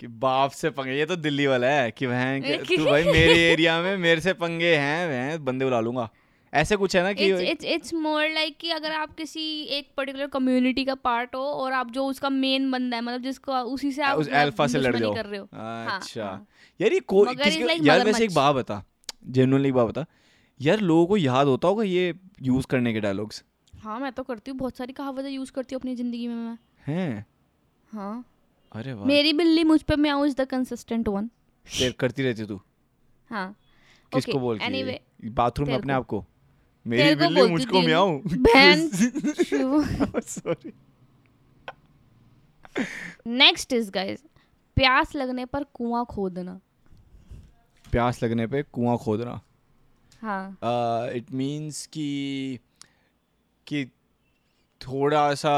कि 0.00 0.06
बाप 0.06 0.50
से 0.50 0.70
पंगे 0.70 0.98
ये 0.98 1.06
तो 1.06 1.16
दिल्ली 1.16 1.46
वाला 1.46 1.66
है 1.66 1.90
कि 1.90 2.06
वह 2.06 2.40
तू 2.76 2.84
भाई 2.84 3.04
मेरे 3.04 3.34
एरिया 3.52 3.82
में 3.82 3.96
मेरे 3.96 4.20
से 4.20 4.32
पंगे 4.32 4.76
हैं 4.76 5.08
वह 5.08 5.38
बंदे 5.38 5.64
बुला 5.64 5.80
लूँगा। 5.80 6.08
ऐसे 6.54 6.76
कुछ 6.76 6.96
है 6.96 7.02
ना 7.02 7.12
कि 7.12 7.26
इट्स 7.50 7.64
इट्स 7.64 7.94
मोर 7.94 8.28
लाइक 8.28 8.56
कि 8.58 8.70
अगर 8.70 8.92
आप 8.92 9.14
किसी 9.14 9.62
एक 9.62 9.88
पर्टिकुलर 9.96 10.26
कम्युनिटी 10.26 10.84
का 10.84 10.94
पार्ट 10.94 11.34
हो 11.34 11.40
और 11.40 11.72
आप 11.72 11.90
जो 11.90 12.06
उसका 12.06 12.28
मेन 12.28 12.70
बंदा 12.70 12.96
है 12.96 13.02
मतलब 13.02 13.22
जिसको 13.22 13.52
उसी 13.52 13.92
से 13.92 14.02
आप 14.02 14.18
उस 14.18 14.28
अल्फ़ा 14.28 14.66
से 14.66 14.78
लड़ 14.78 14.96
जाओ 14.96 15.14
कर 15.14 15.26
रहे 15.26 15.40
हो। 15.40 15.48
हाँ, 15.54 16.00
अच्छा। 16.00 16.24
हाँ। 16.24 16.46
यार 16.80 16.92
ये 16.92 17.00
को 17.00 17.24
किसी 17.24 17.88
यार 17.88 18.04
वैसे 18.04 18.24
एक 18.24 18.34
बात 18.34 18.54
बता 18.54 18.84
जेन्युइनली 19.26 19.68
एक 19.68 19.74
बात 19.74 19.88
बता। 19.88 20.06
यार 20.60 20.80
लोगों 20.80 21.06
को 21.06 21.16
याद 21.16 21.46
होता 21.46 21.68
होगा 21.68 21.82
ये 21.82 22.14
यूज़ 22.42 22.66
करने 22.66 22.92
के 22.92 23.00
डायलॉग्स 23.00 23.44
हाँ 23.76 24.00
मैं 24.00 24.12
तो 24.12 24.22
करती 24.22 24.50
हूँ 24.50 24.58
बहुत 24.58 24.76
सारी 24.76 24.92
कहावतें 24.92 25.30
यूज़ 25.30 25.52
करती 25.52 25.74
हूँ 25.74 25.80
अपनी 25.80 25.94
ज़िंदगी 25.96 26.28
में 26.28 26.34
मैं। 26.34 26.58
हैं? 26.86 27.26
हाँ। 27.92 28.24
अरे 28.72 28.92
वाह। 28.92 29.06
मेरी 29.06 29.32
बिल्ली 29.32 29.64
मुझ 29.64 29.82
पे 29.82 29.96
मैं 29.96 30.26
इज़ 30.26 30.36
द 30.36 30.44
कंसिस्टेंट 30.44 31.08
वन 31.08 31.26
तेरे 31.78 31.92
करती 31.92 32.22
रहती 32.22 32.44
तू? 32.44 32.60
हाँ। 33.30 33.56
किसको 34.12 34.32
Okay, 34.32 34.40
बोल 34.40 34.58
के 34.58 34.64
anyway, 34.64 35.30
बाथरूम 35.30 35.68
में 35.68 35.76
अपने 35.76 35.92
आप 35.92 36.06
को। 36.06 36.24
मेरी 36.86 37.14
बिल्ली 37.14 37.42
मुझको 37.42 37.80
मियाऊं। 37.80 38.20
बहन 38.26 38.88
सॉरी 40.20 40.72
नेक्स्ट 43.26 43.72
इज़ 43.72 43.90
गाइस 43.90 44.24
प्यास 44.76 45.14
लगने 45.16 45.44
पर 45.44 45.64
कुआँ 45.64 46.04
खोदना। 46.04 46.60
प्यास 47.92 48.22
लगने 48.22 48.46
पे 48.46 48.62
कुआँ 48.62 48.96
खोदना। 48.98 49.40
इट 51.16 51.32
मीन्स 51.32 51.86
कि 51.86 52.58
कि 53.66 53.84
थोड़ा 54.80 55.34
सा 55.34 55.52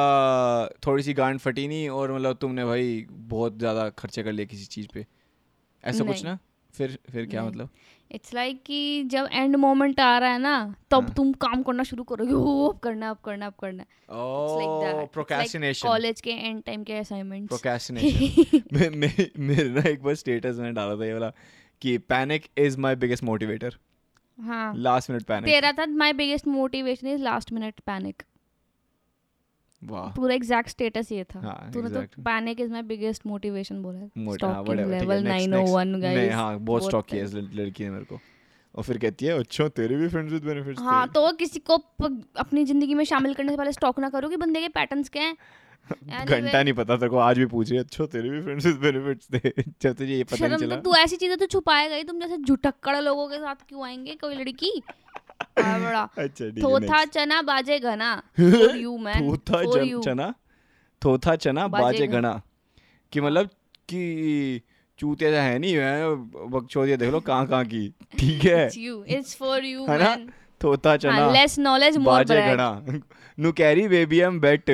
थोड़ी 0.86 1.02
सी 1.02 1.12
गांड 1.12 1.38
फटी 1.38 1.68
नहीं 1.68 1.88
और 1.88 2.12
मतलब 2.12 2.36
तुमने 2.36 2.64
भाई 2.64 3.06
बहुत 3.10 3.58
ज़्यादा 3.58 3.88
खर्चे 3.88 4.22
कर 4.22 4.32
लिए 4.32 4.46
किसी 4.46 4.64
चीज़ 4.64 4.88
पे। 4.94 5.06
ऐसा 5.84 6.04
कुछ 6.04 6.24
ना? 6.24 6.38
फिर 6.74 6.98
फिर 7.12 7.26
क्या 7.26 7.44
मतलब? 7.44 7.68
इट्स 8.10 8.34
लाइक 8.34 8.54
like 8.56 8.66
कि 8.66 9.02
जब 9.04 9.28
एंड 9.32 9.56
मोमेंट 9.56 10.00
आ 10.00 10.18
रहा 10.18 10.30
है 10.30 10.38
ना 10.38 10.74
तब 10.90 11.02
हाँ। 11.02 11.14
तुम 11.14 11.32
काम 11.32 11.62
करना 11.62 11.82
शुरू 11.82 12.04
करोगे 12.04 12.32
अब 12.68 12.78
करना 12.78 13.10
अब 13.10 13.16
करना 13.24 13.46
अब 13.46 13.52
करना। 13.60 13.84
प्रोक्रेस्टिनेशन 15.04 15.88
कॉलेज 15.88 16.20
के 16.20 16.30
एंड 16.30 16.62
टाइम 16.62 16.84
के 16.84 16.92
असाइनमेंट्स 16.92 17.48
प्रोक्रेस्टिनेशन 17.52 18.62
मैं 18.72 18.90
मेरे 19.38 19.68
ना 19.68 19.88
एक 19.90 20.02
बार 20.02 20.14
स्टेटस 20.14 20.56
में 20.56 20.74
डाला 20.74 20.96
था 20.96 21.06
ये 21.06 21.12
वाला 21.12 21.32
कि 21.82 21.98
panic 21.98 22.46
is 22.58 22.78
my 22.78 22.96
biggest 22.96 23.24
motivator 23.24 23.78
हाँ। 24.38 24.74
लास्ट 24.76 25.10
मिनट 25.10 25.22
पैनिक 25.22 25.50
तेरा 25.50 25.72
था 25.72 25.86
my 25.86 26.12
biggest 26.12 26.46
motivation 26.46 27.06
is 27.06 27.22
last 27.22 27.52
minute 27.52 27.80
panic 27.86 28.22
पूरा 29.82 30.34
एग्जैक्ट 30.34 30.68
स्टेटस 30.68 31.10
ये 31.12 31.24
था। 31.24 31.40
हाँ, 31.40 31.70
तूने 31.74 31.90
तो 31.90 32.22
panic 32.22 32.60
is 32.60 32.70
my 32.72 32.82
biggest 32.82 33.26
motivation 33.26 33.82
बोला 33.82 33.98
level 34.16 35.24
next, 35.24 35.48
901 35.48 35.88
next. 35.88 36.02
guys. 36.02 36.16
नहीं 36.16 36.30
हाँ 36.30 36.58
बहुत 36.58 36.84
स्टॉक 36.84 37.06
किया 37.06 37.22
है। 37.22 37.28
इस 37.28 37.34
लड़की 37.34 37.84
ने 37.84 37.90
मेरे 37.90 38.04
को। 38.04 38.20
और 38.74 38.84
फिर 38.84 38.98
कहती 38.98 39.26
है 39.26 39.38
अच्छा 39.38 39.68
तेरे 39.68 39.96
भी 39.96 40.08
फ्रेंड्स 40.08 40.32
विद 40.32 40.44
बेनिफिट्स 40.44 40.80
हाँ 40.82 41.08
तो 41.08 41.32
किसी 41.32 41.60
को 41.60 41.76
अपनी 42.36 42.64
ज़िंदगी 42.64 42.94
में 42.94 43.04
शामिल 43.04 43.34
करने 43.34 43.50
से 43.50 43.56
पहले 43.56 43.72
स्टॉक 43.72 43.98
ना 43.98 44.08
करो 44.08 44.28
कि 44.28 44.36
बंदे 44.36 44.60
के 44.60 44.68
पैटर्न्स 44.68 45.08
क्या 45.08 45.22
हैं। 45.22 45.36
Anyway, 45.82 46.26
घंटा 46.26 46.62
नहीं 46.62 46.72
पता 46.74 46.96
तेरे 46.96 47.08
को 47.10 47.16
आज 47.18 47.38
भी 47.38 47.46
पूछ 47.46 47.70
रही 47.70 47.78
अच्छा 47.78 48.04
तेरे 48.06 48.28
भी 48.30 48.40
फ्रेंड्स 48.42 48.66
विद 48.66 48.76
बेनिफिट्स 48.82 49.26
थे 49.34 49.62
जब 49.82 49.92
तुझे 49.92 50.14
ये 50.14 50.24
पता 50.24 50.46
नहीं 50.46 50.58
चला 50.58 50.76
तो 50.76 50.82
तू 50.82 50.94
ऐसी 50.96 51.16
चीज़ें 51.16 51.36
तो 51.38 51.46
छुपाएगा 51.46 51.96
ही 51.96 52.04
तुम 52.04 52.20
जैसे 52.20 52.36
झुटक्कड़ 52.38 52.96
लोगों 52.98 53.26
के 53.28 53.38
साथ 53.38 53.54
क्यों 53.68 53.86
आएँगे 53.86 54.14
कोई 54.20 54.34
लड़की? 54.34 54.82
हाँ, 55.58 55.80
बड़ा 55.80 56.02
अच्छा 56.18 56.44
है 56.44 56.50
थोथा. 56.52 57.04
चना 57.06 57.40
बाजे 57.42 57.78
घना 57.80 58.22
यू 58.38 58.96
मैन 58.98 59.30
थोथा 59.30 59.62
चना 60.02 60.32
थोथा 61.02 61.36
चना 61.36 61.66
बाजे 61.68 62.06
घना। 62.06 62.40
कि 63.12 63.20
मतलब 63.20 63.46
कि 63.88 64.62
चूतिया 64.98 65.30
तो 65.30 65.36
है 65.36 65.58
नहीं 65.58 65.74
है 65.74 66.14
बकचोदिया 66.50 66.96
देख 66.96 67.10
लो 67.12 67.20
कहाँ 67.22 67.46
कहाँ 67.46 67.64
की। 67.64 67.88
ठीक 68.18 68.44
है। 68.44 68.66
इट्स 69.16 69.34
फॉर 69.36 69.64
यू 69.64 69.86
है 69.86 69.98
ना? 69.98 70.16
थोथा 70.60 70.96
चना 70.96 71.30
लेस 71.32 71.58
नॉलेज 71.58 71.96
मोर 71.96 72.12
बाजे 72.12 72.40
घना 72.46 73.00
नु 73.38 73.52
कैरी 73.52 73.88
बेबी 73.88 74.20
एम 74.20 74.40
बेट 74.40 74.70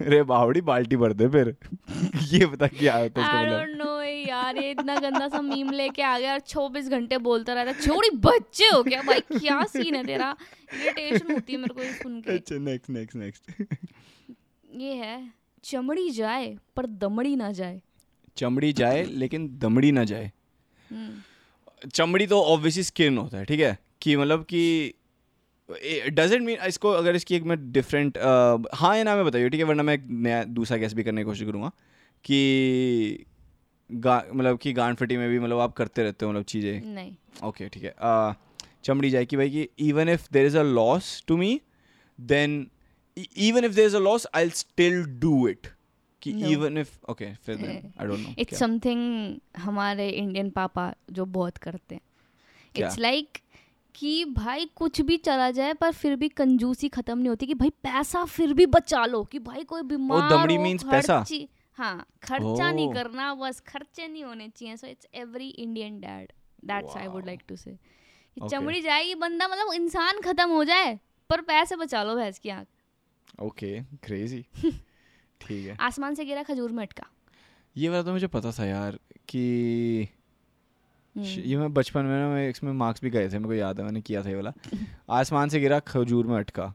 रे 0.00 0.22
बावड़ी 0.22 0.60
बाल्टी 0.60 0.96
भर 0.96 1.12
दे 1.12 1.28
फिर। 1.28 1.54
ये 2.32 2.46
बता 2.46 2.66
क्या 2.66 2.94
है 2.96 3.06
इसका 3.06 3.22
आई 3.38 3.46
डोंट 3.46 3.76
नो 3.78 4.00
यार 4.02 4.56
ये 4.56 4.70
इतना 4.70 4.96
गंदा 4.96 5.28
सा 5.28 5.40
मीम 5.40 5.70
लेके 5.70 6.02
आ 6.02 6.18
गया 6.18 6.32
और 6.32 6.40
24 6.40 6.88
घंटे 6.88 7.18
बोलता 7.18 7.54
रहता 7.54 7.70
है 7.70 7.80
छोड़ी 7.80 8.10
बच्चे 8.16 8.64
हो 8.64 8.82
क्या 8.82 9.02
भाई 9.02 9.20
क्या 9.20 9.62
सीन 9.64 9.94
है 9.94 10.04
तेरा? 10.04 10.36
इरिटेशन 10.74 11.32
होती 11.32 11.52
है 11.52 11.58
मेरे 11.58 11.74
को 11.74 11.82
ये 11.82 11.92
सुन 11.92 12.20
के। 12.20 12.32
अच्छा 12.32 12.56
नेक्स्ट 12.58 12.90
नेक्स्ट 12.90 13.16
नेक्स्ट 13.16 13.64
ये 14.76 14.92
है 14.94 15.32
चमड़ी 15.64 16.10
जाए 16.10 16.56
पर 16.76 16.86
दमड़ी 16.86 17.36
ना 17.36 17.52
जाए। 17.52 17.80
चमड़ी 18.36 18.72
जाए 18.72 19.04
लेकिन 19.04 19.58
दमड़ी 19.58 19.92
ना 19.92 20.04
जाए। 20.04 20.32
हम्म, 20.90 21.88
चमड़ी 21.88 22.26
तो 22.26 22.42
ऑब्वियसली 22.42 22.82
स्किन 22.82 23.18
होता 23.18 23.38
है 23.38 23.44
ठीक 23.44 23.60
है? 23.60 23.78
कि 24.00 24.16
मतलब 24.16 24.44
कि 24.44 24.94
डजेंट 26.10 26.42
मीन 26.42 26.58
इसको 26.66 26.90
अगर 26.90 27.16
इसकी 27.16 27.36
एक 27.36 27.42
मैं 27.42 27.72
डिफरेंट 27.72 28.18
हाँ 28.74 28.96
या 28.96 29.04
ना 29.04 29.16
मैं 29.16 29.24
बताइए 29.24 29.48
ठीक 29.48 29.60
है 29.60 29.66
वरना 29.66 29.82
मैं 29.82 29.94
एक 29.94 30.06
नया 30.10 30.44
दूसरा 30.44 30.76
गैस 30.76 30.94
भी 30.94 31.02
करने 31.02 31.20
की 31.20 31.24
कोशिश 31.24 31.48
करूँगा 31.48 31.72
कि 32.24 33.26
मतलब 33.90 34.58
कि 34.58 34.72
गांड 34.72 34.96
फटी 34.96 35.16
में 35.16 35.28
भी 35.30 35.38
मतलब 35.38 35.58
आप 35.58 35.72
करते 35.72 36.02
रहते 36.02 36.24
हो 36.24 36.30
मतलब 36.32 36.44
चीज़ें। 36.44 36.80
नहीं। 36.94 37.14
ओके 37.44 37.68
ठीक 37.68 37.84
है। 37.84 37.94
चमड़ी 38.84 39.10
जाए 39.10 39.24
कि 39.24 39.36
भाई 39.36 39.50
कि 39.50 39.68
even 39.78 40.08
if 40.08 40.28
there 40.32 40.46
is 40.46 40.58
a 40.58 40.62
loss 40.62 41.24
to 41.28 41.36
me 41.36 41.60
then 42.20 42.70
even 43.36 43.64
if 43.64 43.72
there 43.72 43.86
is 43.86 43.96
a 43.96 44.00
loss 44.00 44.26
I 44.34 44.50
still 44.50 45.04
do 45.04 45.48
it 45.48 45.66
कि 46.22 46.30
इवन 46.52 46.78
इफ़ 46.78 46.98
ओके 47.10 47.34
फिर 47.34 47.56
I 48.00 48.06
don't 48.06 48.20
know 48.20 48.34
it's 48.38 48.58
something 48.58 49.36
हमारे 49.56 50.08
इंडियन 50.10 50.50
पापा 50.50 50.94
जो 51.10 51.24
बहुत 51.24 51.56
करते 51.56 51.94
हैं। 51.94 52.02
इट्स 52.76 52.98
लाइक 52.98 53.28
like 53.28 53.42
कि 53.94 54.24
भाई 54.24 54.70
कुछ 54.76 55.00
भी 55.00 55.16
चला 55.16 55.50
जाए 55.50 55.72
पर 55.72 55.92
फिर 55.92 56.16
भी 56.16 56.28
कंजूसी 56.28 56.88
खत्म 56.88 57.18
नहीं 57.18 57.28
होती 57.28 57.46
कि 57.46 57.54
भाई 57.54 57.70
पैसा 57.70 58.24
फिर 58.24 58.52
भी 58.52 58.66
बचा 58.66 59.06
लो 59.06 59.24
कि 59.24 59.38
भाई 59.38 59.64
कोई 59.64 59.82
बीमार 59.82 60.46
पैसा? 60.90 61.24
हाँ 61.74 62.06
खर्चा 62.22 62.70
नहीं 62.72 62.88
Oh. 62.88 62.94
करना 62.94 63.34
बस 63.34 63.60
खर्चे 63.60 64.08
नहीं 64.08 64.24
होने 64.24 64.48
चाहिए 64.48 64.76
so 64.76 64.86
it's 64.86 65.06
every 65.14 65.48
Indian 65.48 66.00
dad 66.00 66.32
that's 66.64 66.96
I 66.96 67.06
would 67.06 67.26
like 67.26 67.40
to 67.48 67.56
say. 67.56 67.78
चमड़ी 68.50 68.80
जाएगी 68.80 69.14
बंदा 69.14 69.48
मतलब 69.48 69.72
इंसान 69.72 70.20
खत्म 70.20 70.48
हो 70.50 70.64
जाए 70.64 70.98
पर 71.30 71.40
पैसे 71.40 71.76
बचा 71.76 72.02
लो 72.02 72.14
भैंस 72.16 72.38
की 72.38 72.48
आँख 72.48 72.66
ओके 73.42 73.80
क्रेजी 73.80 74.44
ठीक 75.40 75.66
है 75.66 75.76
आसमान 75.80 76.14
से 76.14 76.24
गिरा 76.24 76.42
खजूर 76.42 76.72
में 76.72 76.82
अटका 76.86 77.06
ये 77.76 77.88
वाला 77.88 78.02
तो 78.02 78.12
मुझे 78.12 78.26
पता 78.26 78.52
था 78.52 78.64
यार 78.66 78.98
कि 79.28 80.08
ये 81.16 81.56
मैं 81.56 81.74
बचपन 81.74 82.04
में 82.04 82.18
ना 82.20 82.28
मैं 82.28 82.50
इसमें 82.50 82.72
मार्क्स 82.72 83.02
भी 83.02 83.10
गए 83.10 83.28
थे 83.28 83.32
मेरे 83.32 83.44
को 83.44 83.54
याद 83.54 83.78
है 83.78 83.84
मैंने 83.84 84.00
किया 84.00 84.24
था 84.24 84.28
ये 84.28 84.34
वाला। 84.34 84.52
आसमान 85.10 85.48
से 85.48 85.60
गिरा 85.60 85.78
खजूर 85.78 86.26
में 86.26 86.36
अटका। 86.36 86.74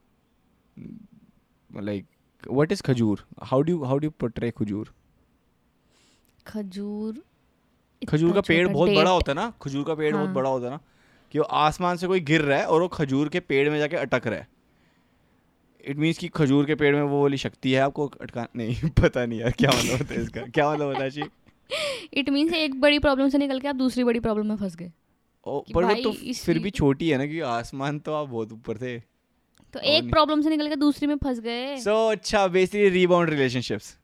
लाइक 1.78 2.06
व्हाट 2.52 2.72
इज़ 2.72 2.84
खजूर? 2.84 3.26
How 3.44 3.62
do 3.62 3.84
how 3.84 3.98
do 3.98 4.10
portray 4.10 4.52
खजूर? 4.52 4.94
खजूर 6.48 7.24
खजूर 8.10 8.34
का 8.34 8.42
पेड़ 8.42 8.68
बहुत 8.68 8.92
बड़ा 8.92 9.12
होता 9.12 9.32
है 9.32 9.36
ना? 9.36 9.54
खजूर 9.62 9.86
का 9.86 9.96
पेड़ 9.96 10.14
बहुत 10.14 10.26
हाँ। 10.26 10.36
बड़ा 10.36 10.50
होता 10.50 10.66
है 10.66 10.72
ना? 10.72 10.80
कि 11.32 11.40
वो 11.40 11.46
आसमान 11.46 11.98
से 11.98 12.08
कोई 12.08 12.20
गिर 12.20 12.42
रहा 12.42 12.60
है 12.60 12.66
और 12.66 12.82
वो 12.82 12.88
खजूर 12.88 13.30
के 13.30 13.40
पेड़ 13.40 13.70
में 13.70 13.80
जाके 13.80 13.96
अटक 13.96 14.28
रहा 14.28 14.40
है। 14.40 14.48
इट 15.86 15.98
मीन्स 15.98 16.18
कि 16.18 16.28
खजूर 16.28 16.66
के 16.66 16.76
पेड़ 16.76 16.96
में 16.96 17.04
वो 17.04 17.22
वाली 17.22 17.38
शक्ति 17.38 17.72
है 17.72 17.80
आपको 17.80 18.08
अटका 18.08 18.48
नहीं 18.56 18.90
पता 18.90 19.26
नहीं 19.26 19.40
यार 19.40 19.52
क्या 19.52 19.70
मतलब 19.70 19.92
होता 19.92 20.14
है 20.14 20.22
इसका? 20.22 20.42
क्या 20.42 20.74
मतलब 20.74 20.86
होता 20.86 21.04
है 21.04 21.10
जी 21.10 21.24
इट 22.14 22.30
मीन्स 22.30 22.54
एक 22.54 22.80
बड़ी 22.82 23.00
प्रॉब्लम 23.00 23.30
से 23.30 23.38
निकल 23.38 23.60
के 23.60 23.68
आप 23.68 23.76
दूसरी 23.76 24.04
बड़ी 24.04 24.20
प्रॉब्लम 24.20 24.48
में 24.48 24.56
फंस 24.58 24.76
गए। 24.76 24.92
पर 25.46 25.84
वो 25.86 25.94
तो 26.04 26.12
फिर 26.36 26.60
भी 26.60 26.70
छोटी 26.72 27.10
है 27.10 27.18
ना 27.18 27.26
क्योंकि 27.26 27.42
आसमान 27.50 28.00
तो 28.00 28.14
आप 28.14 28.28
बहुत 28.30 28.52
ऊपर 28.54 28.78
थे। 28.78 28.98
तो 29.74 29.80
एक 29.90 30.10
प्रॉब्लम 30.10 30.42
से 30.42 30.50
निकल 30.50 30.70
के 30.70 30.76
दूसरी 30.76 31.08
में 31.08 31.16
फंस 31.18 31.40
गए। 31.40 31.78
सो 31.78 31.92
so, 31.92 32.12
अच्छा 32.12 32.48
basically 32.48 32.90
rebound 32.90 33.30
relationships 33.30 33.96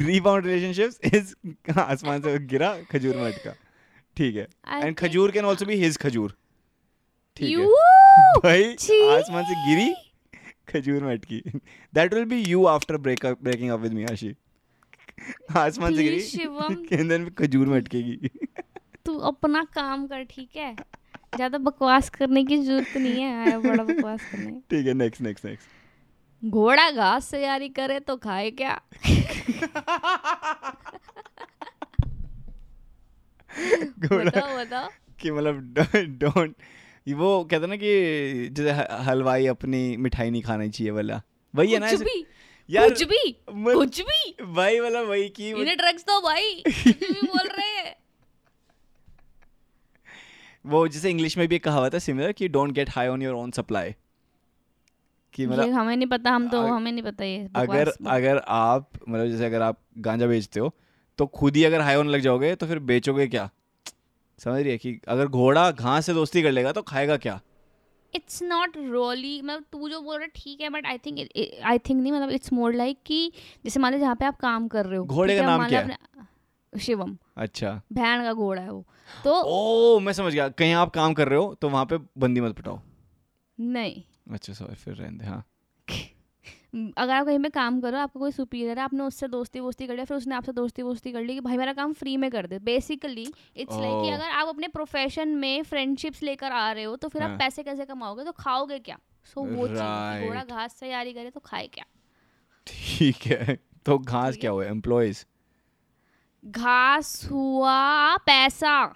rebound 0.00 0.46
relationships 0.46 1.00
is 1.14 1.34
आसमान 1.78 2.20
से 2.22 2.38
गिरा 2.46 2.72
खजूर 2.90 3.16
में 3.16 3.24
अटका। 3.24 3.54
ठीक 4.16 4.36
है। 4.36 4.48
एंड 4.68 4.96
खजूर 4.96 5.30
कैन 5.30 5.44
आल्सो 5.44 5.66
बी 5.66 5.74
हिज 5.76 5.96
खजूर। 5.98 6.34
ठीक 7.36 7.58
है। 7.58 7.66
भाई 8.42 8.62
आसमान 8.64 9.44
से 9.44 9.54
गिरी 9.66 9.92
खजूर 10.68 11.02
में 11.02 11.12
अटकी। 11.12 11.42
That 11.94 12.14
will 12.14 12.24
be 12.24 12.42
you 12.42 12.64
after 12.66 12.96
break 12.98 13.26
breaking 13.42 13.70
up 13.70 13.80
with 13.80 13.92
me 13.92 14.04
Ashi 14.12 14.34
आसमान 15.56 15.94
से 15.94 16.02
गिरी। 16.02 16.20
शिवम। 16.20 16.74
and 16.92 17.10
then 17.10 17.30
खजूर 17.34 17.66
में 17.66 17.76
अटकेगी। 17.80 18.30
तू 19.06 19.18
अपना 19.18 19.64
काम 19.64 20.06
कर 20.06 20.22
ठीक 20.22 20.56
है? 20.56 20.74
ज़्यादा 21.36 21.58
बकवास 21.58 22.10
करने 22.10 22.44
की 22.44 22.56
ज़रूरत 22.56 22.96
नहीं 22.96 23.20
है 23.20 23.46
आया 23.46 23.58
बड़ा 23.58 23.84
बकवास 23.84 24.20
करने। 24.32 24.52
ठीक 24.70 24.86
है 24.86 24.94
नेक्स्ट 24.94 25.22
नेक्स्ट 25.22 25.44
नेक्स्ट 25.44 25.68
घोड़ा 26.44 26.90
घास 26.90 27.30
तैयारी 27.30 27.68
करे 27.68 28.00
तो 28.00 28.16
खाए 28.16 28.50
क्या? 28.50 28.80
घोड़ा 33.98 34.24
बताओ 34.24 34.56
बताओ। 34.58 34.88
कि 35.20 35.30
मतलब 35.30 35.74
डोंट 36.18 36.54
वो 37.06 37.44
कहते 37.44 37.66
ना 37.66 37.76
कि 37.76 38.48
जैसे 38.52 38.70
हलवाई 39.02 39.46
अपनी 39.46 39.96
मिठाई 39.96 40.30
नहीं 40.30 40.42
खानी 40.42 40.68
चाहिए 40.70 40.90
वाला। 40.90 41.22
वही 41.54 41.72
है 41.72 41.78
ना 41.78 41.90
यार 42.70 42.88
कुछ 42.88 43.02
भी 43.02 43.36
मत- 43.54 43.74
कुछ 43.74 44.00
भी। 44.00 44.44
भाई 44.44 44.80
मतलब 44.80 45.06
वही 45.08 45.28
की 45.28 45.48
इन्हें 45.50 45.76
ड्रग्स 45.76 46.02
दो 46.02 46.20
भाई 46.20 46.62
भी 46.66 47.26
बोल 47.26 47.48
रहे 47.48 47.68
हैं। 47.68 47.94
वो 50.66 50.86
जैसे 50.88 51.10
इंग्लिश 51.10 51.38
में 51.38 51.48
भी 51.48 51.56
एक 51.56 51.64
कहावत 51.64 51.94
है 51.94 52.00
सिमिलर 52.00 52.32
कि 52.32 52.48
don't 52.48 52.72
get 52.72 52.90
high 52.90 53.08
on 53.08 53.22
your 53.22 53.34
own 53.34 53.50
supply 53.50 53.94
कि 55.34 55.46
मतलब 55.46 55.70
हमें 55.70 55.96
नहीं 55.96 56.08
पता 56.08 56.30
हम 56.30 56.48
तो 56.48 56.60
अग- 56.60 56.70
हमें 56.70 56.92
नहीं 56.92 57.02
पता 57.02 57.24
ये 57.24 57.48
अगर 57.56 57.92
अगर 58.06 58.38
आप 58.48 58.90
मतलब 59.08 59.26
जैसे 59.28 59.46
अगर 59.46 59.62
आप 59.62 59.80
गांजा 59.98 60.26
बेचते 60.26 60.60
हो 60.60 60.74
तो 61.18 61.26
खुद 61.26 61.56
ही 61.56 61.64
अगर 61.64 61.80
हाई 61.80 61.94
ऑन 61.94 62.08
लग 62.08 62.20
जाओगे 62.20 62.54
तो 62.54 62.66
फिर 62.66 62.78
बेचोगे 62.78 63.26
क्या? 63.26 63.50
समझ 64.38 64.62
रही 64.62 64.70
है 64.72 64.78
कि 64.78 65.00
अगर 65.08 65.26
घोड़ा 65.26 65.70
घास 65.70 66.06
से 66.06 66.14
दोस्ती 66.14 66.42
कर 66.42 66.50
लेगा 66.50 66.72
तो 66.72 66.82
खाएगा 66.82 67.16
क्या? 67.16 67.40
इट्स 68.14 68.42
नॉट 68.42 68.76
रोली 68.76 69.40
मतलब 69.42 69.64
तू 69.72 69.88
जो 69.88 70.00
बोल 70.00 70.16
रहा 70.16 70.24
है 70.24 70.30
ठीक 70.36 70.60
है 70.60 70.68
but 70.70 70.86
I 70.86 70.98
think 70.98 71.18
I 71.64 71.78
think 71.78 72.00
नहीं 72.02 72.12
मतलब 72.12 72.30
इट्स 72.30 72.52
मोर 72.52 72.74
लाइक 72.74 72.98
कि 73.06 73.32
जैसे 73.64 73.80
मान 73.80 73.92
लो 73.92 73.98
जहाँ 73.98 74.14
पे 74.16 74.24
आप 74.24 74.36
काम 74.40 74.68
कर 74.68 74.86
रहे 74.86 74.98
हो 74.98 75.04
घोड़े 75.04 75.36
का 75.38 75.46
नाम 75.46 75.66
क्या 75.68 75.80
है? 75.80 75.98
शिवम 76.72 77.16
अच्छा। 77.36 77.70
भैन 77.92 78.22
का 78.22 78.32
घोड़ा 78.32 78.62
है 78.62 78.70
वो। 78.72 78.84
तो 79.24 79.32
ओ 79.42 79.98
मैं 80.00 80.12
समझ 80.12 80.32
गया 80.32 80.48
कहीं 80.48 80.72
आप 80.74 80.90
काम 80.94 81.14
कर 81.14 81.28
रहे 81.28 81.38
हो 81.38 81.54
तो 81.54 81.68
वहाँ 81.68 81.84
पे 81.86 81.98
बंदी 82.18 82.40
मत 82.40 82.56
पटाओ। 82.56 82.80
नहीं। 83.58 84.02
अच्छा 84.32 84.52
सॉरी 84.52 84.74
फिर 84.74 84.94
रहने 84.94 85.18
दे 85.18 85.26
हाँ। 85.26 85.44
अगर 86.74 87.14
आप 87.14 87.26
कहीं 87.26 87.38
पे 87.38 87.48
काम 87.48 87.80
करो 87.80 87.98
आपका 87.98 88.18
कोई 88.20 88.30
सुपीरियर 88.30 88.78
है 88.78 88.84
आपने 88.84 89.04
उससे 89.04 89.28
दोस्ती 89.28 89.60
वोस्ती 89.60 89.86
कर 89.86 89.94
लिया 89.94 90.04
फिर 90.04 90.16
उसने 90.16 90.34
आपसे 90.34 90.52
दोस्ती 90.52 90.82
वोस्ती 90.82 91.12
कर 91.12 91.22
ली 91.22 91.34
कि 91.34 91.40
भाई 91.40 91.56
मेरा 91.56 91.72
काम 91.72 91.92
फ्री 91.92 92.16
में 92.16 92.30
कर 92.30 92.46
दे। 92.46 92.58
बेसिकली 92.58 93.32
इट्स 93.56 93.74
लाइक 93.74 94.04
कि. 94.04 94.10
अगर 94.10 94.24
आप 94.24 94.48
अपने 94.48 94.68
प्रोफेशन 94.68 95.28
में 95.28 95.62
फ्रेंडशिप्स 95.62 96.22
लेकर 96.22 96.52
आ 96.52 96.72
रहे 96.72 96.84
हो 96.84 96.96
तो 96.96 97.08
फिर 97.08 97.22
हाँ. 97.22 97.32
आप 97.32 97.38
पैसे 97.38 97.62
कैसे 97.62 97.84
कमाओगे? 97.84 98.24
तो 98.24 98.32
खाओगे 98.32 98.78
क्या? 98.78 98.98
सो 99.24 99.40
वो 99.44 99.68
चीज़ 99.68 100.28
घोड़ा 100.28 100.44
घास 100.44 100.72
से 100.72 100.86
तैयारी 100.86 101.12
करे 101.12 101.30
तो 101.30 101.40
खाए 101.40 101.66
क्या? 101.66 101.84
ठीक 102.66 103.16
है। 103.16 103.58
तो 103.86 103.98
घास 103.98 104.36
क्या 104.36 104.50
हुआ? 104.50 104.64
एम्प्लॉयज़ 104.64 105.24
घास 106.44 107.28
हुआ 107.30 108.16
पैसा। 108.16 108.94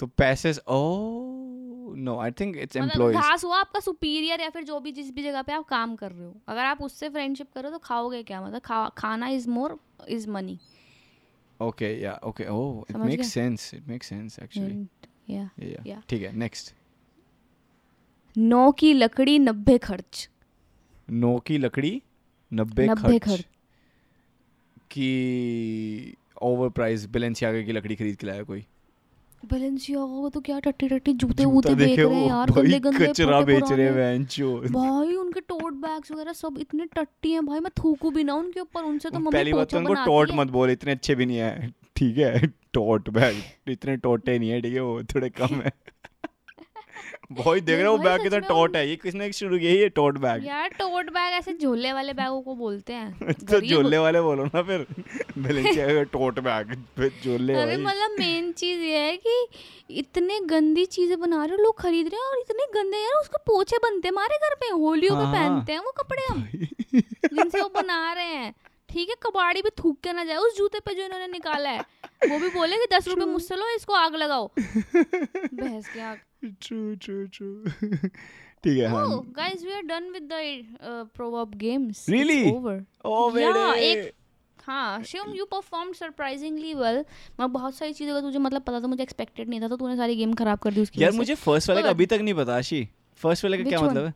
तो 0.00 0.06
पैसे 0.06 0.52
ओ। 0.68 1.53
No 1.94 2.18
I 2.18 2.30
think 2.30 2.56
it's 2.56 2.76
employees 2.76 3.18
घास 3.18 3.44
हुआ 3.44 3.58
आपका 3.58 3.80
सुपीरियर 3.80 4.40
या 4.40 4.50
फिर 4.50 4.64
जो 4.64 4.80
भी 4.80 4.92
जिस 4.92 5.10
भी 5.14 5.22
जगह 5.22 5.42
पे 5.42 5.52
आप 5.52 5.64
काम 5.64 5.96
कर 5.96 6.12
रहे 6.12 6.26
हो। 6.26 6.34
अगर 6.48 6.64
आप 6.64 6.82
उससे 6.82 7.08
फ्रेंडशिप 7.08 7.52
करो 7.54 7.70
तो 7.70 7.78
खाओगे 7.78 8.22
क्या? 8.22 8.40
मतलब 8.42 8.60
खा, 8.60 8.88
खाना 8.88 9.28
is 9.28 9.48
more 9.48 9.78
is 10.08 10.28
money 10.30 10.58
okay 11.60 11.92
या 12.02 12.20
okay 12.24 12.46
oh 12.48 12.84
it 12.90 12.96
makes 12.96 13.28
sense 13.28 13.74
it 13.74 13.88
makes 13.88 14.06
sense 14.06 14.38
actually 14.38 15.34
या 15.34 15.50
या 15.86 16.02
ठीक 16.08 16.22
है 16.22 16.32
नेक्स्ट 16.36 16.74
नौ 18.38 18.70
की 18.72 18.92
लकड़ी 18.92 19.38
नब्बे 19.38 19.78
खर्च। 19.78 20.28
नो 21.10 21.38
की 21.38 21.58
लकड़ी 21.58 22.02
नब्बे 22.52 22.86
नब्बे 22.86 23.18
खर्च। 23.18 23.30
खर्च। 23.30 23.46
की 24.90 26.16
ओवर 26.42 26.68
प्राइस 26.68 27.06
बेलेंसियागा 27.06 27.62
की 27.62 27.72
लकड़ी 27.72 27.96
खरीद 27.96 28.16
के 28.16 28.26
लाया 28.26 28.42
कोई? 28.42 28.66
बैलेंसियागा 29.44 30.06
को 30.06 30.28
तो 30.30 30.40
क्या 30.40 30.58
टट्टी 30.60 30.88
टट्टी 30.88 31.12
जूते 31.12 31.44
वूते 31.44 31.74
बेच 31.74 31.88
देखे 31.88 32.02
रहे 32.02 32.14
हैं 32.14 32.28
यार 32.28 32.50
गंदे 32.50 32.78
गंदे 32.80 33.06
कचरा 33.06 33.40
बेच 33.40 33.72
रहे 33.72 33.86
हैं। 33.86 34.26
भाई 34.72 35.14
उनके 35.16 35.40
टोट 35.40 35.72
बैग्स 35.72 36.12
वगैरह 36.12 36.32
सब 36.32 36.58
इतने 36.60 36.86
टट्टी 36.96 37.32
हैं 37.32 37.46
भाई 37.46 37.60
मैं 37.60 37.70
थूकू 37.84 38.10
भी 38.10 38.24
ना 38.24 38.34
उनके 38.34 38.60
ऊपर 38.60 38.82
उनसे 38.82 39.10
तो 39.10 39.18
मम्मी 39.18 39.30
पहली 39.30 39.52
बात 39.52 39.70
तो 39.70 39.78
उनको 39.78 39.94
टोट 40.04 40.30
मत 40.34 40.50
बोल 40.50 40.70
इतने 40.70 40.92
अच्छे 40.92 41.14
भी 41.14 41.26
नहीं 41.26 41.36
है 41.36 41.74
ठीक 41.96 42.18
है 42.18 42.46
टोट 42.74 43.10
बैग 43.10 43.70
इतने 43.70 43.96
टोटे 43.96 44.38
नहीं 44.38 44.50
है 44.50 44.60
ठीक 44.60 44.74
है 44.74 44.80
वो 44.80 45.02
थोड़े 45.04 45.28
कम 45.30 45.54
है। 45.60 45.72
भाई 47.32 47.60
देख 47.60 47.78
रहे 47.78 47.86
हो 47.86 47.96
बैग 47.98 48.22
कितना 48.22 48.38
टॉट 48.38 48.76
है 48.76 48.88
ये 48.88 48.96
किसने 48.96 49.30
शुरू 49.32 49.58
किया 49.58 49.70
ये 49.72 49.88
टॉट 49.88 50.18
बैग। 50.18 50.44
यार 50.46 50.68
टोट 50.68 51.10
बैग 51.10 51.32
ऐसे 51.34 51.52
झोले 51.54 51.92
वाले 51.92 52.12
बैगों 52.12 52.40
को 52.42 52.54
बोलते 52.54 52.92
हैं। 52.92 53.32
तो 53.50 53.60
झोले 53.60 53.98
वाले 53.98 54.20
बोलो 54.20 54.44
ना 54.44 54.62
फिर। 54.62 54.86
बेलेंसियागा 55.38 56.02
टॉट 56.12 56.38
बैग 56.40 56.74
फिर 56.96 57.12
झोले 57.24 57.54
अरे 57.54 57.76
मतलब 57.76 58.16
मेन 58.18 58.50
चीज़ 58.52 58.80
ये 58.80 58.98
है 58.98 59.16
कि 59.16 59.46
इतने 59.98 60.38
गंदी 60.50 60.84
चीज़ें 60.86 61.18
बना 61.20 61.44
रहे 61.44 61.56
हो 61.56 61.62
लोग 61.62 61.80
खरीद 61.80 62.08
रहे 62.08 62.20
हैं 62.20 62.30
और 62.30 62.38
इतने 62.40 62.66
गंदे 62.74 62.98
यार 62.98 63.20
उसके 63.20 63.38
पोछे 63.46 63.78
बनते 63.82 64.08
हैं 64.08 64.12
हमारे 64.12 64.38
घर 64.48 64.54
पे 64.54 64.68
होलियों 64.74 65.16
पे 65.16 65.24
हाँ। 65.24 65.32
पहनते 65.34 65.72
हैं 65.72 65.80
वो 65.80 65.92
कपड़े 65.98 66.22
हम 66.30 66.42
जिनसे 66.94 67.60
वो 67.60 67.68
बना 67.74 68.12
रहे 68.12 68.24
हैं। 68.24 68.54
ठीक 68.94 69.08
है 69.08 69.14
कबाड़ी 69.22 69.62
भी 69.62 69.70
थूक 69.78 69.98
के 70.00 70.12
ना 70.12 70.24
जाए 70.24 70.36
उस 70.38 70.56
जूते 70.58 70.80
पे 70.80 70.94
जो 70.94 71.04
इन्होंने 71.04 71.26
निकाला 71.28 71.70
है 71.70 71.80
वो 72.30 72.38
भी 72.38 72.48
बोले 72.50 72.76
कि 72.76 72.86
दस 72.92 73.08
रुपए 73.08 73.24
मुझसे 73.26 73.56
लो 73.56 73.74
इसको 73.76 73.92
आग 73.94 74.14
लगाओ। 74.16 74.46
भैंस 74.58 75.88
की 75.88 76.00
आग। 76.00 76.18
ट्रू 76.62 76.94
ट्रू 76.94 77.24
ट्रू 77.26 77.48
ठीक 78.64 78.78
है 78.78 78.88
हाँ। 78.88 79.06
Guys 79.36 79.64
we 79.64 79.72
are 79.72 79.82
done 79.84 80.10
with 80.10 80.28
the 80.32 81.08
proverb 81.16 81.54
games 81.58 82.06
Really? 82.10 82.42
Over 82.54 82.84
ओ 83.04 83.30
मेरे 83.30 83.90
एक- 83.90 84.12
हाँ 84.58 85.02
Shivam 85.02 85.32
you 85.34 85.44
perform 85.44 85.92
surprisingly 85.92 86.74
well 86.74 87.04
मैं 87.40 87.52
बहुत 87.52 87.74
सारी 87.74 87.92
चीज़ों 87.92 88.14
का 88.14 88.20
तुझे 88.20 88.38
मतलब 88.38 88.62
पता 88.62 88.80
था 88.80 88.86
मुझे 88.86 89.02
एक्सपेक्टेड 89.02 89.48
नहीं 89.48 89.60
था 89.60 89.68
तो 89.68 89.76
तूने 89.76 89.96
सारी 89.96 90.16
गेम 90.16 90.32
खराब 90.34 90.58
कर 90.58 90.72
दी 90.72 90.80
उसकी 90.80 91.02
यार 91.02 91.12
मुझे 91.12 91.34
फ़र्स्ट 91.40 91.68
वाले 91.68 91.82
का 91.82 91.88
अभी 91.90 92.06
तक 92.06 92.20
नहीं 92.22 92.34
पता 92.34 92.56
आशी। 92.56 92.88
फ़र्स्ट 93.20 93.44
वाले 93.44 93.58
का 93.58 93.64
क्या 93.64 93.80
मतलब 93.80 94.04
है? 94.04 94.14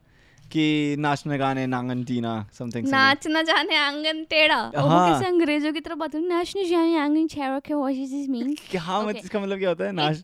कि 0.52 0.96
नाचने 0.98 1.38
गाने 1.38 1.66
नांगन 1.66 2.02
तीना 2.04 2.32
समथिंग 2.58 2.86
नाच 2.88 3.26
न 3.28 3.42
जाने 3.44 3.76
आँगन 3.76 4.22
टेढ़ा। 4.30 4.56
हाँ। 4.76 5.12
कैसे 5.12 5.26
अंग्रेज़ों 5.26 5.72
की 5.72 5.80
तरह 5.80 5.94
बात 5.94 6.14
है 6.14 6.20
नाच 6.28 6.52
न 6.56 6.64
जाने 6.68 6.96
आँगन 6.98 7.26
टेढ़ा 7.26 7.58
के 7.60 7.74
व्हाट 7.74 7.94
इज़ 7.94 8.14
दिस 8.14 8.28
मीन 8.28 8.56
हाँ 8.78 9.02
मतलब 9.02 9.16
इसका 9.16 9.40
मतलब 9.40 9.58
क्या 9.58 9.68
होता 9.68 9.84
है? 9.84 9.92
नाच 9.92 10.22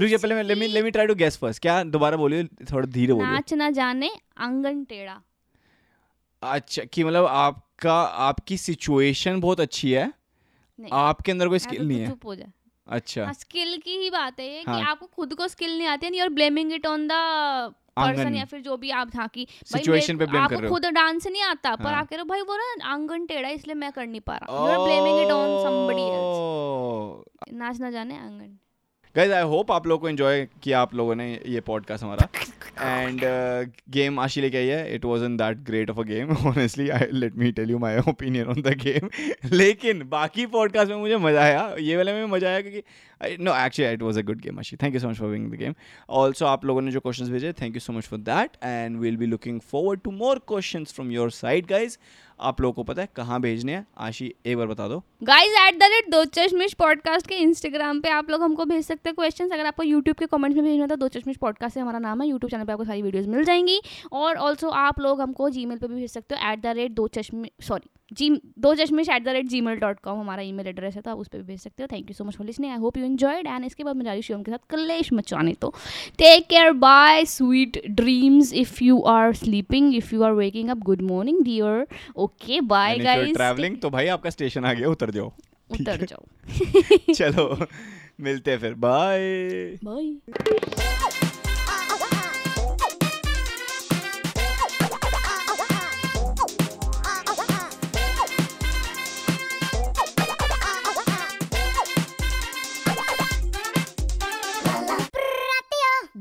रुक 0.00 0.08
जा 0.10 0.16
पहले 0.16 0.42
let 0.42 0.58
me 0.58 0.66
let 0.66 0.84
me 0.84 0.90
try 0.90 1.06
to 1.06 1.14
guess 1.14 1.38
first 1.38 1.62
क्या 1.62 1.82
दोबारा 1.86 2.16
बोलिए 2.16 2.44
थोड़ा 2.72 2.86
धीरे 2.88 3.12
बोलिए। 3.12 3.30
नाच 3.32 3.54
न 3.54 3.70
जाने 3.72 4.10
आँगन 4.38 4.84
टेढ़ा। 4.84 5.20
अच्छा 6.42 6.82
कि 6.84 7.04
मतलब 7.04 7.26
आपका 7.26 7.94
आपकी 8.26 8.56
सिचुएशन 8.56 9.40
बहुत 9.40 9.60
अच्छी 9.60 9.90
है। 9.92 10.12
आपके 10.78 11.32
अंदर 11.32 11.48
कोई 11.48 11.58
स्किल 11.58 11.78
तो 11.78 11.84
नहीं 11.84 12.00
है। 12.00 12.08
चुप 12.08 12.26
हो 12.26 12.34
जा। 12.34 12.44
अच्छा। 12.86 13.24
हाँ 13.24 13.32
स्किल 13.34 13.76
की 13.76 13.96
ही 13.98 14.10
बात 14.10 14.38
है 14.40 14.46
ये 14.46 14.62
कि 14.64 14.70
हाँ। 14.70 14.82
आपको 14.82 15.06
खुद 15.06 15.34
को 15.34 15.48
स्किल 15.48 15.76
नहीं 15.78 15.86
आती 15.88 16.06
है 16.06 16.22
और 16.22 16.28
blaming 16.28 16.72
it 16.72 16.86
on 16.86 17.06
the 17.08 17.12
person 17.98 18.34
या 18.34 18.44
फिर 18.44 18.60
जो 18.60 18.76
भी 18.76 18.90
आप 18.92 19.10
था 19.10 19.26
कि 19.26 19.46
सिचुएशन 19.66 20.18
पे 20.18 20.26
ब्लेम 20.26 20.46
कर 20.46 20.56
रहे 20.56 20.68
हो। 20.68 20.74
खुद 20.74 20.86
डांस 20.94 21.26
नहीं 21.26 21.42
आता 21.42 21.74
पर 21.76 21.84
हाँ। 21.84 22.00
आके 22.00 22.16
रहो 22.16 22.24
भाई 22.26 22.40
वो 22.42 22.56
ना 22.56 22.92
आँगन 22.92 23.26
टेढ़ा 23.26 23.48
है, 23.48 23.54
इसलिए 23.54 23.74
मैं 23.74 23.92
कर 23.92 24.06
नहीं 24.06 24.20
पा 24.20 24.36
रहा। 24.36 24.56
You 24.56 24.64
are 24.66 24.78
blaming 24.78 25.20
it 25.20 25.32
on 25.32 25.58
somebody 25.64 26.02
else 26.02 27.54
नाच 27.54 27.80
ना 27.80 27.90
जाने 27.90 28.16
आँगन। 28.16 28.58
गाइस 29.14 29.32
आई 29.32 29.42
होप 29.50 29.70
आप 29.72 29.86
लोगों 29.86 30.00
को 30.00 30.08
एंजॉय 30.08 30.46
किया 30.62 30.80
आप 30.80 30.94
लोगों 30.94 31.14
ने 31.14 31.32
ये 31.46 31.60
पॉडकास्ट 31.62 32.04
हमारा। 32.04 32.28
एंड 32.80 33.20
गेम 33.90 34.18
आशी 34.20 34.40
लेके 34.40 34.56
आई 34.58 34.66
है 34.66 34.94
it 34.94 35.04
was 35.04 35.24
in 35.24 35.36
that 35.36 35.58
great 35.66 35.90
of 35.90 36.00
a 36.00 36.02
game 36.04 36.30
honestly 36.46 36.88
I 36.90 37.06
let 37.12 37.36
me 37.38 37.52
tell 37.52 37.70
you 37.70 37.78
my 37.78 37.98
opinion 38.08 38.46
on 38.46 38.62
the 38.62 38.74
game 38.82 39.08
लेकिन 39.52 40.02
बाकी 40.08 40.46
पॉडकास्ट 40.46 40.90
में 40.90 40.98
मुझे 40.98 41.16
मज़ा 41.18 41.42
आया 41.42 41.74
ये 41.80 41.96
वाले 41.96 42.12
में 42.12 42.24
मज़ा 42.26 42.48
आया 42.48 42.60
क्योंकि 42.60 42.82
no 43.40 43.54
actually 43.56 43.92
it 43.92 44.02
was 44.02 44.18
a 44.18 44.22
good 44.22 44.40
game 44.40 44.58
Ashi 44.58 44.76
thank 44.76 44.94
you 44.94 45.00
so 45.00 45.08
much 45.08 45.16
for 45.16 45.28
wing 45.28 45.50
the 45.52 45.54
game 45.56 45.74
also 46.18 46.46
आप 46.46 46.64
लोगों 46.64 46.82
ने 46.82 46.90
जो 46.90 47.00
क्वेश्चन 47.00 47.32
भेजे 47.32 47.52
thank 47.62 47.74
you 47.74 47.80
so 47.80 47.92
much 47.92 48.04
for 48.04 48.18
that 48.20 48.56
and 48.62 48.98
we'll 49.00 49.16
be 49.16 49.26
looking 49.26 49.60
forward 49.70 50.00
to 50.00 50.10
more 50.14 50.38
question 50.48 50.84
from 50.86 51.10
your 51.12 51.30
side 51.32 51.66
guys 51.66 51.98
आप 52.40 52.60
लोगों 52.60 52.72
को 52.72 52.82
पता 52.82 53.02
है 53.02 53.08
कहाँ 53.16 53.40
भेजने 53.40 53.72
हैं? 53.72 53.86
आशी, 53.98 54.34
एक 54.46 54.56
बार 54.56 54.66
बता 54.66 54.88
दो। 54.88 55.02
गाइज़ 55.22 55.52
एट 55.52 55.74
द 55.74 55.82
रेट 55.82 56.10
दो 56.10 56.24
चश्मिश 56.24 56.74
पॉडकास्ट 56.74 57.26
के 57.26 57.34
इंस्टाग्राम 57.34 58.00
पे 58.00 58.08
आप 58.08 58.30
लोग 58.30 58.42
हमको 58.42 58.64
भेज 58.64 58.84
सकते 58.86 59.08
हैं 59.08 59.14
क्वेश्चन 59.14 59.48
अगर 59.48 59.66
आपको 59.66 59.82
यूट्यूब 59.82 60.16
के 60.16 60.26
कमेंट्स 60.26 60.56
में 60.56 60.64
भेजना 60.64 60.86
था 60.86 60.96
दो 60.96 61.08
चश्मिश 61.08 61.36
पॉडकास्ट 61.36 61.74
से 61.74 61.80
हमारा 61.80 61.98
नाम 61.98 62.22
है। 62.22 62.28
यूट्यूब 62.28 62.50
चैनल 62.50 62.64
पे 62.64 62.72
आपको 62.72 62.84
सारी 62.84 63.02
वीडियोस 63.02 63.26
मिल 63.26 63.44
जाएँगी। 63.44 63.80
और 64.12 64.36
ऑल्सो 64.36 64.68
आप 64.68 65.00
लोग 65.00 65.20
हमको 65.20 65.50
जी 65.50 65.66
पे 65.66 65.88
भी 65.88 65.94
भेज 65.94 66.10
सकते 66.10 66.34
हो 66.34 66.52
एट 66.52 66.60
द 66.60 66.66
रेट 66.66 66.92
दो 66.92 67.08
चश्मे 67.08 67.50
sorry 67.60 68.07
G 68.12 68.28
Do 68.58 68.74
Chashmish 68.74 69.08
at 69.08 69.24
the 69.24 69.28
rate 69.28 69.46
Gmail 69.60 69.78
dot 69.78 69.98
com 70.04 70.18
हमारा 70.20 70.42
ई 70.42 70.52
मेल 70.52 70.66
एड्रेस 70.66 70.94
है 70.96 71.02
तो 71.02 71.10
आप 71.10 71.18
उस 71.18 71.28
पर 71.28 71.38
भी 71.38 71.44
भेज 71.44 71.60
सकते 71.60 71.82
हो। 71.82 71.86
Thank 71.92 72.10
you 72.10 72.14
so 72.14 72.24
much 72.24 72.36
for 72.36 72.46
listening 72.46 72.72
I 72.72 72.78
hope 72.78 72.96
you 72.98 73.04
enjoyed 73.04 73.46
and 73.46 73.64
इसके 73.64 73.84
बाद 73.84 73.96
मैं 73.96 74.04
जा 74.04 74.12
रही 74.12 74.22
शिवम 74.22 74.42
के 74.42 74.50
साथ 74.50 74.70
कलेश 74.70 75.12
मचाने। 75.12 75.52
तो 75.52 75.72
take 76.18 76.46
care 76.46 76.72
bye 76.84 77.24
sweet 77.24 77.80
dreams 77.90 78.52
if 78.54 78.82
you 78.84 79.00
are 79.08 79.34
sleeping 79.34 79.94
if 79.94 80.14
you 80.14 80.22
are 80.22 80.32
waking 80.34 80.70
up 80.70 80.78
good 80.84 81.02
morning 81.02 81.42
dear 81.44 81.86
okay 82.16 82.60
bye 82.72 82.98
guys 82.98 83.34
travelling 83.36 83.76
तो 83.82 83.90
भाई 83.90 84.06
आपका 84.16 84.30
स्टेशन 84.30 84.64
आ 84.64 84.72
गया 84.72 84.88
उतर 84.88 85.10
जाओ। 85.10 85.32
उतर 85.70 86.04
जाओ। 86.04 87.12
चलो 87.14 87.66
मिलते 88.20 88.50
हैं 88.50 88.58
फिर। 88.58 88.74
बाय 88.76 89.78
बाय 89.84 91.37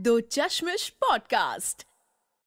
दो 0.08 0.20
चश्मिश 0.20 0.90
पॉडकास्ट। 0.90 1.87